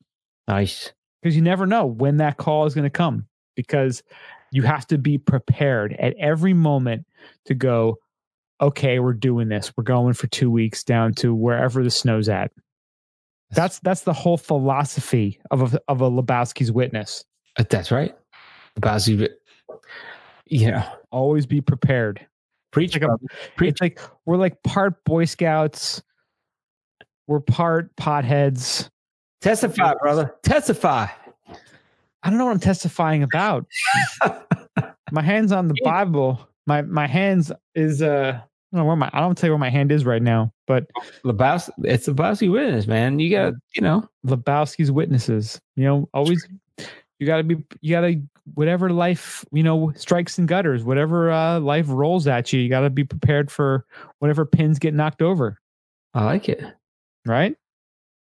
nice 0.49 0.93
because 1.23 1.37
you 1.37 1.43
never 1.43 1.67
know 1.67 1.87
when 1.87 2.17
that 2.17 2.39
call 2.39 2.67
is 2.67 2.75
going 2.75 2.85
to 2.85 2.91
come 2.91 3.27
because 3.55 4.03
you 4.51 4.63
have 4.63 4.87
to 4.87 4.99
be 4.99 5.19
prepared 5.19 5.93
at 6.01 6.17
every 6.19 6.55
moment 6.55 7.07
to 7.45 7.55
go 7.55 7.99
okay 8.61 8.99
we're 8.99 9.13
doing 9.15 9.49
this. 9.49 9.73
We're 9.77 9.85
going 9.85 10.15
for 10.15 10.27
two 10.29 10.51
weeks 10.51 10.83
down 10.85 11.15
to 11.15 11.35
wherever 11.35 11.83
the 11.83 11.91
snow's 11.91 12.29
at. 12.29 12.51
That's 13.51 13.79
that's 13.81 14.03
the 14.03 14.13
whole 14.13 14.37
philosophy 14.37 15.41
of 15.51 15.75
a, 15.75 15.81
of 15.89 16.01
a 16.03 16.11
lebowski's 16.11 16.71
witness. 16.73 17.25
Uh, 17.59 17.65
that's 17.69 17.91
right. 17.91 18.15
You 19.07 19.29
you 20.47 20.71
know 20.71 20.85
always 21.11 21.47
be 21.47 21.61
prepared. 21.61 22.25
Preach 22.71 22.95
Like 22.95 23.03
a- 23.03 23.17
preach. 23.57 23.81
like 23.81 23.99
we're 24.27 24.37
like 24.37 24.63
part 24.63 25.03
boy 25.05 25.25
scouts. 25.25 26.03
We're 27.27 27.41
part 27.41 27.95
potheads. 27.97 28.89
Testify 29.41 29.95
brother. 30.01 30.35
Testify. 30.43 31.07
I 32.23 32.31
don't 32.31 32.39
know 32.39 32.47
what 32.47 32.53
i'm 32.53 32.61
testifying 32.61 33.23
about. 33.23 33.67
My 35.13 35.23
hands 35.23 35.53
on 35.53 35.69
the 35.69 35.75
Bible. 35.85 36.47
My 36.67 36.83
my 36.83 37.07
hands 37.07 37.51
is 37.75 38.03
uh 38.03 38.41
I 38.73 38.77
don't 38.77 38.85
know 38.85 38.87
where 38.87 38.97
my 38.97 39.11
I 39.13 39.21
don't 39.21 39.37
tell 39.37 39.49
you 39.49 39.53
where 39.53 39.59
my 39.59 39.71
hand 39.71 39.91
is 39.91 40.05
right 40.05 40.23
now, 40.23 40.53
but 40.67 40.87
Lebowski, 41.25 41.71
it's 41.85 42.07
Lebowski 42.07 42.53
witness 42.53 42.87
man 42.87 43.19
you 43.19 43.31
got 43.31 43.55
you 43.75 43.83
know 43.83 44.09
Lebowski's 44.27 44.93
witnesses. 44.93 45.61
You 45.77 45.85
know, 45.85 46.09
always 46.13 46.47
you 47.19 47.27
gotta 47.27 47.45
be 47.45 47.57
you 47.81 47.91
gotta 47.91 48.21
whatever 48.55 48.91
life 48.91 49.45
you 49.53 49.63
know 49.63 49.93
strikes 49.97 50.39
and 50.39 50.49
gutters, 50.49 50.85
whatever 50.85 51.31
uh, 51.31 51.61
life 51.61 51.87
rolls 51.89 52.27
at 52.27 52.53
you, 52.53 52.61
you 52.61 52.69
got 52.69 52.81
to 52.81 52.91
be 52.91 53.05
prepared 53.05 53.51
for 53.51 53.85
whatever 54.19 54.45
pins 54.45 54.79
get 54.79 54.95
knocked 54.95 55.23
over. 55.23 55.59
I 56.15 56.25
like 56.25 56.49
it. 56.49 56.63
Right? 57.27 57.57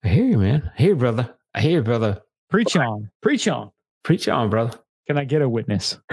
I 0.04 0.08
hear 0.08 0.24
you, 0.24 0.38
man. 0.38 0.70
I 0.76 0.82
hear 0.82 0.90
you, 0.90 0.96
brother. 0.96 1.34
I 1.54 1.60
hear 1.60 1.78
you, 1.78 1.82
brother. 1.82 2.20
Preach 2.50 2.76
on, 2.76 3.10
preach 3.22 3.48
on. 3.48 3.70
Preach 4.02 4.28
on, 4.28 4.50
brother. 4.50 4.78
Can 5.06 5.18
I 5.18 5.24
get 5.24 5.42
a 5.42 5.48
witness? 5.48 5.98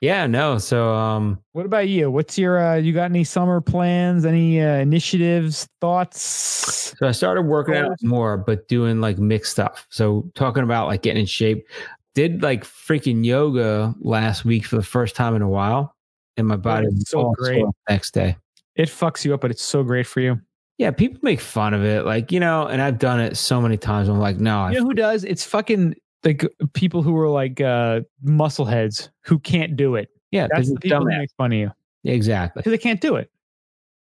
yeah, 0.00 0.26
no. 0.26 0.58
So, 0.58 0.92
um, 0.94 1.40
What 1.52 1.66
about 1.66 1.88
you? 1.88 2.10
What's 2.10 2.38
your 2.38 2.58
uh, 2.58 2.76
you 2.76 2.92
got 2.92 3.04
any 3.10 3.24
summer 3.24 3.60
plans? 3.60 4.24
Any 4.24 4.62
uh, 4.62 4.76
initiatives, 4.76 5.68
thoughts? 5.80 6.94
so 6.98 7.06
I 7.06 7.12
started 7.12 7.42
working 7.42 7.74
out 7.74 7.96
more, 8.02 8.36
but 8.36 8.68
doing 8.68 9.00
like 9.00 9.18
mixed 9.18 9.52
stuff. 9.52 9.86
So 9.90 10.30
talking 10.34 10.62
about 10.62 10.86
like 10.86 11.02
getting 11.02 11.20
in 11.20 11.26
shape. 11.26 11.66
Did 12.14 12.42
like 12.42 12.64
freaking 12.64 13.24
yoga 13.24 13.94
last 14.00 14.44
week 14.44 14.64
for 14.66 14.74
the 14.76 14.82
first 14.82 15.14
time 15.14 15.36
in 15.36 15.42
a 15.42 15.48
while, 15.48 15.94
and 16.36 16.48
my 16.48 16.56
body 16.56 16.86
it's 16.86 16.94
was 16.94 17.08
so 17.10 17.32
great. 17.36 17.62
the 17.62 17.72
next 17.88 18.12
day. 18.12 18.36
It 18.74 18.88
fucks 18.88 19.24
you 19.24 19.34
up, 19.34 19.40
but 19.40 19.50
it's 19.52 19.62
so 19.62 19.84
great 19.84 20.06
for 20.06 20.20
you. 20.20 20.40
Yeah, 20.78 20.92
people 20.92 21.18
make 21.22 21.40
fun 21.40 21.74
of 21.74 21.84
it, 21.84 22.04
like 22.04 22.32
you 22.32 22.40
know, 22.40 22.66
and 22.66 22.80
I've 22.80 22.98
done 22.98 23.20
it 23.20 23.36
so 23.36 23.60
many 23.60 23.76
times. 23.76 24.08
I'm 24.08 24.18
like, 24.18 24.38
no, 24.38 24.60
I 24.60 24.72
You 24.72 24.80
know 24.80 24.86
who 24.86 24.94
does? 24.94 25.24
It's 25.24 25.44
fucking 25.44 25.94
like 26.24 26.44
people 26.74 27.02
who 27.02 27.16
are 27.16 27.28
like 27.28 27.60
uh 27.60 28.00
muscle 28.22 28.64
heads 28.64 29.10
who 29.22 29.38
can't 29.38 29.76
do 29.76 29.94
it. 29.94 30.08
yeah, 30.30 30.48
That's 30.50 30.72
the 30.72 30.80
people 30.80 30.98
who 31.00 31.06
make 31.06 31.30
fun 31.36 31.52
of 31.52 31.58
you 31.58 31.72
Exactly. 32.04 32.60
because 32.60 32.70
they 32.72 32.78
can't 32.78 33.00
do 33.00 33.16
it. 33.16 33.30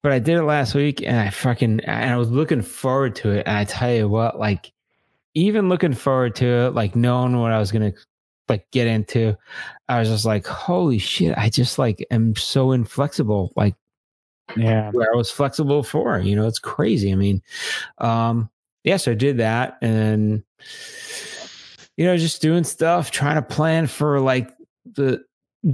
But 0.04 0.12
I 0.12 0.20
did 0.20 0.38
it 0.38 0.44
last 0.44 0.76
week, 0.76 1.02
and 1.02 1.18
I 1.20 1.30
fucking 1.32 1.80
and 1.82 2.14
I 2.14 2.18
was 2.18 2.30
looking 2.30 2.62
forward 2.62 3.16
to 3.18 3.32
it. 3.32 3.48
And 3.48 3.58
I 3.58 3.64
tell 3.64 3.92
you 3.94 4.08
what, 4.08 4.38
like 4.40 4.72
even 5.34 5.68
looking 5.68 5.94
forward 5.94 6.36
to 6.36 6.46
it, 6.46 6.74
like 6.76 6.96
knowing 6.96 7.40
what 7.40 7.52
I 7.52 7.58
was 7.60 7.72
gonna 7.72 7.92
like 8.48 8.70
get 8.72 8.86
into, 8.88 9.36
I 9.90 10.00
was 10.00 10.08
just 10.10 10.24
like, 10.26 10.46
holy 10.46 11.00
shit! 11.00 11.36
I 11.38 11.50
just 11.50 11.80
like 11.80 12.06
am 12.12 12.36
so 12.36 12.72
inflexible, 12.72 13.52
like 13.56 13.76
Yeah. 14.56 14.92
where 14.92 15.12
I 15.12 15.16
was 15.18 15.32
flexible 15.32 15.82
for. 15.82 16.20
You 16.20 16.36
know, 16.36 16.46
it's 16.48 16.60
crazy. 16.60 17.12
I 17.12 17.16
mean, 17.16 17.42
um, 17.98 18.50
yeah, 18.84 18.98
so 18.98 19.12
I 19.14 19.16
did 19.16 19.38
that 19.38 19.80
and 19.82 20.44
you 21.98 22.06
know, 22.06 22.18
just 22.18 22.42
doing 22.42 22.64
stuff, 22.64 23.12
trying 23.12 23.36
to 23.36 23.42
plan 23.42 23.88
for 23.88 24.20
like 24.20 24.52
the 24.94 25.24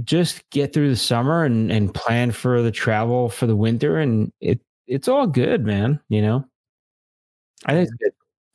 just 0.04 0.48
get 0.50 0.72
through 0.72 0.88
the 0.90 0.96
summer 0.96 1.44
and 1.44 1.70
and 1.72 1.94
plan 1.94 2.32
for 2.32 2.62
the 2.62 2.70
travel 2.70 3.28
for 3.28 3.46
the 3.46 3.56
winter 3.56 3.98
and 3.98 4.32
it 4.40 4.60
it's 4.86 5.08
all 5.08 5.26
good, 5.26 5.64
man, 5.64 6.00
you 6.08 6.22
know. 6.22 6.44
I 7.66 7.72
think 7.74 7.88
it's 7.88 7.94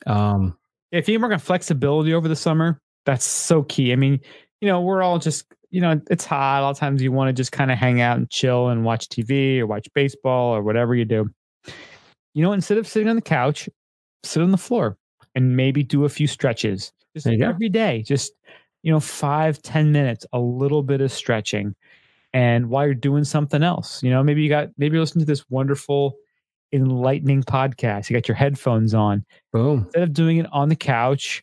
good. 0.06 0.12
Um 0.12 0.56
If 0.92 1.08
you 1.08 1.18
work 1.20 1.32
on 1.32 1.38
flexibility 1.38 2.14
over 2.14 2.28
the 2.28 2.36
summer, 2.36 2.80
that's 3.06 3.24
so 3.24 3.62
key. 3.64 3.92
I 3.92 3.96
mean, 3.96 4.20
you 4.60 4.68
know, 4.68 4.80
we're 4.82 5.02
all 5.02 5.18
just, 5.18 5.46
you 5.70 5.80
know, 5.80 6.00
it's 6.10 6.24
hot. 6.24 6.60
A 6.60 6.62
lot 6.62 6.70
of 6.70 6.78
times 6.78 7.02
you 7.02 7.12
want 7.12 7.28
to 7.28 7.32
just 7.32 7.52
kind 7.52 7.70
of 7.70 7.78
hang 7.78 8.00
out 8.00 8.16
and 8.18 8.28
chill 8.30 8.68
and 8.68 8.84
watch 8.84 9.08
TV 9.08 9.60
or 9.60 9.66
watch 9.66 9.86
baseball 9.94 10.54
or 10.54 10.62
whatever 10.62 10.94
you 10.94 11.04
do. 11.04 11.30
You 12.34 12.42
know, 12.42 12.52
instead 12.52 12.78
of 12.78 12.86
sitting 12.86 13.08
on 13.08 13.16
the 13.16 13.22
couch, 13.22 13.68
sit 14.24 14.42
on 14.42 14.50
the 14.50 14.58
floor 14.58 14.96
and 15.34 15.56
maybe 15.56 15.82
do 15.82 16.04
a 16.04 16.08
few 16.08 16.26
stretches. 16.26 16.92
Just 17.24 17.38
you 17.38 17.44
every 17.44 17.68
day, 17.68 18.02
just, 18.02 18.32
you 18.82 18.92
know, 18.92 19.00
five 19.00 19.60
ten 19.62 19.92
minutes, 19.92 20.26
a 20.32 20.38
little 20.38 20.82
bit 20.82 21.00
of 21.00 21.10
stretching. 21.12 21.74
And 22.32 22.68
while 22.68 22.84
you're 22.84 22.94
doing 22.94 23.24
something 23.24 23.62
else, 23.62 24.02
you 24.02 24.10
know, 24.10 24.22
maybe 24.22 24.42
you 24.42 24.48
got, 24.48 24.68
maybe 24.76 24.94
you're 24.94 25.02
listening 25.02 25.24
to 25.24 25.30
this 25.30 25.48
wonderful, 25.48 26.16
enlightening 26.72 27.42
podcast. 27.42 28.10
You 28.10 28.14
got 28.16 28.28
your 28.28 28.34
headphones 28.34 28.92
on 28.94 29.24
boom. 29.52 29.84
instead 29.84 30.02
of 30.02 30.12
doing 30.12 30.36
it 30.36 30.46
on 30.52 30.68
the 30.68 30.76
couch, 30.76 31.42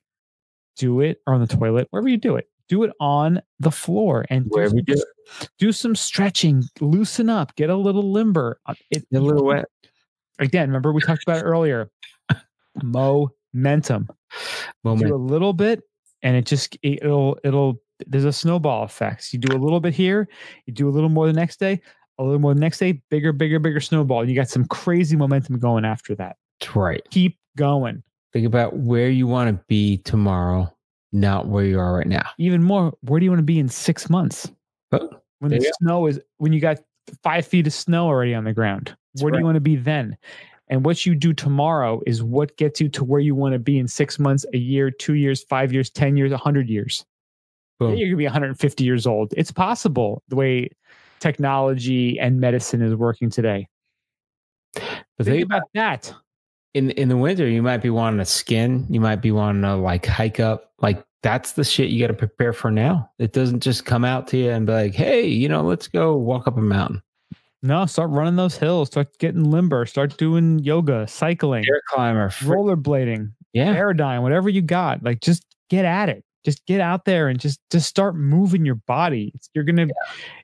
do 0.78 1.01
it 1.01 1.21
or 1.26 1.34
on 1.34 1.41
the 1.41 1.47
toilet, 1.47 1.88
wherever 1.89 2.07
you 2.07 2.17
do 2.17 2.36
it. 2.36 2.47
Do 2.67 2.84
it 2.84 2.91
on 2.99 3.41
the 3.59 3.69
floor 3.71 4.26
and 4.32 4.45
do, 4.45 4.49
Wherever 4.51 4.76
you 4.76 4.82
do 4.82 4.95
some, 4.95 5.47
do 5.59 5.71
some 5.71 5.95
stretching, 5.95 6.63
loosen 6.80 7.30
up, 7.30 7.55
get 7.55 7.69
a 7.69 7.76
little 7.76 8.11
limber. 8.11 8.59
Uh, 8.65 8.73
It, 8.89 9.05
A 9.13 9.19
little 9.19 9.45
wet. 9.45 9.65
Again, 10.39 10.69
remember 10.69 10.91
we 10.91 11.01
talked 11.01 11.23
about 11.23 11.38
it 11.38 11.43
earlier. 11.43 11.89
Momentum. 12.82 14.09
Do 15.09 15.15
a 15.15 15.17
little 15.17 15.53
bit, 15.53 15.81
and 16.21 16.36
it 16.36 16.45
just 16.45 16.75
it- 16.81 16.99
it'll 17.03 17.38
it'll. 17.43 17.81
There's 18.07 18.25
a 18.25 18.33
snowball 18.33 18.83
effect. 18.83 19.31
You 19.33 19.39
do 19.39 19.55
a 19.55 19.59
little 19.59 19.79
bit 19.79 19.93
here, 19.93 20.27
you 20.65 20.73
do 20.73 20.89
a 20.89 20.91
little 20.91 21.07
more 21.09 21.27
the 21.27 21.33
next 21.33 21.59
day, 21.61 21.79
a 22.19 22.23
little 22.23 22.39
more 22.39 22.53
the 22.53 22.59
next 22.59 22.77
day, 22.79 23.01
bigger, 23.09 23.31
bigger, 23.31 23.57
bigger 23.57 23.79
snowball. 23.79 24.19
And 24.21 24.29
you 24.29 24.36
got 24.36 24.49
some 24.49 24.65
crazy 24.65 25.15
momentum 25.15 25.59
going 25.59 25.86
after 25.86 26.13
that. 26.15 26.36
That's 26.59 26.75
right. 26.75 27.01
Keep 27.11 27.38
going. 27.55 28.03
Think 28.33 28.45
about 28.45 28.75
where 28.75 29.09
you 29.09 29.27
want 29.27 29.49
to 29.57 29.63
be 29.69 29.99
tomorrow, 29.99 30.75
not 31.13 31.47
where 31.47 31.63
you 31.63 31.79
are 31.79 31.95
right 31.95 32.05
now. 32.07 32.25
even 32.38 32.61
more, 32.61 32.91
where 32.99 33.17
do 33.21 33.23
you 33.23 33.31
want 33.31 33.39
to 33.39 33.43
be 33.43 33.59
in 33.59 33.69
six 33.69 34.09
months? 34.09 34.51
But 34.91 35.23
When 35.39 35.51
the 35.51 35.59
snow 35.79 36.07
is 36.07 36.19
when 36.38 36.51
you 36.51 36.59
got 36.59 36.79
five 37.23 37.47
feet 37.47 37.65
of 37.65 37.71
snow 37.73 38.07
already 38.07 38.33
on 38.36 38.43
the 38.43 38.51
ground. 38.53 38.88
That's 39.13 39.23
where 39.23 39.31
do 39.31 39.38
you 39.39 39.45
want 39.45 39.55
to 39.55 39.61
be 39.61 39.77
then? 39.77 40.17
And 40.68 40.84
what 40.84 41.05
you 41.05 41.13
do 41.16 41.32
tomorrow 41.34 42.01
is 42.07 42.24
what 42.24 42.57
gets 42.57 42.82
you 42.82 42.89
to 42.89 43.03
where 43.03 43.20
you 43.20 43.36
want 43.36 43.53
to 43.53 43.59
be 43.59 43.78
in 43.78 43.88
six 43.88 44.18
months, 44.18 44.45
a 44.53 44.57
year, 44.57 44.89
two 44.89 45.13
years, 45.13 45.43
five 45.43 45.72
years, 45.72 45.89
ten 45.89 46.18
years, 46.18 46.32
a 46.32 46.38
hundred 46.38 46.70
years. 46.70 47.05
Boom. 47.80 47.95
You're 47.95 48.07
gonna 48.09 48.18
be 48.18 48.24
150 48.26 48.84
years 48.84 49.05
old. 49.05 49.34
It's 49.38 49.51
possible 49.51 50.24
the 50.30 50.36
way 50.36 50.70
technology 51.20 52.20
and 52.20 52.39
medicine 52.39 52.82
is 52.82 52.95
working 52.95 53.30
today. 53.30 53.68
But 54.74 55.26
Think 55.26 55.28
think 55.28 55.45
about 55.45 55.63
that. 55.74 56.13
in 56.74 56.91
in 56.91 57.09
the 57.09 57.18
winter 57.18 57.47
you 57.47 57.61
might 57.61 57.78
be 57.82 57.89
wanting 57.89 58.20
to 58.20 58.26
skin 58.26 58.86
you 58.89 58.99
might 58.99 59.22
be 59.22 59.32
wanting 59.32 59.61
to 59.61 59.76
like 59.76 60.05
hike 60.05 60.39
up 60.39 60.72
like 60.80 61.03
that's 61.24 61.53
the 61.53 61.63
shit 61.63 61.89
you 61.89 61.99
got 62.01 62.07
to 62.07 62.13
prepare 62.13 62.51
for 62.53 62.70
now 62.70 63.09
it 63.18 63.32
doesn't 63.34 63.61
just 63.61 63.86
come 63.86 64.03
out 64.03 64.28
to 64.28 64.38
you 64.38 64.49
and 64.51 64.66
be 64.68 64.74
like 64.74 64.93
hey 64.93 65.26
you 65.26 65.47
know 65.47 65.61
let's 65.63 65.88
go 65.88 66.16
walk 66.16 66.47
up 66.47 66.57
a 66.57 66.61
mountain 66.61 67.01
No, 67.66 67.86
start 67.88 68.11
running 68.11 68.36
those 68.36 68.57
hills. 68.57 68.89
Start 68.89 69.18
getting 69.18 69.43
limber. 69.49 69.86
Start 69.88 70.18
doing 70.18 70.59
yoga, 70.59 71.07
cycling, 71.07 71.66
air 71.68 71.82
climber 71.89 72.30
rollerblading. 72.30 73.32
yeah 73.53 73.74
paradigm, 73.74 74.22
whatever 74.22 74.49
you 74.49 74.61
got, 74.61 75.01
like 75.03 75.20
just 75.22 75.43
get 75.70 75.84
at 75.84 76.09
it. 76.09 76.24
Just 76.43 76.63
get 76.68 76.80
out 76.80 77.05
there 77.05 77.28
and 77.28 77.39
just 77.39 77.59
just 77.72 77.89
start 77.89 78.16
moving 78.16 78.66
your 78.66 78.76
body. 78.76 79.30
It's- 79.30 79.49
You're 79.55 79.63
gonna. 79.63 79.88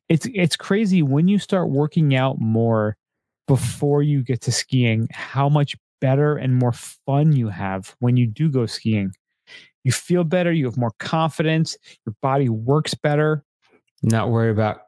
It's 0.09 0.27
it's 0.33 0.55
crazy 0.55 1.03
when 1.03 1.27
you 1.27 1.37
start 1.37 1.69
working 1.69 2.15
out 2.15 2.41
more 2.41 2.97
before 3.47 4.01
you 4.01 4.23
get 4.23 4.41
to 4.41 4.51
skiing. 4.51 5.07
How 5.11 5.47
much 5.47 5.75
better 6.01 6.35
and 6.37 6.55
more 6.55 6.71
fun 6.73 7.33
you 7.33 7.49
have 7.49 7.95
when 7.99 8.17
you 8.17 8.25
do 8.25 8.49
go 8.49 8.65
skiing. 8.65 9.11
You 9.83 9.91
feel 9.91 10.23
better. 10.23 10.51
You 10.51 10.65
have 10.65 10.77
more 10.77 10.93
confidence. 10.99 11.77
Your 12.05 12.15
body 12.21 12.49
works 12.49 12.93
better. 12.95 13.43
not 14.01 14.31
worried 14.31 14.49
about 14.51 14.81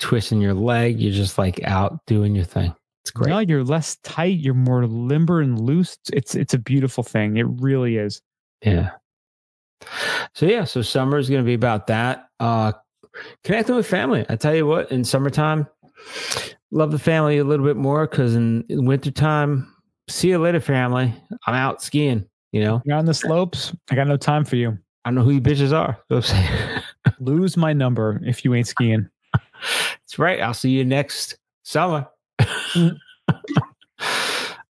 twisting 0.00 0.40
your 0.40 0.54
leg 0.54 0.98
you're 1.00 1.12
just 1.12 1.38
like 1.38 1.60
out 1.64 2.04
doing 2.06 2.34
your 2.34 2.44
thing 2.44 2.74
it's 3.02 3.10
great 3.10 3.30
No, 3.30 3.38
you're 3.38 3.64
less 3.64 3.96
tight. 4.02 4.38
You're 4.40 4.52
more 4.52 4.86
limber 4.86 5.40
and 5.40 5.58
loose. 5.58 5.96
It's 6.12 6.34
it's 6.34 6.52
a 6.52 6.58
beautiful 6.58 7.02
thing. 7.02 7.38
It 7.38 7.46
really 7.48 7.96
is. 7.96 8.20
yeah 8.62 8.90
so 10.34 10.44
yeah 10.46 10.64
so 10.64 10.82
summer 10.82 11.16
is 11.16 11.28
going 11.30 11.40
to 11.40 11.46
be 11.46 11.54
about 11.54 11.86
that 11.86 12.26
uh 12.40 12.70
connecting 13.44 13.74
with 13.74 13.86
family 13.86 14.26
i 14.28 14.36
tell 14.36 14.54
you 14.54 14.66
what 14.66 14.90
in 14.92 15.02
summertime 15.02 15.66
love 16.70 16.90
the 16.90 16.98
family 16.98 17.38
a 17.38 17.44
little 17.44 17.64
bit 17.64 17.76
more 17.76 18.06
because 18.06 18.34
in, 18.34 18.62
in 18.68 18.84
wintertime 18.84 19.66
see 20.08 20.28
you 20.28 20.38
later 20.38 20.60
family 20.60 21.12
i'm 21.46 21.54
out 21.54 21.80
skiing 21.82 22.24
you 22.52 22.60
know 22.62 22.82
You're 22.84 22.96
on 22.98 23.06
the 23.06 23.14
slopes. 23.14 23.74
I 23.90 23.94
got 23.94 24.06
no 24.08 24.16
time 24.18 24.44
for 24.44 24.56
you. 24.56 24.76
I 25.04 25.10
know 25.12 25.22
who 25.22 25.30
you 25.30 25.40
bitches 25.40 25.72
are. 25.72 25.96
Lose 27.20 27.56
my 27.56 27.72
number 27.72 28.20
if 28.24 28.44
you 28.44 28.54
ain't 28.54 28.66
skiing. 28.66 29.08
That's 29.60 30.18
right. 30.18 30.40
I'll 30.40 30.54
see 30.54 30.70
you 30.70 30.84
next 30.84 31.38
summer. 31.62 32.06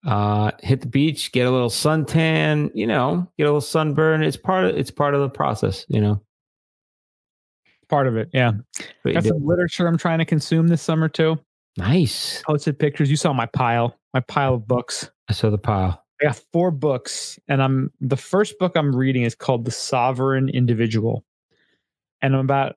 uh, 0.06 0.52
hit 0.62 0.82
the 0.82 0.88
beach, 0.88 1.32
get 1.32 1.48
a 1.48 1.52
little 1.52 1.70
suntan, 1.70 2.72
you 2.74 2.88
know, 2.88 3.28
get 3.38 3.44
a 3.44 3.48
little 3.48 3.62
sunburn. 3.62 4.24
It's 4.24 4.38
part 4.38 4.66
of 4.66 4.78
it's 4.78 4.92
part 4.92 5.14
of 5.14 5.22
the 5.22 5.30
process, 5.30 5.86
you 5.88 6.02
know. 6.02 6.22
Part 7.90 8.08
of 8.08 8.18
it, 8.18 8.30
yeah. 8.34 8.52
But 9.04 9.14
Got 9.14 9.24
some 9.24 9.46
literature 9.46 9.88
I'm 9.88 9.98
trying 9.98 10.20
to 10.20 10.26
consume 10.26 10.68
this 10.68 10.82
summer 10.82 11.10
too. 11.10 11.40
nice. 11.78 12.42
Posted 12.44 12.78
pictures. 12.78 13.10
You 13.10 13.16
saw 13.16 13.34
my 13.34 13.48
pile, 13.48 13.96
my 14.14 14.20
pile 14.20 14.56
of 14.56 14.68
books. 14.68 15.10
I 15.28 15.34
saw 15.34 15.50
the 15.50 15.58
pile. 15.58 16.04
I 16.22 16.26
got 16.26 16.42
four 16.52 16.70
books, 16.70 17.40
and 17.48 17.64
I'm 17.64 17.92
the 18.02 18.18
first 18.18 18.60
book 18.60 18.74
I'm 18.76 18.96
reading 18.96 19.24
is 19.24 19.36
called 19.36 19.66
The 19.66 19.72
Sovereign 19.72 20.50
Individual, 20.50 21.24
and 22.22 22.36
I'm 22.36 22.42
about 22.42 22.76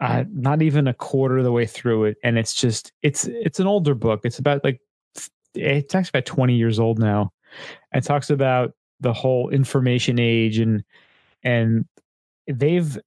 uh, 0.00 0.24
not 0.32 0.62
even 0.62 0.88
a 0.88 0.94
quarter 0.94 1.38
of 1.38 1.44
the 1.44 1.52
way 1.52 1.66
through 1.66 2.04
it, 2.04 2.16
and 2.22 2.38
it's 2.38 2.54
just 2.54 2.92
it's 3.02 3.26
it's 3.26 3.60
an 3.60 3.66
older 3.66 3.94
book. 3.94 4.20
It's 4.24 4.38
about 4.38 4.64
like 4.64 4.80
it's 5.54 5.94
actually 5.94 6.18
about 6.18 6.26
20 6.26 6.54
years 6.54 6.78
old 6.78 6.98
now. 6.98 7.32
It 7.92 8.02
talks 8.02 8.30
about 8.30 8.72
the 9.00 9.12
whole 9.12 9.50
information 9.50 10.18
age 10.18 10.58
and 10.58 10.82
and 11.42 11.84
they've 12.46 12.98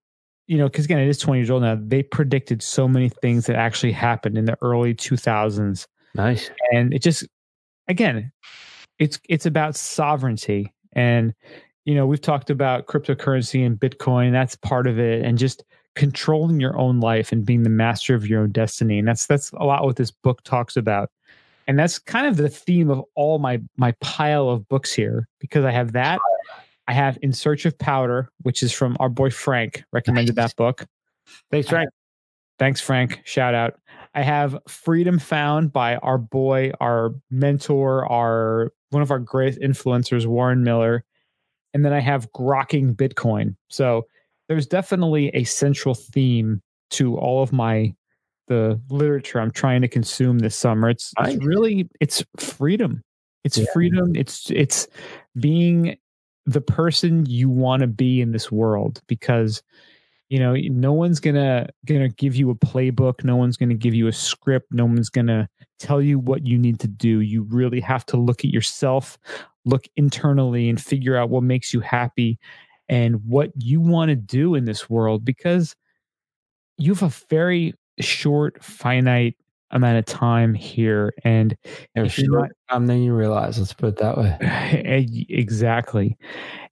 you 0.48 0.58
know 0.58 0.68
because 0.68 0.86
again 0.86 1.00
it 1.00 1.08
is 1.08 1.18
20 1.18 1.40
years 1.40 1.50
old 1.50 1.64
now 1.64 1.78
they 1.80 2.04
predicted 2.04 2.62
so 2.62 2.88
many 2.88 3.10
things 3.10 3.46
that 3.48 3.56
actually 3.56 3.92
happened 3.92 4.38
in 4.38 4.46
the 4.46 4.58
early 4.62 4.94
2000s 4.94 5.88
Nice. 6.14 6.52
and 6.72 6.94
it 6.94 7.02
just 7.02 7.26
again 7.88 8.32
it's 9.00 9.20
it's 9.28 9.46
about 9.46 9.76
sovereignty 9.76 10.74
and 10.94 11.34
you 11.88 11.96
know, 11.96 12.06
we've 12.06 12.20
talked 12.20 12.50
about 12.50 12.86
cryptocurrency 12.88 13.66
and 13.66 13.80
Bitcoin. 13.80 14.34
That's 14.34 14.58
part 14.58 14.88
of 14.88 15.00
it, 15.00 15.24
and 15.24 15.38
just 15.38 15.64
controlling 15.98 16.60
your 16.60 16.78
own 16.78 17.00
life 17.00 17.32
and 17.32 17.44
being 17.44 17.64
the 17.64 17.70
master 17.70 18.14
of 18.14 18.28
your 18.28 18.42
own 18.42 18.52
destiny. 18.52 19.00
And 19.00 19.08
that's 19.08 19.26
that's 19.26 19.52
a 19.54 19.66
lot 19.66 19.84
what 19.84 19.96
this 19.96 20.12
book 20.12 20.44
talks 20.44 20.78
about. 20.78 21.10
And 21.68 21.78
that's 21.78 22.00
kind 22.00 22.28
of 22.28 22.38
the 22.38 22.48
theme 22.48 22.90
of 22.90 23.04
all 23.16 23.40
my 23.40 23.60
my 23.76 23.94
pile 24.00 24.48
of 24.50 24.68
books 24.70 24.94
here 24.94 25.28
because 25.40 25.66
I 25.66 25.72
have 25.72 25.94
that. 25.94 26.20
I 26.88 26.94
have 26.94 27.18
In 27.22 27.34
Search 27.34 27.66
of 27.66 27.78
Powder, 27.78 28.30
which 28.44 28.64
is 28.64 28.72
from 28.72 28.96
our 29.00 29.10
boy 29.10 29.32
Frank, 29.32 29.84
recommended 29.92 30.36
that 30.36 30.56
book. 30.56 30.86
Thanks, 31.52 31.68
Frank. 31.68 31.90
Thanks, 32.60 32.80
Frank. 32.80 33.22
Shout 33.26 33.54
out. 33.54 33.80
I 34.16 34.22
have 34.22 34.58
Freedom 34.68 35.20
Found 35.20 35.74
by 35.74 35.98
our 35.98 36.18
boy, 36.18 36.72
our 36.80 37.12
mentor, 37.30 38.10
our 38.10 38.72
one 38.92 39.02
of 39.02 39.12
our 39.12 39.20
great 39.20 39.60
influencers, 39.60 40.28
Warren 40.28 40.64
Miller. 40.64 41.04
And 41.74 41.84
then 41.84 41.92
I 41.92 42.00
have 42.00 42.32
Grokking 42.32 42.96
Bitcoin. 42.96 43.56
So 43.68 44.08
there's 44.48 44.66
definitely 44.68 45.30
a 45.30 45.44
central 45.44 45.94
theme 45.96 46.62
to 46.92 47.18
all 47.18 47.44
of 47.44 47.52
my 47.52 47.94
the 48.48 48.80
literature 48.90 49.42
I'm 49.42 49.52
trying 49.52 49.82
to 49.82 49.90
consume 49.90 50.40
this 50.40 50.56
summer. 50.56 50.90
It's, 50.90 51.14
it's 51.20 51.44
really 51.46 51.90
it's 52.00 52.24
freedom. 52.38 53.04
It's 53.44 53.58
Yeah. 53.58 53.66
freedom. 53.74 54.16
It's 54.16 54.50
it's 54.52 54.88
being 55.40 55.98
the 56.46 56.62
person 56.62 57.26
you 57.26 57.50
want 57.50 57.82
to 57.82 57.88
be 57.88 58.22
in 58.22 58.32
this 58.32 58.50
world 58.50 59.02
because 59.08 59.62
you 60.30 60.40
know 60.40 60.56
no 60.56 60.94
one's 60.94 61.20
gonna 61.20 61.68
gonna 61.86 62.10
give 62.10 62.36
you 62.36 62.50
a 62.50 62.56
playbook 62.56 63.24
no 63.24 63.36
one's 63.36 63.58
gonna 63.58 63.74
give 63.74 63.94
you 63.94 64.08
a 64.08 64.14
script 64.14 64.68
no 64.72 64.86
one's 64.86 65.10
gonna 65.10 65.48
tell 65.80 66.02
you 66.02 66.20
what 66.20 66.46
you 66.46 66.58
need 66.58 66.80
to 66.80 66.88
do 66.88 67.22
you 67.22 67.44
really 67.44 67.80
have 67.80 68.06
to 68.06 68.18
look 68.18 68.44
at 68.46 68.52
yourself 68.52 69.18
look 69.66 69.86
internally 69.96 70.70
and 70.70 70.82
figure 70.82 71.16
out 71.16 71.30
what 71.30 71.44
makes 71.44 71.74
you 71.74 71.80
happy 71.80 72.38
and 72.90 73.24
what 73.26 73.52
you 73.58 73.82
want 73.82 74.10
to 74.10 74.16
do 74.16 74.56
in 74.56 74.66
this 74.66 74.90
world 74.90 75.26
because 75.26 75.76
you 76.78 76.94
have 76.94 77.04
a 77.04 77.14
very 77.30 77.74
short 78.00 78.64
finite 78.64 79.36
amount 79.72 79.98
of 79.98 80.06
time 80.06 80.54
here 80.54 81.14
and 81.24 81.58
was 81.96 82.14
If 82.14 82.20
you're 82.20 82.40
short 82.40 82.58
time 82.70 82.88
than 82.88 83.04
you 83.04 83.14
realize. 83.14 83.60
Let's 83.60 83.74
put 83.74 83.90
it 83.90 83.98
that 83.98 84.18
way. 84.18 84.38
Eh, 84.68 85.06
exactly 85.30 86.18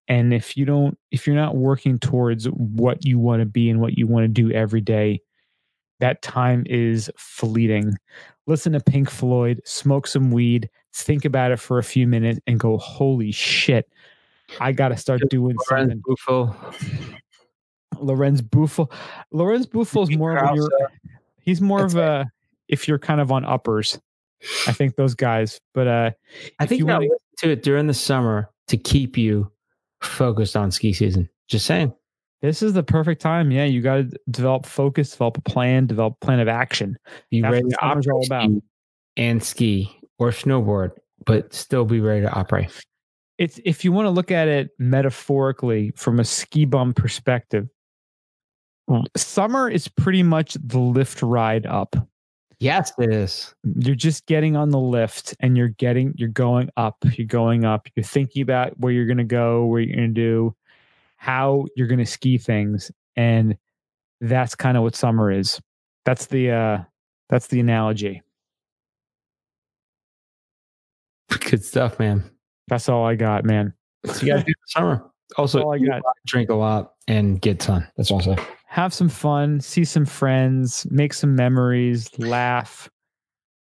and 0.08 0.34
if 0.34 0.56
you 0.56 0.66
don't 0.66 0.98
if 1.12 1.26
you're 1.26 1.36
not 1.36 1.56
working 1.56 1.98
towards 2.00 2.46
what 2.46 3.06
you 3.06 3.20
want 3.20 3.42
to 3.42 3.46
be 3.46 3.70
and 3.70 3.80
what 3.80 3.98
you 3.98 4.08
want 4.08 4.24
to 4.24 4.28
do 4.28 4.52
every 4.52 4.82
day 4.82 5.20
that 6.00 6.22
time 6.22 6.64
is 6.68 7.10
fleeting 7.18 7.94
listen 8.48 8.74
to 8.74 8.80
pink 8.80 9.10
floyd 9.10 9.62
smoke 9.66 10.08
some 10.08 10.32
weed 10.32 10.70
think 10.94 11.26
about 11.26 11.52
it 11.52 11.60
for 11.60 11.78
a 11.78 11.84
few 11.84 12.08
minutes 12.08 12.40
and 12.48 12.60
go 12.60 12.78
holy 12.78 13.32
shit 13.32 13.90
i 14.60 14.72
gotta 14.72 14.98
start 14.98 15.22
doing 15.30 15.56
Lorenz 15.70 15.92
something 15.92 16.02
Buffel. 16.06 16.56
lorenz 18.00 18.42
buffel 18.42 18.92
lorenz 19.32 19.66
buffel's 19.66 20.10
more 20.16 20.36
of 20.38 20.58
a 20.58 20.90
he's 21.42 21.62
more 21.62 21.80
That's 21.82 21.94
of 21.94 22.00
a 22.00 22.26
if 22.68 22.88
you're 22.88 23.00
kind 23.00 23.22
of 23.22 23.32
on 23.32 23.46
uppers 23.46 24.00
i 24.68 24.72
think 24.72 24.96
those 24.96 25.14
guys 25.16 25.60
but 25.74 25.88
uh 25.88 26.12
I 26.60 26.66
think 26.66 26.80
you 26.80 26.86
wanna- 26.86 27.08
to 27.08 27.18
to 27.40 27.50
it 27.52 27.64
during 27.64 27.88
the 27.88 27.94
summer 27.94 28.50
to 28.68 28.78
keep 28.78 29.18
you 29.18 29.52
focused 30.02 30.56
on 30.56 30.72
ski 30.72 30.94
season. 30.94 31.28
Just 31.50 31.66
saying. 31.66 31.94
This 32.42 32.62
is 32.64 32.74
the 32.74 32.84
perfect 32.84 33.22
time. 33.22 33.52
Yeah, 33.52 33.66
you 33.66 33.82
got 33.82 33.96
to 33.96 34.12
develop 34.30 34.66
focus, 34.66 35.12
develop 35.12 35.38
a 35.38 35.42
plan, 35.42 35.86
develop 35.86 36.16
a 36.22 36.26
plan 36.26 36.40
of 36.40 36.48
action. 36.48 36.98
Be 37.32 37.42
That's 37.42 37.52
ready 37.54 37.70
to 37.70 37.84
operate 37.84 38.08
all 38.08 38.26
about. 38.26 38.50
and 39.18 39.44
ski 39.44 40.00
or 40.20 40.30
snowboard, 40.30 40.92
but 41.26 41.54
still 41.54 41.86
be 41.86 42.00
ready 42.00 42.22
to 42.22 42.32
operate. 42.32 42.70
It's 43.38 43.60
if 43.66 43.84
you 43.84 43.92
want 43.92 44.06
to 44.06 44.12
look 44.12 44.32
at 44.32 44.48
it 44.48 44.70
metaphorically 44.80 45.92
from 45.96 46.20
a 46.20 46.24
ski 46.24 46.66
bum 46.66 46.94
perspective. 46.94 47.68
Summer 49.18 49.70
is 49.70 49.88
pretty 49.88 50.22
much 50.22 50.56
the 50.64 50.80
lift 50.80 51.22
ride 51.22 51.66
up. 51.66 51.96
Yes, 52.60 52.94
it 53.00 53.12
is. 53.12 53.54
You're 53.64 53.96
just 53.96 54.28
getting 54.28 54.56
on 54.56 54.70
the 54.70 54.80
lift 54.80 55.36
and 55.40 55.58
you're 55.58 55.70
getting 55.70 56.14
you're 56.16 56.30
going 56.30 56.70
up. 56.78 56.98
You're 57.04 57.28
going 57.28 57.66
up. 57.66 57.88
You're 57.96 58.04
thinking 58.04 58.42
about 58.42 58.80
where 58.80 58.94
you're 58.94 59.08
going 59.08 59.18
to 59.18 59.24
go, 59.24 59.66
where 59.66 59.82
you're 59.82 59.96
going 59.96 60.14
to 60.14 60.22
do, 60.22 60.56
how 61.18 61.66
you're 61.76 61.88
going 61.88 62.00
to 62.00 62.06
ski 62.06 62.38
things 62.38 62.92
and 63.16 63.58
that's 64.22 64.56
kind 64.56 64.78
of 64.78 64.84
what 64.84 64.96
summer 64.96 65.32
is. 65.32 65.60
That's 66.06 66.28
the 66.28 66.52
uh 66.52 66.78
that's 67.30 67.48
the 67.48 67.60
analogy. 67.60 68.22
Good 71.50 71.66
stuff, 71.66 72.00
man. 72.00 72.35
That's 72.68 72.90
all 72.90 73.06
I 73.06 73.16
got, 73.16 73.46
man. 73.46 73.74
So 74.06 74.26
you 74.26 74.34
got 74.34 74.40
to 74.40 74.44
do 74.44 74.54
the 74.54 74.68
summer. 74.68 75.04
Also, 75.38 75.62
all 75.64 75.74
I 75.74 75.80
got. 75.80 76.02
drink 76.28 76.50
a 76.50 76.56
lot, 76.56 76.94
and 77.08 77.42
get 77.42 77.62
sun. 77.62 77.88
That's 77.98 78.12
all 78.12 78.20
I 78.22 78.36
say. 78.36 78.38
have 78.68 78.94
some 78.94 79.10
fun, 79.10 79.60
see 79.62 79.84
some 79.84 80.06
friends, 80.06 80.86
make 80.92 81.14
some 81.14 81.36
memories, 81.36 82.10
laugh. 82.20 82.90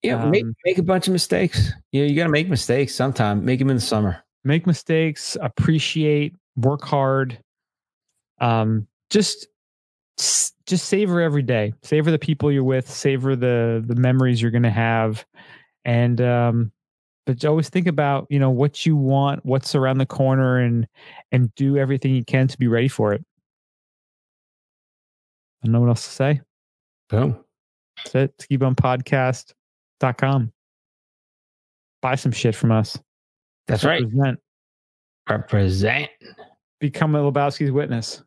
Yeah, 0.01 0.25
make, 0.25 0.43
Um, 0.43 0.55
make 0.65 0.77
a 0.79 0.83
bunch 0.83 1.07
of 1.07 1.13
mistakes. 1.13 1.71
You 1.91 2.01
know, 2.01 2.07
you 2.09 2.15
got 2.15 2.23
to 2.23 2.31
make 2.31 2.49
mistakes 2.49 2.95
sometime. 2.95 3.45
Make 3.45 3.59
them 3.59 3.69
in 3.69 3.75
the 3.75 3.81
summer. 3.81 4.23
make 4.43 4.65
mistakes, 4.65 5.37
appreciate, 5.41 6.35
work 6.55 6.83
hard. 6.83 7.37
Um, 8.39 8.87
just 9.11 9.47
just 10.65 10.85
savor 10.85 11.21
every 11.21 11.43
day. 11.43 11.73
Savor 11.83 12.09
the 12.09 12.17
people 12.19 12.51
you're 12.51 12.63
with. 12.63 12.89
Savor 12.89 13.35
the 13.35 13.83
the 13.85 13.95
memories 13.95 14.41
you're 14.41 14.49
going 14.51 14.63
to 14.63 14.71
have, 14.71 15.23
and 15.85 16.19
um, 16.21 16.71
but 17.25 17.43
always 17.45 17.69
think 17.69 17.87
about 17.87 18.27
you 18.29 18.39
know 18.39 18.49
what 18.49 18.85
you 18.85 18.95
want, 18.95 19.45
what's 19.45 19.75
around 19.75 19.99
the 19.99 20.05
corner, 20.05 20.59
and 20.59 20.87
and 21.31 21.53
do 21.55 21.77
everything 21.77 22.15
you 22.15 22.25
can 22.25 22.47
to 22.47 22.57
be 22.57 22.67
ready 22.67 22.87
for 22.87 23.13
it. 23.13 23.23
I 25.63 25.67
don't 25.67 25.73
know 25.73 25.81
what 25.81 25.89
else 25.89 26.03
to 26.05 26.11
say. 26.11 26.41
Boom. 27.09 27.37
That's 27.97 28.15
it. 28.15 28.37
SkiBumPodcast.com. 28.37 30.51
Buy 32.01 32.15
some 32.15 32.31
shit 32.31 32.55
from 32.55 32.71
us. 32.71 32.97
That's 33.67 33.83
right. 33.83 34.01
Represent. 34.01 34.39
Represent. 35.29 36.09
Become 36.79 37.15
a 37.15 37.31
Lebowski's 37.31 37.71
witness. 37.71 38.23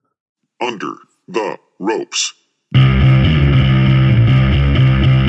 under 0.61 0.95
the 1.27 1.59
ropes. 1.81 2.33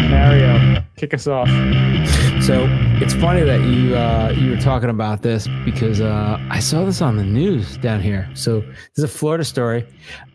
Mario, 0.09 0.83
kick 0.95 1.13
us 1.13 1.27
off. 1.27 1.49
So 2.45 2.67
it's 3.01 3.15
funny 3.15 3.41
that 3.41 3.61
you 3.61 3.95
uh, 3.95 4.31
you 4.37 4.51
were 4.51 4.57
talking 4.57 4.91
about 4.91 5.23
this 5.23 5.47
because 5.65 5.99
uh, 5.99 6.37
I 6.51 6.59
saw 6.59 6.85
this 6.85 7.01
on 7.01 7.17
the 7.17 7.23
news 7.23 7.77
down 7.77 8.01
here. 8.01 8.29
So 8.35 8.59
this 8.59 8.97
is 8.97 9.03
a 9.03 9.07
Florida 9.07 9.43
story. 9.43 9.83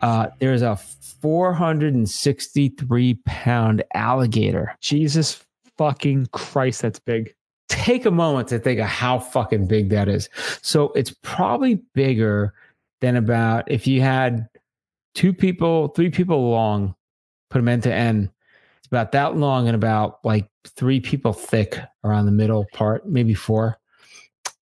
Uh, 0.00 0.26
there 0.40 0.52
is 0.52 0.62
a 0.62 0.74
463 0.74 3.14
pound 3.26 3.84
alligator. 3.94 4.76
Jesus 4.80 5.40
fucking 5.78 6.26
Christ, 6.32 6.82
that's 6.82 6.98
big. 6.98 7.32
Take 7.68 8.06
a 8.06 8.10
moment 8.10 8.48
to 8.48 8.58
think 8.58 8.80
of 8.80 8.88
how 8.88 9.20
fucking 9.20 9.68
big 9.68 9.90
that 9.90 10.08
is. 10.08 10.28
So 10.62 10.90
it's 10.96 11.14
probably 11.22 11.76
bigger 11.94 12.54
than 13.02 13.14
about 13.14 13.70
if 13.70 13.86
you 13.86 14.00
had 14.00 14.48
two 15.14 15.32
people, 15.32 15.90
three 15.90 16.10
people 16.10 16.50
long, 16.50 16.96
put 17.50 17.58
them 17.58 17.68
end 17.68 17.84
to 17.84 17.94
end. 17.94 18.30
About 18.90 19.12
that 19.12 19.36
long 19.36 19.68
and 19.68 19.74
about 19.74 20.18
like 20.24 20.48
three 20.66 21.00
people 21.00 21.32
thick 21.32 21.78
around 22.02 22.26
the 22.26 22.32
middle 22.32 22.66
part, 22.72 23.06
maybe 23.06 23.34
four. 23.34 23.78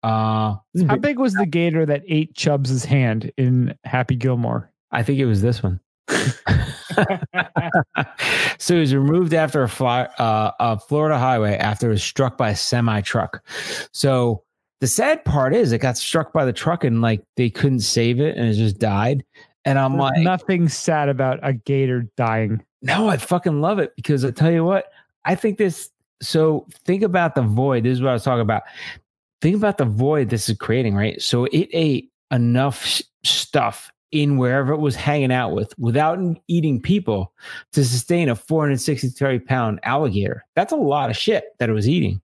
Uh, 0.02 0.56
How 0.88 0.96
big. 0.96 1.18
was 1.18 1.34
the 1.34 1.46
gator 1.46 1.86
that 1.86 2.02
ate 2.06 2.34
Chubbs' 2.34 2.84
hand 2.84 3.32
in 3.36 3.74
Happy 3.84 4.14
Gilmore? 4.16 4.70
I 4.92 5.02
think 5.02 5.18
it 5.18 5.26
was 5.26 5.42
this 5.42 5.62
one. 5.62 5.80
so 8.58 8.74
he 8.74 8.80
was 8.80 8.94
removed 8.94 9.34
after 9.34 9.62
a, 9.62 9.68
fly, 9.68 10.02
uh, 10.18 10.52
a 10.60 10.78
Florida 10.78 11.18
highway 11.18 11.56
after 11.56 11.88
it 11.88 11.90
was 11.90 12.04
struck 12.04 12.38
by 12.38 12.50
a 12.50 12.56
semi 12.56 13.00
truck. 13.00 13.42
So 13.92 14.44
the 14.80 14.86
sad 14.86 15.24
part 15.24 15.54
is 15.54 15.72
it 15.72 15.78
got 15.78 15.96
struck 15.96 16.32
by 16.32 16.44
the 16.44 16.52
truck 16.52 16.84
and 16.84 17.00
like 17.00 17.24
they 17.36 17.50
couldn't 17.50 17.80
save 17.80 18.20
it 18.20 18.36
and 18.36 18.48
it 18.48 18.54
just 18.54 18.78
died. 18.78 19.24
And 19.64 19.78
I'm 19.78 19.96
like, 19.96 20.20
Nothing 20.20 20.68
sad 20.68 21.08
about 21.08 21.40
a 21.42 21.52
gator 21.52 22.06
dying. 22.16 22.62
No, 22.82 23.08
I 23.08 23.16
fucking 23.16 23.60
love 23.60 23.78
it 23.78 23.94
because 23.96 24.24
I 24.24 24.30
tell 24.30 24.50
you 24.50 24.64
what, 24.64 24.92
I 25.24 25.34
think 25.34 25.58
this. 25.58 25.90
So 26.22 26.66
think 26.84 27.02
about 27.02 27.34
the 27.34 27.42
void. 27.42 27.84
This 27.84 27.94
is 27.94 28.02
what 28.02 28.10
I 28.10 28.14
was 28.14 28.24
talking 28.24 28.40
about. 28.40 28.62
Think 29.42 29.56
about 29.56 29.78
the 29.78 29.84
void 29.84 30.30
this 30.30 30.48
is 30.48 30.56
creating, 30.56 30.94
right? 30.94 31.20
So 31.20 31.44
it 31.46 31.68
ate 31.72 32.10
enough 32.30 33.02
stuff 33.22 33.90
in 34.12 34.38
wherever 34.38 34.72
it 34.72 34.78
was 34.78 34.94
hanging 34.94 35.32
out 35.32 35.52
with 35.52 35.78
without 35.78 36.18
eating 36.48 36.80
people 36.80 37.32
to 37.72 37.84
sustain 37.84 38.28
a 38.28 38.34
463 38.34 39.40
pound 39.40 39.80
alligator. 39.82 40.44
That's 40.54 40.72
a 40.72 40.76
lot 40.76 41.10
of 41.10 41.16
shit 41.16 41.44
that 41.58 41.68
it 41.68 41.72
was 41.72 41.88
eating. 41.88 42.20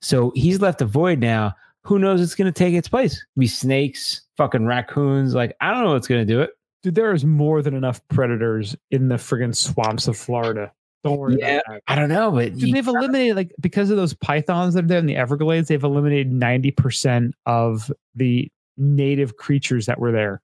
So 0.00 0.32
he's 0.34 0.60
left 0.60 0.82
a 0.82 0.86
void 0.86 1.18
now. 1.18 1.54
Who 1.84 1.98
knows 1.98 2.20
it's 2.20 2.36
going 2.36 2.52
to 2.52 2.56
take 2.56 2.74
its 2.74 2.88
place? 2.88 3.24
Be 3.36 3.48
snakes, 3.48 4.22
fucking 4.36 4.66
raccoons. 4.66 5.34
Like, 5.34 5.56
I 5.60 5.72
don't 5.72 5.82
know 5.82 5.94
what's 5.94 6.06
going 6.06 6.24
to 6.24 6.32
do 6.32 6.40
it. 6.40 6.50
Dude, 6.82 6.94
there 6.94 7.12
is 7.12 7.24
more 7.24 7.62
than 7.62 7.74
enough 7.74 8.06
predators 8.08 8.76
in 8.90 9.08
the 9.08 9.14
friggin' 9.16 9.54
swamps 9.54 10.08
of 10.08 10.16
Florida. 10.16 10.72
Don't 11.04 11.18
worry 11.18 11.36
Yeah, 11.38 11.54
about 11.56 11.64
that. 11.68 11.82
I 11.88 11.96
don't 11.96 12.08
know, 12.08 12.30
but 12.30 12.56
Dude, 12.56 12.74
they've 12.74 12.86
eliminated 12.86 13.36
like 13.36 13.52
because 13.60 13.90
of 13.90 13.96
those 13.96 14.14
pythons 14.14 14.74
that 14.74 14.84
are 14.84 14.88
there 14.88 14.98
in 14.98 15.06
the 15.06 15.16
Everglades, 15.16 15.68
they've 15.68 15.82
eliminated 15.82 16.30
90% 16.32 17.32
of 17.46 17.90
the 18.14 18.48
native 18.76 19.36
creatures 19.36 19.86
that 19.86 19.98
were 20.00 20.12
there. 20.12 20.40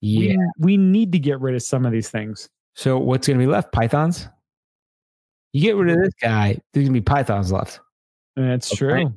Yeah. 0.00 0.36
We, 0.36 0.38
we 0.58 0.76
need 0.76 1.12
to 1.12 1.18
get 1.18 1.40
rid 1.40 1.54
of 1.54 1.62
some 1.62 1.86
of 1.86 1.92
these 1.92 2.10
things. 2.10 2.48
So 2.74 2.98
what's 2.98 3.26
going 3.26 3.38
to 3.38 3.44
be 3.44 3.50
left? 3.50 3.72
Pythons. 3.72 4.28
You 5.52 5.62
get 5.62 5.76
rid 5.76 5.96
of 5.96 6.02
this 6.02 6.14
guy, 6.20 6.58
there's 6.72 6.84
going 6.86 6.94
to 6.94 7.00
be 7.00 7.00
pythons 7.00 7.52
left. 7.52 7.80
That's 8.36 8.72
it's 8.72 8.82
Okay. 8.82 9.04
true. 9.04 9.14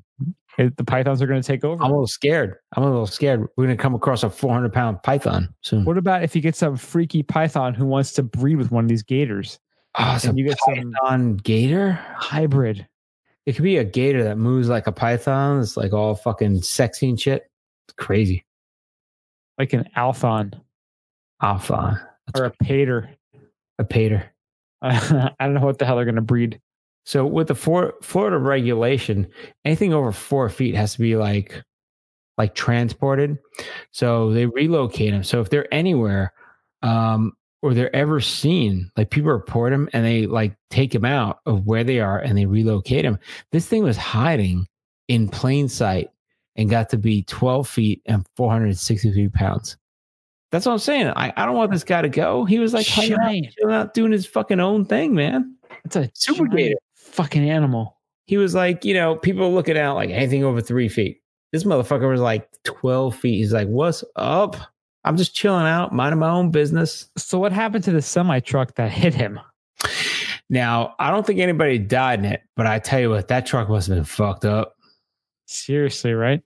The 0.58 0.84
pythons 0.84 1.22
are 1.22 1.28
going 1.28 1.42
to 1.42 1.48
take 1.48 1.64
over. 1.64 1.84
I'm 1.84 1.92
a 1.92 1.94
little 1.94 2.08
scared. 2.08 2.56
I'm 2.76 2.82
a 2.84 2.90
little 2.90 3.06
scared. 3.06 3.42
We're 3.56 3.66
going 3.66 3.78
to 3.78 3.82
come 3.82 3.94
across 3.94 4.24
a 4.24 4.30
400 4.30 4.74
pound 4.74 5.04
python 5.04 5.54
soon. 5.62 5.86
what 5.86 5.98
about 6.00 6.24
if 6.24 6.36
you 6.36 6.42
get 6.42 6.56
some 6.56 6.76
freaky 6.76 7.22
python 7.22 7.76
who 7.76 7.86
wants 7.86 8.12
to 8.14 8.24
breed 8.24 8.56
with 8.56 8.72
one 8.72 8.84
of 8.84 8.90
these 8.90 9.04
gators? 9.04 9.60
Oh, 10.00 10.20
and 10.24 10.38
you 10.38 10.46
get 10.48 10.58
some- 10.66 10.94
python 11.04 11.38
gator. 11.38 11.92
Hybrid. 12.16 12.88
It 13.46 13.54
could 13.56 13.64
be 13.64 13.78
a 13.78 13.84
gator 13.84 14.24
that 14.26 14.38
moves 14.38 14.68
like 14.68 14.88
a 14.88 14.92
python. 14.92 15.62
It's 15.62 15.78
like 15.78 15.94
all 15.94 16.16
fucking 16.16 16.64
sexy 16.64 17.08
and 17.10 17.20
shit. 17.20 17.44
It's 17.88 17.94
crazy. 17.96 18.44
Like 19.58 19.74
an 19.74 19.88
althon 19.96 20.54
Alpha. 21.42 22.10
or 22.36 22.46
a 22.46 22.52
pater. 22.64 23.10
A 23.80 23.84
pater. 23.86 24.34
I 24.82 25.34
don't 25.40 25.54
know 25.54 25.62
what 25.62 25.78
the 25.78 25.86
hell 25.86 25.96
they're 25.96 26.06
going 26.06 26.16
to 26.16 26.22
breed. 26.22 26.60
So 27.08 27.26
with 27.26 27.48
the 27.48 27.56
for, 27.56 27.94
Florida 28.02 28.38
regulation, 28.38 29.30
anything 29.64 29.94
over 29.94 30.12
four 30.12 30.50
feet 30.50 30.76
has 30.76 30.92
to 30.92 31.00
be 31.00 31.16
like 31.16 31.64
like 32.38 32.54
transported. 32.54 33.38
So 33.92 34.34
they 34.34 34.46
relocate 34.46 35.14
them. 35.14 35.24
So 35.24 35.40
if 35.40 35.50
they're 35.50 35.74
anywhere, 35.74 36.34
um, 36.82 37.32
or 37.62 37.74
they're 37.74 37.96
ever 37.96 38.20
seen, 38.20 38.92
like 38.98 39.10
people 39.10 39.32
report 39.32 39.72
them 39.72 39.88
and 39.94 40.06
they 40.06 40.26
like 40.26 40.58
take 40.70 40.92
them 40.92 41.06
out 41.06 41.40
of 41.46 41.66
where 41.66 41.86
they 41.86 42.02
are 42.02 42.20
and 42.20 42.38
they 42.38 42.46
relocate 42.46 43.06
them. 43.06 43.20
This 43.54 43.68
thing 43.68 43.84
was 43.84 43.96
hiding 43.96 44.68
in 45.08 45.30
plain 45.30 45.70
sight 45.70 46.10
and 46.58 46.70
got 46.70 46.90
to 46.90 46.98
be 46.98 47.24
12 47.24 47.70
feet 47.70 48.02
and 48.06 48.28
463 48.36 49.30
pounds. 49.30 49.78
That's 50.52 50.66
what 50.66 50.74
I'm 50.74 50.80
saying. 50.80 51.08
I, 51.16 51.32
I 51.38 51.46
don't 51.46 51.56
want 51.56 51.72
this 51.72 51.86
guy 51.86 52.02
to 52.02 52.10
go. 52.10 52.44
He 52.44 52.60
was 52.60 52.74
like 52.74 52.86
hanging 52.86 53.48
out, 53.64 53.72
out, 53.72 53.94
doing 53.94 54.12
his 54.12 54.26
fucking 54.26 54.60
own 54.60 54.84
thing, 54.84 55.16
man. 55.16 55.56
It's 55.86 55.96
a 55.96 56.12
Super 56.14 56.48
gator. 56.48 56.76
Fucking 57.08 57.50
animal. 57.50 57.98
he 58.26 58.38
was 58.38 58.54
like, 58.54 58.84
you 58.86 58.94
know, 58.94 59.16
people 59.16 59.54
looking 59.54 59.78
out 59.78 59.96
like 59.96 60.10
anything 60.10 60.44
over 60.44 60.62
three 60.62 60.90
feet. 60.90 61.22
This 61.54 61.64
motherfucker 61.64 62.10
was 62.10 62.20
like 62.20 62.50
12 62.66 63.16
feet. 63.16 63.38
He's 63.38 63.54
like, 63.54 63.68
what's 63.68 64.04
up? 64.18 64.58
I'm 65.06 65.16
just 65.16 65.34
chilling 65.34 65.66
out, 65.66 65.94
minding 65.94 66.20
my 66.20 66.30
own 66.30 66.52
business. 66.52 67.10
So 67.18 67.40
what 67.40 67.54
happened 67.54 67.86
to 67.86 67.92
the 67.92 68.02
semi 68.02 68.40
truck 68.42 68.76
that 68.76 68.92
hit 68.92 69.14
him? 69.14 69.40
Now, 70.50 70.96
I 71.00 71.12
don't 71.12 71.26
think 71.26 71.40
anybody 71.40 71.78
died 71.78 72.20
in 72.20 72.26
it, 72.26 72.42
but 72.56 72.68
I 72.68 72.80
tell 72.80 73.00
you 73.00 73.10
what, 73.10 73.28
that 73.30 73.46
truck 73.46 73.70
must 73.70 73.88
have 73.88 73.98
been 73.98 74.06
fucked 74.06 74.46
up. 74.46 74.76
Seriously, 75.46 76.14
right? 76.14 76.42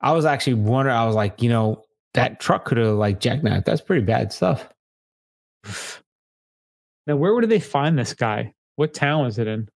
I 0.00 0.12
was 0.12 0.24
actually 0.24 0.54
wondering, 0.54 0.96
I 0.96 1.06
was 1.06 1.14
like, 1.14 1.42
you 1.42 1.48
know, 1.48 1.84
that 2.14 2.40
truck 2.40 2.64
could 2.64 2.78
have 2.78 2.96
like 2.96 3.20
jackknifed. 3.20 3.64
That's 3.64 3.80
pretty 3.80 4.04
bad 4.04 4.32
stuff. 4.32 4.68
Now, 7.06 7.16
where 7.16 7.34
would 7.34 7.48
they 7.48 7.60
find 7.60 7.98
this 7.98 8.14
guy? 8.14 8.54
What 8.76 8.94
town 8.94 9.24
was 9.24 9.38
it 9.38 9.46
in? 9.46 9.68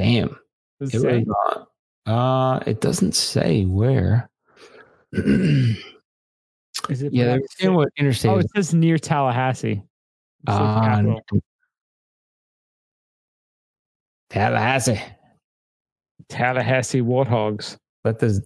Damn. 0.00 0.38
Does 0.80 0.94
It 0.94 1.04
it 1.04 1.26
was 1.26 1.26
not- 1.26 1.68
uh, 2.06 2.60
it 2.66 2.80
doesn't 2.80 3.14
say 3.14 3.64
where. 3.64 4.30
yeah, 5.12 5.20
Is 6.88 7.02
it 7.02 7.12
they're 7.12 7.40
perhaps- 7.40 7.64
what 7.76 7.88
interstate. 7.98 8.30
Oh, 8.30 8.38
it 8.38 8.46
says 8.54 8.72
near 8.74 8.96
Tallahassee. 8.98 9.82
Ah. 10.46 11.02
Tallahassee. 14.30 15.00
Tallahassee 16.28 17.00
Warthogs. 17.02 17.76
Let 18.04 18.18
the 18.18 18.42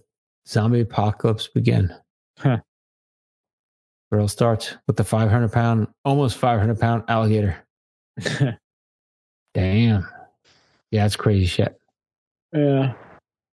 zombie 0.47 0.81
apocalypse 0.81 1.47
begin. 1.47 1.93
Huh. 2.39 2.59
All 4.11 4.27
starts 4.27 4.75
with 4.87 4.95
the 4.95 5.03
500 5.03 5.51
pound, 5.51 5.87
almost 6.05 6.37
500 6.37 6.79
pound 6.79 7.03
alligator. 7.07 7.57
Damn. 9.53 10.07
Yeah, 10.93 11.03
that's 11.05 11.15
crazy 11.15 11.47
shit. 11.47 11.75
yeah, 12.53 12.93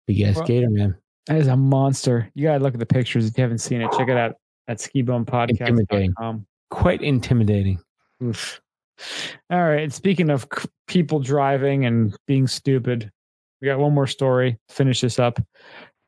Big 0.09 0.21
ass 0.23 0.37
Well- 0.37 0.45
gator, 0.47 0.71
man. 0.71 0.97
that 1.29 1.37
is 1.39 1.47
a 1.47 1.57
monster. 1.57 2.29
You 2.35 2.43
gotta 2.49 2.63
look 2.65 2.75
at 2.75 2.81
the 2.81 2.87
pictures 2.87 3.29
if 3.29 3.39
you 3.39 3.43
haven't 3.43 3.59
seen 3.59 3.81
it. 3.81 3.93
Check 3.93 4.09
it 4.09 4.17
out 4.17 4.35
at 4.67 4.85
Intimidating. 4.95 5.07
skibumpodcast.com. 5.25 6.47
Quite 6.71 7.01
intimidating. 7.03 7.79
Oof. 8.25 8.61
All 9.51 9.63
right. 9.63 9.93
Speaking 9.93 10.31
of 10.31 10.49
people 10.89 11.21
driving 11.21 11.85
and 11.87 12.17
being 12.27 12.49
stupid, 12.49 13.11
we 13.61 13.67
got 13.67 13.79
one 13.79 13.95
more 13.95 14.09
story. 14.09 14.59
Finish 14.69 15.01
this 15.03 15.21
up. 15.21 15.39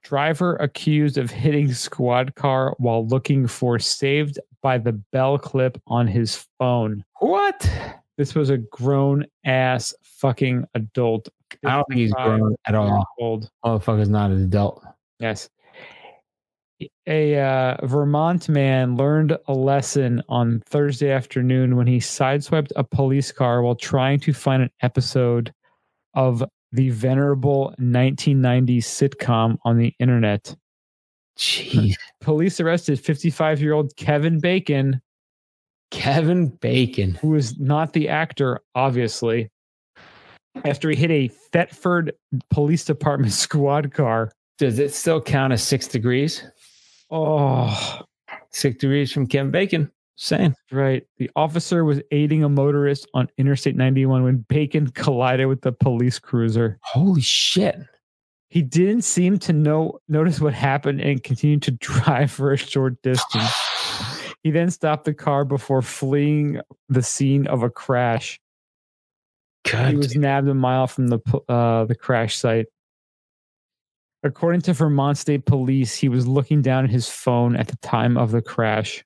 Driver 0.03 0.57
accused 0.57 1.17
of 1.17 1.31
hitting 1.31 1.73
squad 1.73 2.35
car 2.35 2.75
while 2.79 3.07
looking 3.07 3.47
for 3.47 3.79
saved 3.79 4.41
by 4.63 4.79
the 4.79 4.93
bell 5.13 5.39
clip 5.39 5.81
on 5.87 6.09
his 6.09 6.47
phone. 6.59 7.05
What? 7.21 7.71
This 8.21 8.35
was 8.35 8.51
a 8.51 8.59
grown 8.59 9.25
ass 9.47 9.95
fucking 10.03 10.67
adult. 10.75 11.31
I 11.65 11.77
don't 11.77 11.87
think 11.89 12.01
he's 12.01 12.11
55 12.11 12.39
grown 12.39 12.55
at 12.67 12.75
all. 12.75 13.07
Old. 13.19 13.49
Motherfucker's 13.65 14.11
not 14.11 14.31
an 14.31 14.43
adult. 14.43 14.85
Yes. 15.21 15.49
A 17.07 17.39
uh, 17.41 17.87
Vermont 17.87 18.47
man 18.51 18.97
learned 18.97 19.39
a 19.49 19.55
lesson 19.55 20.23
on 20.29 20.63
Thursday 20.67 21.11
afternoon 21.11 21.77
when 21.77 21.87
he 21.87 21.97
sideswiped 21.97 22.73
a 22.77 22.85
police 22.85 23.33
car 23.33 23.63
while 23.63 23.75
trying 23.75 24.21
to 24.21 24.35
find 24.35 24.65
an 24.65 24.71
episode 24.83 25.51
of 26.13 26.45
the 26.73 26.91
venerable 26.91 27.75
1990s 27.81 28.81
sitcom 28.81 29.57
on 29.65 29.79
the 29.79 29.95
internet. 29.99 30.55
Jeez. 31.39 31.95
Police 32.21 32.61
arrested 32.61 33.01
55 33.01 33.63
year 33.63 33.73
old 33.73 33.97
Kevin 33.97 34.41
Bacon, 34.41 35.01
Kevin 35.91 36.49
Bacon. 36.49 37.15
who 37.17 37.35
is 37.35 37.59
not 37.59 37.93
the 37.93 38.09
actor, 38.09 38.61
obviously, 38.75 39.51
after 40.65 40.91
he 40.91 40.97
hit 40.97 41.11
a 41.11 41.29
Thetford 41.53 42.13
Police 42.51 42.85
Department 42.85 43.33
squad 43.45 43.93
car. 43.93 44.33
Does 44.59 44.79
it 44.79 44.95
still 44.95 45.21
count 45.21 45.53
as 45.53 45.63
six 45.63 45.89
degrees? 45.89 46.45
Oh, 47.11 48.03
Six 48.53 48.79
degrees 48.79 49.13
from 49.13 49.27
Kevin 49.27 49.51
Bacon. 49.51 49.91
Same. 50.17 50.55
Right. 50.71 51.05
The 51.19 51.31
officer 51.35 51.85
was 51.85 52.01
aiding 52.11 52.45
a 52.45 52.49
motorist 52.49 53.09
on 53.15 53.29
Interstate 53.39 53.77
91 53.77 54.23
when 54.23 54.45
Bacon 54.49 54.89
collided 54.89 55.47
with 55.47 55.63
the 55.63 55.73
police 55.73 56.19
cruiser. 56.19 56.79
Holy 56.83 57.23
shit. 57.23 57.77
He 58.51 58.61
didn't 58.63 59.03
seem 59.03 59.39
to 59.41 59.53
know 59.53 59.99
notice 60.09 60.41
what 60.41 60.53
happened 60.53 61.01
and 61.01 61.23
continued 61.23 61.63
to 61.63 61.71
drive 61.81 62.31
for 62.31 62.53
a 62.53 62.57
short 62.57 63.01
distance. 63.03 63.51
He 64.43 64.51
then 64.51 64.71
stopped 64.71 65.05
the 65.05 65.15
car 65.15 65.45
before 65.45 65.83
fleeing 65.83 66.61
the 66.89 67.03
scene 67.03 67.47
of 67.47 67.63
a 67.63 67.71
crash. 67.71 68.41
He 69.91 69.97
was 69.97 70.17
nabbed 70.17 70.49
a 70.49 70.55
mile 70.55 70.87
from 70.87 71.09
the 71.09 71.19
uh, 71.49 71.85
the 71.85 71.95
crash 71.95 72.37
site. 72.37 72.67
According 74.23 74.63
to 74.63 74.73
Vermont 74.73 75.19
State 75.19 75.47
Police, 75.47 75.95
he 75.95 76.09
was 76.09 76.27
looking 76.27 76.63
down 76.63 76.85
at 76.85 76.91
his 76.91 77.09
phone 77.09 77.57
at 77.57 77.69
the 77.69 77.77
time 77.77 78.17
of 78.17 78.33
the 78.33 78.43
crash. 78.43 79.05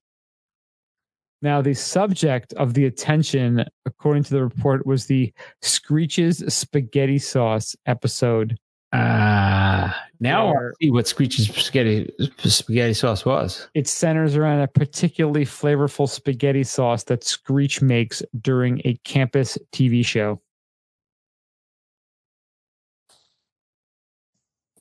Now, 1.43 1.61
the 1.61 1.75
subject 1.75 2.53
of 2.55 2.75
the 2.75 2.87
attention, 2.87 3.65
according 3.85 4.25
to 4.25 4.31
the 4.31 4.43
report, 4.43 4.87
was 4.87 5.07
the 5.07 5.33
Screeches 5.61 6.43
Spaghetti 6.49 7.19
Sauce 7.19 7.77
episode. 7.87 8.57
Ah, 8.97 10.07
now 10.21 10.51
I 10.51 10.71
see 10.81 10.91
what 10.93 11.09
Screech's 11.09 11.49
spaghetti 11.49 12.09
spaghetti 12.45 12.95
sauce 12.95 13.25
was. 13.25 13.69
It 13.75 13.89
centers 13.89 14.37
around 14.37 14.61
a 14.61 14.69
particularly 14.69 15.45
flavorful 15.45 16.09
spaghetti 16.09 16.63
sauce 16.63 17.03
that 17.05 17.25
Screech 17.25 17.83
makes 17.83 18.23
during 18.41 18.81
a 18.85 18.95
campus 19.03 19.59
TV 19.73 20.07
show. 20.07 20.41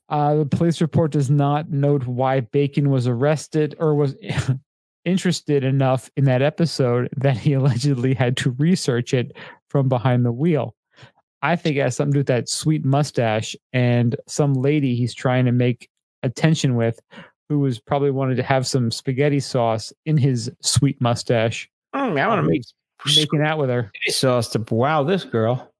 Uh, 0.10 0.36
the 0.36 0.46
police 0.46 0.80
report 0.80 1.12
does 1.12 1.32
not 1.32 1.72
note 1.72 2.06
why 2.06 2.42
Bacon 2.42 2.92
was 2.92 3.08
arrested 3.08 3.76
or 3.80 3.96
was 3.96 4.16
interested 5.06 5.64
enough 5.64 6.12
in 6.16 6.26
that 6.26 6.44
episode 6.44 7.10
that 7.18 7.36
he 7.36 7.54
allegedly 7.54 8.14
had 8.14 8.38
to 8.38 8.52
research 8.52 9.12
it 9.12 9.36
from 9.70 9.90
behind 9.90 10.24
the 10.24 10.32
wheel. 10.32 10.76
I 11.44 11.56
think 11.56 11.76
it 11.76 11.82
has 11.82 11.96
something 11.98 12.14
to 12.14 12.16
do 12.16 12.20
with 12.22 12.28
that 12.28 12.50
sweet 12.50 12.84
mustache 12.86 13.56
and 13.74 14.16
some 14.28 14.54
lady 14.54 14.96
he's 14.96 15.14
trying 15.14 15.46
to 15.46 15.52
make 15.52 15.90
attention 16.24 16.76
with 16.76 17.00
who 17.50 17.60
was 17.60 17.80
probably 17.80 18.10
wanted 18.12 18.38
to 18.38 18.44
have 18.44 18.66
some 18.66 18.90
spaghetti 18.90 19.42
sauce 19.42 19.92
in 20.06 20.18
his 20.18 20.50
sweet 20.62 21.00
mustache, 21.02 21.70
Mm, 21.94 22.20
I 22.20 22.28
want 22.28 22.44
to 22.44 22.50
make 22.50 22.64
making 23.16 23.42
out 23.42 23.60
with 23.60 23.70
her. 23.70 23.92
sauce 24.08 24.48
to 24.50 24.66
wow 24.72 25.04
this 25.04 25.24
girl. 25.26 25.72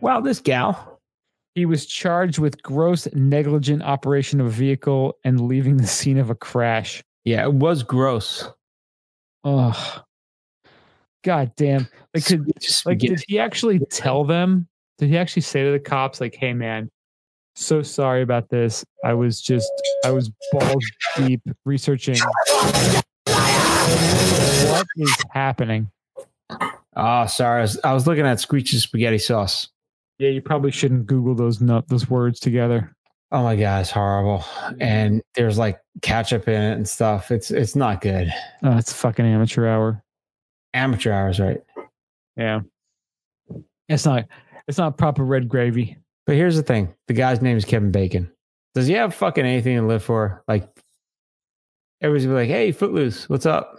Wow 0.00 0.20
this 0.20 0.38
gal. 0.38 1.00
He 1.54 1.64
was 1.66 1.86
charged 1.86 2.38
with 2.38 2.62
gross 2.62 3.08
negligent 3.14 3.82
operation 3.82 4.40
of 4.40 4.46
a 4.46 4.50
vehicle 4.50 5.16
and 5.24 5.40
leaving 5.40 5.78
the 5.78 5.86
scene 5.86 6.18
of 6.18 6.30
a 6.30 6.34
crash. 6.36 7.02
Yeah, 7.24 7.42
it 7.44 7.54
was 7.54 7.82
gross. 7.82 8.48
Oh, 9.42 10.02
god 11.24 11.52
damn! 11.56 11.88
Like, 12.14 12.26
could, 12.26 12.52
like, 12.84 12.98
did 12.98 13.24
he 13.26 13.38
actually 13.38 13.80
tell 13.90 14.24
them? 14.24 14.68
Did 14.98 15.08
he 15.08 15.16
actually 15.18 15.42
say 15.42 15.64
to 15.64 15.70
the 15.72 15.78
cops, 15.78 16.20
like, 16.20 16.34
"Hey, 16.34 16.52
man, 16.52 16.90
So 17.54 17.82
sorry 17.82 18.22
about 18.22 18.48
this. 18.50 18.84
I 19.04 19.14
was 19.14 19.40
just 19.40 19.70
I 20.04 20.10
was 20.10 20.30
balls 20.52 20.84
deep 21.16 21.40
researching 21.64 22.18
what 24.68 24.86
is 24.96 25.16
happening. 25.32 25.90
Oh, 26.96 27.26
sorry. 27.26 27.58
I 27.58 27.62
was, 27.62 27.80
I 27.84 27.92
was 27.92 28.06
looking 28.06 28.26
at 28.26 28.40
Screech's 28.40 28.80
spaghetti 28.82 29.18
sauce. 29.18 29.68
Yeah, 30.18 30.30
you 30.30 30.42
probably 30.42 30.72
shouldn't 30.72 31.06
Google 31.06 31.34
those 31.34 31.60
no, 31.60 31.82
those 31.88 32.10
words 32.10 32.40
together. 32.40 32.94
Oh 33.30 33.42
my 33.42 33.56
god, 33.56 33.82
it's 33.82 33.90
horrible. 33.90 34.44
And 34.80 35.22
there's 35.34 35.58
like 35.58 35.80
ketchup 36.02 36.48
in 36.48 36.60
it 36.60 36.72
and 36.72 36.88
stuff. 36.88 37.30
It's 37.30 37.50
it's 37.50 37.76
not 37.76 38.00
good. 38.00 38.32
Oh, 38.62 38.76
it's 38.76 38.92
fucking 38.92 39.26
amateur 39.26 39.68
hour. 39.68 40.02
Amateur 40.74 41.12
hours, 41.12 41.38
right? 41.38 41.60
Yeah. 42.36 42.60
It's 43.88 44.04
not 44.04 44.24
it's 44.68 44.78
not 44.78 44.96
proper 44.98 45.24
red 45.24 45.48
gravy. 45.48 45.96
But 46.26 46.36
here's 46.36 46.56
the 46.56 46.62
thing: 46.62 46.94
the 47.08 47.14
guy's 47.14 47.42
name 47.42 47.56
is 47.56 47.64
Kevin 47.64 47.90
Bacon. 47.90 48.30
Does 48.74 48.86
he 48.86 48.92
have 48.94 49.14
fucking 49.14 49.44
anything 49.44 49.76
to 49.78 49.82
live 49.86 50.04
for? 50.04 50.44
Like, 50.46 50.68
everybody's 52.00 52.26
gonna 52.26 52.36
be 52.36 52.42
like, 52.42 52.50
"Hey, 52.50 52.70
Footloose, 52.72 53.28
what's 53.28 53.46
up?" 53.46 53.78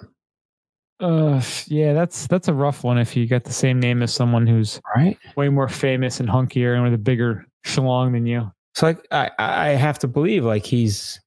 Uh 0.99 1.41
yeah, 1.67 1.93
that's 1.93 2.27
that's 2.27 2.49
a 2.49 2.53
rough 2.53 2.83
one 2.83 2.97
if 2.97 3.15
you 3.15 3.25
got 3.25 3.45
the 3.45 3.53
same 3.53 3.79
name 3.79 4.01
as 4.03 4.13
someone 4.13 4.45
who's 4.45 4.81
Right? 4.97 5.17
way 5.37 5.47
more 5.47 5.69
famous 5.69 6.19
and 6.19 6.27
hunkier 6.27 6.73
and 6.73 6.83
with 6.83 6.93
a 6.93 6.97
bigger 6.97 7.45
schlong 7.65 8.11
than 8.11 8.25
you. 8.25 8.51
So 8.75 8.87
like, 8.87 9.07
I 9.11 9.29
I 9.39 9.67
have 9.69 9.97
to 9.99 10.07
believe 10.09 10.43
like 10.43 10.65
he's 10.65 11.17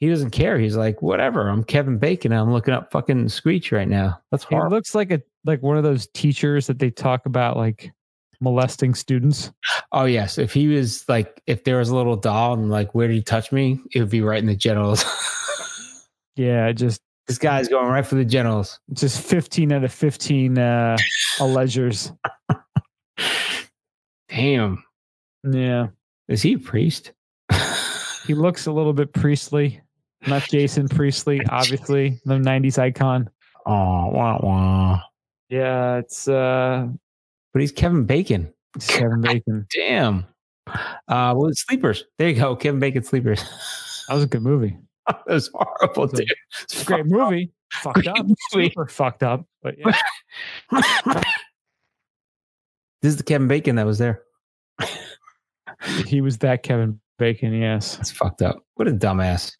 he 0.00 0.08
doesn't 0.10 0.32
care. 0.32 0.58
He's 0.58 0.76
like, 0.76 1.00
whatever. 1.00 1.48
I'm 1.48 1.62
Kevin 1.64 1.96
Bacon. 1.96 2.32
I'm 2.32 2.52
looking 2.52 2.74
up 2.74 2.90
fucking 2.90 3.28
Screech 3.30 3.70
right 3.72 3.88
now. 3.88 4.20
That's 4.32 4.44
He 4.44 4.54
horrible. 4.54 4.76
looks 4.76 4.94
like 4.94 5.10
a 5.12 5.22
like 5.46 5.62
one 5.62 5.78
of 5.78 5.84
those 5.84 6.08
teachers 6.08 6.66
that 6.66 6.78
they 6.78 6.90
talk 6.90 7.24
about 7.24 7.56
like 7.56 7.90
molesting 8.42 8.94
students. 8.94 9.50
Oh 9.92 10.04
yes, 10.04 10.36
if 10.36 10.52
he 10.52 10.66
was 10.68 11.08
like, 11.08 11.40
if 11.46 11.64
there 11.64 11.78
was 11.78 11.88
a 11.88 11.96
little 11.96 12.16
doll 12.16 12.52
and 12.54 12.68
like, 12.70 12.94
where 12.94 13.06
did 13.08 13.14
he 13.14 13.22
touch 13.22 13.52
me? 13.52 13.80
It 13.94 14.00
would 14.00 14.10
be 14.10 14.20
right 14.20 14.38
in 14.40 14.46
the 14.46 14.56
genitals. 14.56 15.04
Yeah, 16.34 16.72
just 16.72 17.02
this 17.26 17.36
guy's 17.36 17.68
going 17.68 17.88
right 17.88 18.06
for 18.06 18.14
the 18.14 18.24
genitals. 18.24 18.80
just 18.94 19.20
15 19.20 19.70
out 19.70 19.84
of 19.84 19.92
15 19.92 20.56
uh 20.58 20.96
allegers. 21.40 22.10
Damn, 24.30 24.82
Yeah. 25.44 25.88
is 26.28 26.40
he 26.42 26.54
a 26.54 26.58
priest? 26.58 27.12
He 28.26 28.34
looks 28.34 28.66
a 28.66 28.72
little 28.72 28.92
bit 28.92 29.12
priestly. 29.12 29.82
Not 30.28 30.44
Jason 30.44 30.88
Priestley, 30.88 31.40
obviously, 31.50 32.20
the 32.24 32.34
90s 32.36 32.78
icon. 32.78 33.28
oh, 33.66 34.06
wah 34.08 34.38
wah. 34.40 35.00
Yeah, 35.50 35.96
it's 35.98 36.28
uh 36.28 36.86
But 37.52 37.60
he's 37.60 37.72
Kevin 37.72 38.04
Bacon. 38.04 38.52
it's 38.76 38.86
Kevin 38.98 39.20
Bacon. 39.20 39.66
Damn. 39.74 40.26
Uh, 40.66 41.34
well, 41.36 41.50
sleepers. 41.52 42.04
There 42.18 42.28
you 42.28 42.36
go, 42.36 42.56
Kevin 42.56 42.80
Bacon 42.80 43.04
sleepers. 43.04 43.42
That 44.08 44.16
was 44.16 44.24
a 44.24 44.26
good 44.26 44.42
movie. 44.42 44.76
that 45.06 45.24
was 45.28 45.48
horrible, 45.54 46.08
dude. 46.08 46.26
It's 46.64 46.82
a 46.82 46.84
great 46.84 47.06
movie. 47.06 47.52
Fucked 47.70 48.08
up. 48.08 48.26
movie. 48.26 48.34
Super 48.50 48.88
fucked 48.88 49.22
up. 49.22 49.46
But 49.62 49.76
yeah. 49.78 49.96
this 53.00 53.12
is 53.12 53.16
the 53.16 53.22
Kevin 53.22 53.46
Bacon 53.46 53.76
that 53.76 53.86
was 53.86 53.98
there. 53.98 54.24
he 56.04 56.20
was 56.20 56.36
that 56.38 56.64
Kevin 56.64 57.00
Bacon, 57.16 57.54
yes. 57.54 57.94
That's 57.96 58.10
fucked 58.10 58.42
up. 58.42 58.58
What 58.74 58.88
a 58.88 58.90
dumbass. 58.90 59.52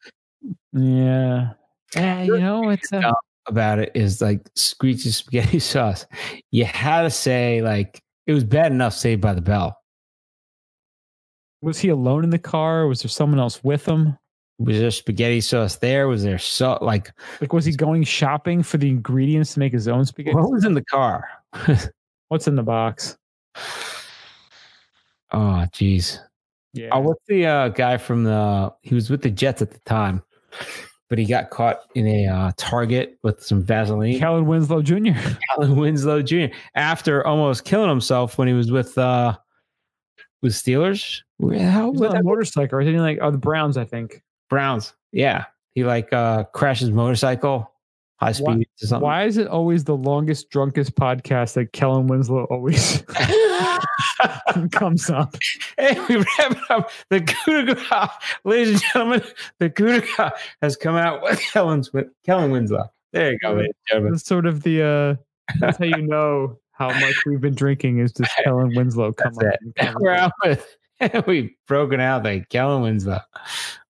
Yeah. 0.73 1.53
Yeah, 1.95 2.23
you 2.25 2.39
know, 2.39 2.71
it's 2.71 2.93
uh, 2.93 3.01
Dumb. 3.01 3.15
About 3.47 3.79
it 3.81 3.91
is 3.95 4.21
like 4.21 4.49
screechy 4.55 5.11
spaghetti 5.11 5.59
sauce. 5.61 6.07
You 6.53 6.65
had 6.65 7.03
to 7.03 7.11
say 7.11 7.61
like 7.63 8.01
it 8.27 8.33
was 8.33 8.45
bad 8.45 8.71
enough 8.73 8.95
Saved 8.95 9.21
by 9.21 9.35
the 9.35 9.41
Bell. 9.41 9.77
was 11.61 11.79
he 11.79 11.89
alone 11.89 12.23
in 12.25 12.31
the 12.31 12.39
car? 12.39 12.87
Was 12.87 13.03
there 13.03 13.09
someone 13.09 13.41
else 13.41 13.63
with 13.65 13.85
him? 13.87 14.17
Was 14.59 14.79
there 14.79 14.91
spaghetti 14.93 15.41
sauce 15.41 15.77
there? 15.77 16.07
Was 16.07 16.23
there 16.23 16.39
so 16.39 16.79
like 16.81 17.13
Like 17.41 17.53
was 17.53 17.65
he 17.65 17.73
going 17.73 18.05
shopping 18.05 18.63
for 18.63 18.79
the 18.79 18.89
ingredients 18.89 19.55
to 19.55 19.59
make 19.59 19.73
his 19.73 19.89
own 19.89 20.05
spaghetti? 20.05 20.37
what 20.37 20.53
was 20.53 20.65
in 20.65 20.75
the 20.75 20.85
car? 20.85 21.29
What's 22.29 22.47
in 22.47 22.55
the 22.55 22.63
box? 22.63 23.17
oh, 25.33 25.67
jeez. 25.73 26.19
Yeah. 26.75 26.89
Oh, 26.93 27.01
what's 27.01 27.25
the 27.27 27.45
uh, 27.47 27.69
guy 27.69 27.99
from 27.99 28.25
the? 28.25 28.73
He 28.83 28.95
was 28.95 29.11
with 29.11 29.21
the 29.23 29.31
Jets 29.31 29.61
at 29.61 29.71
the 29.71 29.81
time, 29.81 30.23
but 31.13 31.19
he 31.19 31.27
got 31.27 31.51
caught 31.51 31.83
in 31.95 32.07
a 32.07 32.27
uh, 32.27 32.53
Target 32.57 33.19
with 33.23 33.43
some 33.43 33.63
Vaseline. 33.63 34.19
Kellen 34.19 34.47
Winslow 34.47 34.81
Jr. 34.81 35.11
Alan 35.59 35.77
Winslow 35.77 36.23
Jr. 36.23 36.47
After 36.75 37.27
almost 37.27 37.67
killing 37.67 37.91
himself 37.91 38.39
when 38.39 38.49
he 38.49 38.55
was 38.55 38.73
with 38.73 38.97
uh, 38.97 39.37
with 40.41 40.55
Steelers. 40.55 41.21
Where 41.37 41.59
the 41.59 41.87
was 41.91 42.01
was 42.01 42.11
a 42.13 42.13
that? 42.15 42.25
motorcycle. 42.25 42.79
Or 42.79 42.83
something 42.83 42.99
like 42.99 43.19
oh 43.21 43.31
the 43.31 43.37
Browns, 43.37 43.77
I 43.77 43.85
think. 43.85 44.23
Browns. 44.49 44.95
Yeah, 45.13 45.45
he 45.75 45.85
like 45.85 46.11
uh, 46.15 46.45
crashed 46.45 46.81
his 46.81 46.93
motorcycle, 46.93 47.71
high 48.17 48.29
Why- 48.29 48.55
speed 48.55 48.69
or 48.83 48.87
something. 48.87 49.05
Why 49.07 49.25
is 49.25 49.37
it 49.37 49.49
always 49.49 49.85
the 49.85 49.95
longest, 49.95 50.49
drunkest 50.49 50.95
podcast 50.95 51.53
that 51.57 51.75
Kellen 51.75 52.07
Winslow 52.07 52.45
always 52.45 53.03
comes 54.73 55.11
up? 55.11 55.37
Hey, 55.79 55.99
we 56.09 56.17
wrap 56.17 56.53
it 56.53 56.71
up. 56.71 56.91
The 57.11 57.21
coup 57.21 57.65
de 57.65 57.75
grace, 57.75 58.11
ladies 58.45 58.71
and 58.71 58.83
gentlemen, 58.83 59.23
the 59.59 59.71
coup 59.71 60.01
de 60.01 60.01
grace 60.01 60.33
has 60.61 60.77
come 60.77 60.97
out 60.97 61.23
with 61.23 61.41
Kellen, 61.41 61.83
Kellen 62.25 62.51
Winslow. 62.51 62.91
There 63.13 63.33
you 63.33 63.39
go, 63.39 63.53
ladies 63.55 63.67
and 63.67 63.89
gentlemen. 63.89 64.13
That's 64.13 64.25
sort 64.25 64.47
of 64.47 64.63
the 64.63 64.83
uh 64.83 65.17
that's 65.61 65.79
how 65.79 65.85
you 65.85 66.03
know 66.07 66.59
how 66.73 66.89
much 66.89 67.15
we've 67.27 67.41
been 67.41 67.55
drinking 67.55 67.99
is 67.99 68.13
just 68.13 68.31
Kellen 68.45 68.75
Winslow 68.75 69.13
come 69.13 69.37
up. 69.39 69.45
and 69.61 69.73
And 69.77 69.97
We're 70.01 70.13
out 70.13 70.33
with, 70.45 70.77
we've 71.27 71.51
broken 71.67 72.01
out 72.01 72.23
the 72.23 72.45
Kellen 72.49 72.83
Winslow. 72.83 73.21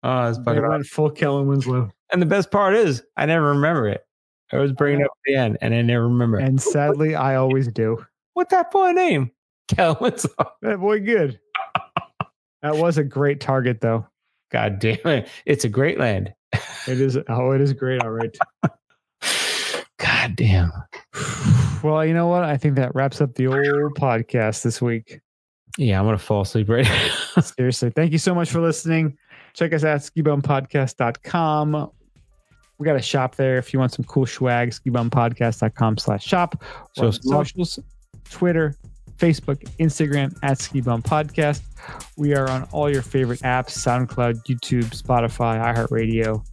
Oh, 0.03 0.29
it's 0.29 0.37
fucking 0.39 0.67
went 0.67 0.85
full 0.85 1.09
Kellen 1.09 1.47
Winslow. 1.47 1.91
And 2.11 2.21
the 2.21 2.27
best 2.27 2.51
part 2.51 2.75
is, 2.75 3.03
I 3.17 3.25
never 3.25 3.47
remember 3.47 3.87
it. 3.87 4.05
I 4.51 4.57
was 4.57 4.71
bringing 4.71 5.01
it 5.01 5.05
up 5.05 5.11
at 5.11 5.23
the 5.25 5.35
end, 5.35 5.57
and 5.61 5.73
I 5.73 5.81
never 5.81 6.07
remember. 6.07 6.37
And 6.37 6.61
sadly, 6.61 7.15
I 7.15 7.35
always 7.35 7.67
do. 7.67 8.05
What's 8.33 8.51
that 8.51 8.69
boy 8.69 8.91
name? 8.91 9.31
Kellen 9.75 10.13
That 10.61 10.79
boy 10.79 10.99
good. 10.99 11.39
That 12.61 12.77
was 12.77 12.97
a 12.97 13.03
great 13.03 13.39
target 13.39 13.81
though. 13.81 14.07
God 14.51 14.79
damn 14.79 15.05
it. 15.05 15.27
It's 15.45 15.65
a 15.65 15.69
great 15.69 15.99
land. 15.99 16.33
It 16.87 17.01
is 17.01 17.17
oh, 17.29 17.51
it 17.51 17.61
is 17.61 17.73
great, 17.73 18.01
all 18.03 18.11
right. 18.11 18.35
God 19.97 20.35
damn. 20.35 20.71
Well, 21.83 22.05
you 22.05 22.13
know 22.13 22.27
what? 22.27 22.43
I 22.43 22.57
think 22.57 22.75
that 22.75 22.93
wraps 22.95 23.21
up 23.21 23.35
the 23.35 23.47
old 23.47 23.95
podcast 23.95 24.63
this 24.63 24.81
week. 24.81 25.19
Yeah, 25.77 25.99
I'm 25.99 26.05
going 26.05 26.17
to 26.17 26.23
fall 26.23 26.41
asleep 26.41 26.69
right 26.69 26.85
now. 26.85 27.41
Seriously. 27.41 27.89
Thank 27.89 28.11
you 28.11 28.17
so 28.17 28.33
much 28.33 28.49
for 28.49 28.61
listening. 28.61 29.17
Check 29.53 29.73
us 29.73 29.83
out, 29.83 29.99
skibumpodcast.com. 29.99 31.91
We 32.77 32.85
got 32.85 32.95
a 32.95 33.01
shop 33.01 33.35
there 33.35 33.57
if 33.57 33.73
you 33.73 33.79
want 33.79 33.93
some 33.93 34.05
cool 34.05 34.25
swag, 34.25 34.71
skibumpodcast.com 34.71 35.97
slash 35.97 36.25
shop. 36.25 36.63
So 36.93 37.11
socials, 37.11 37.79
Twitter, 38.29 38.75
Facebook, 39.17 39.63
Instagram 39.79 40.37
at 40.43 40.59
Ski 40.59 40.81
Bum 40.81 41.01
Podcast. 41.01 41.61
We 42.17 42.35
are 42.35 42.49
on 42.49 42.63
all 42.71 42.89
your 42.89 43.01
favorite 43.01 43.41
apps, 43.41 43.71
SoundCloud, 43.71 44.45
YouTube, 44.45 44.85
Spotify, 44.85 45.61
iHeartRadio, 45.73 46.45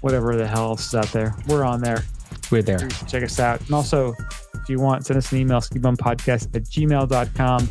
whatever 0.00 0.36
the 0.36 0.46
hell 0.46 0.66
else 0.66 0.86
is 0.86 0.94
out 0.94 1.08
there. 1.12 1.34
We're 1.46 1.64
on 1.64 1.80
there. 1.80 2.04
We're 2.50 2.62
there. 2.62 2.88
Check 3.08 3.22
us 3.22 3.38
out. 3.40 3.60
And 3.60 3.74
also, 3.74 4.14
if 4.54 4.68
you 4.68 4.78
want, 4.78 5.06
send 5.06 5.18
us 5.18 5.32
an 5.32 5.38
email, 5.38 5.60
skibumpodcast 5.60 6.54
at 6.54 6.62
gmail.com. 6.64 7.68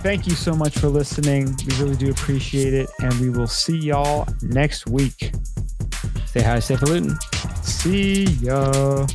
Thank 0.00 0.26
you 0.26 0.34
so 0.34 0.54
much 0.54 0.78
for 0.78 0.88
listening. 0.88 1.56
We 1.66 1.76
really 1.76 1.96
do 1.96 2.10
appreciate 2.10 2.72
it. 2.72 2.88
And 3.00 3.12
we 3.20 3.30
will 3.30 3.48
see 3.48 3.76
y'all 3.76 4.28
next 4.42 4.86
week. 4.86 5.32
Say 6.26 6.42
hi, 6.42 6.60
Stephen 6.60 6.88
Luton. 6.88 7.18
See 7.62 8.24
ya. 8.24 9.06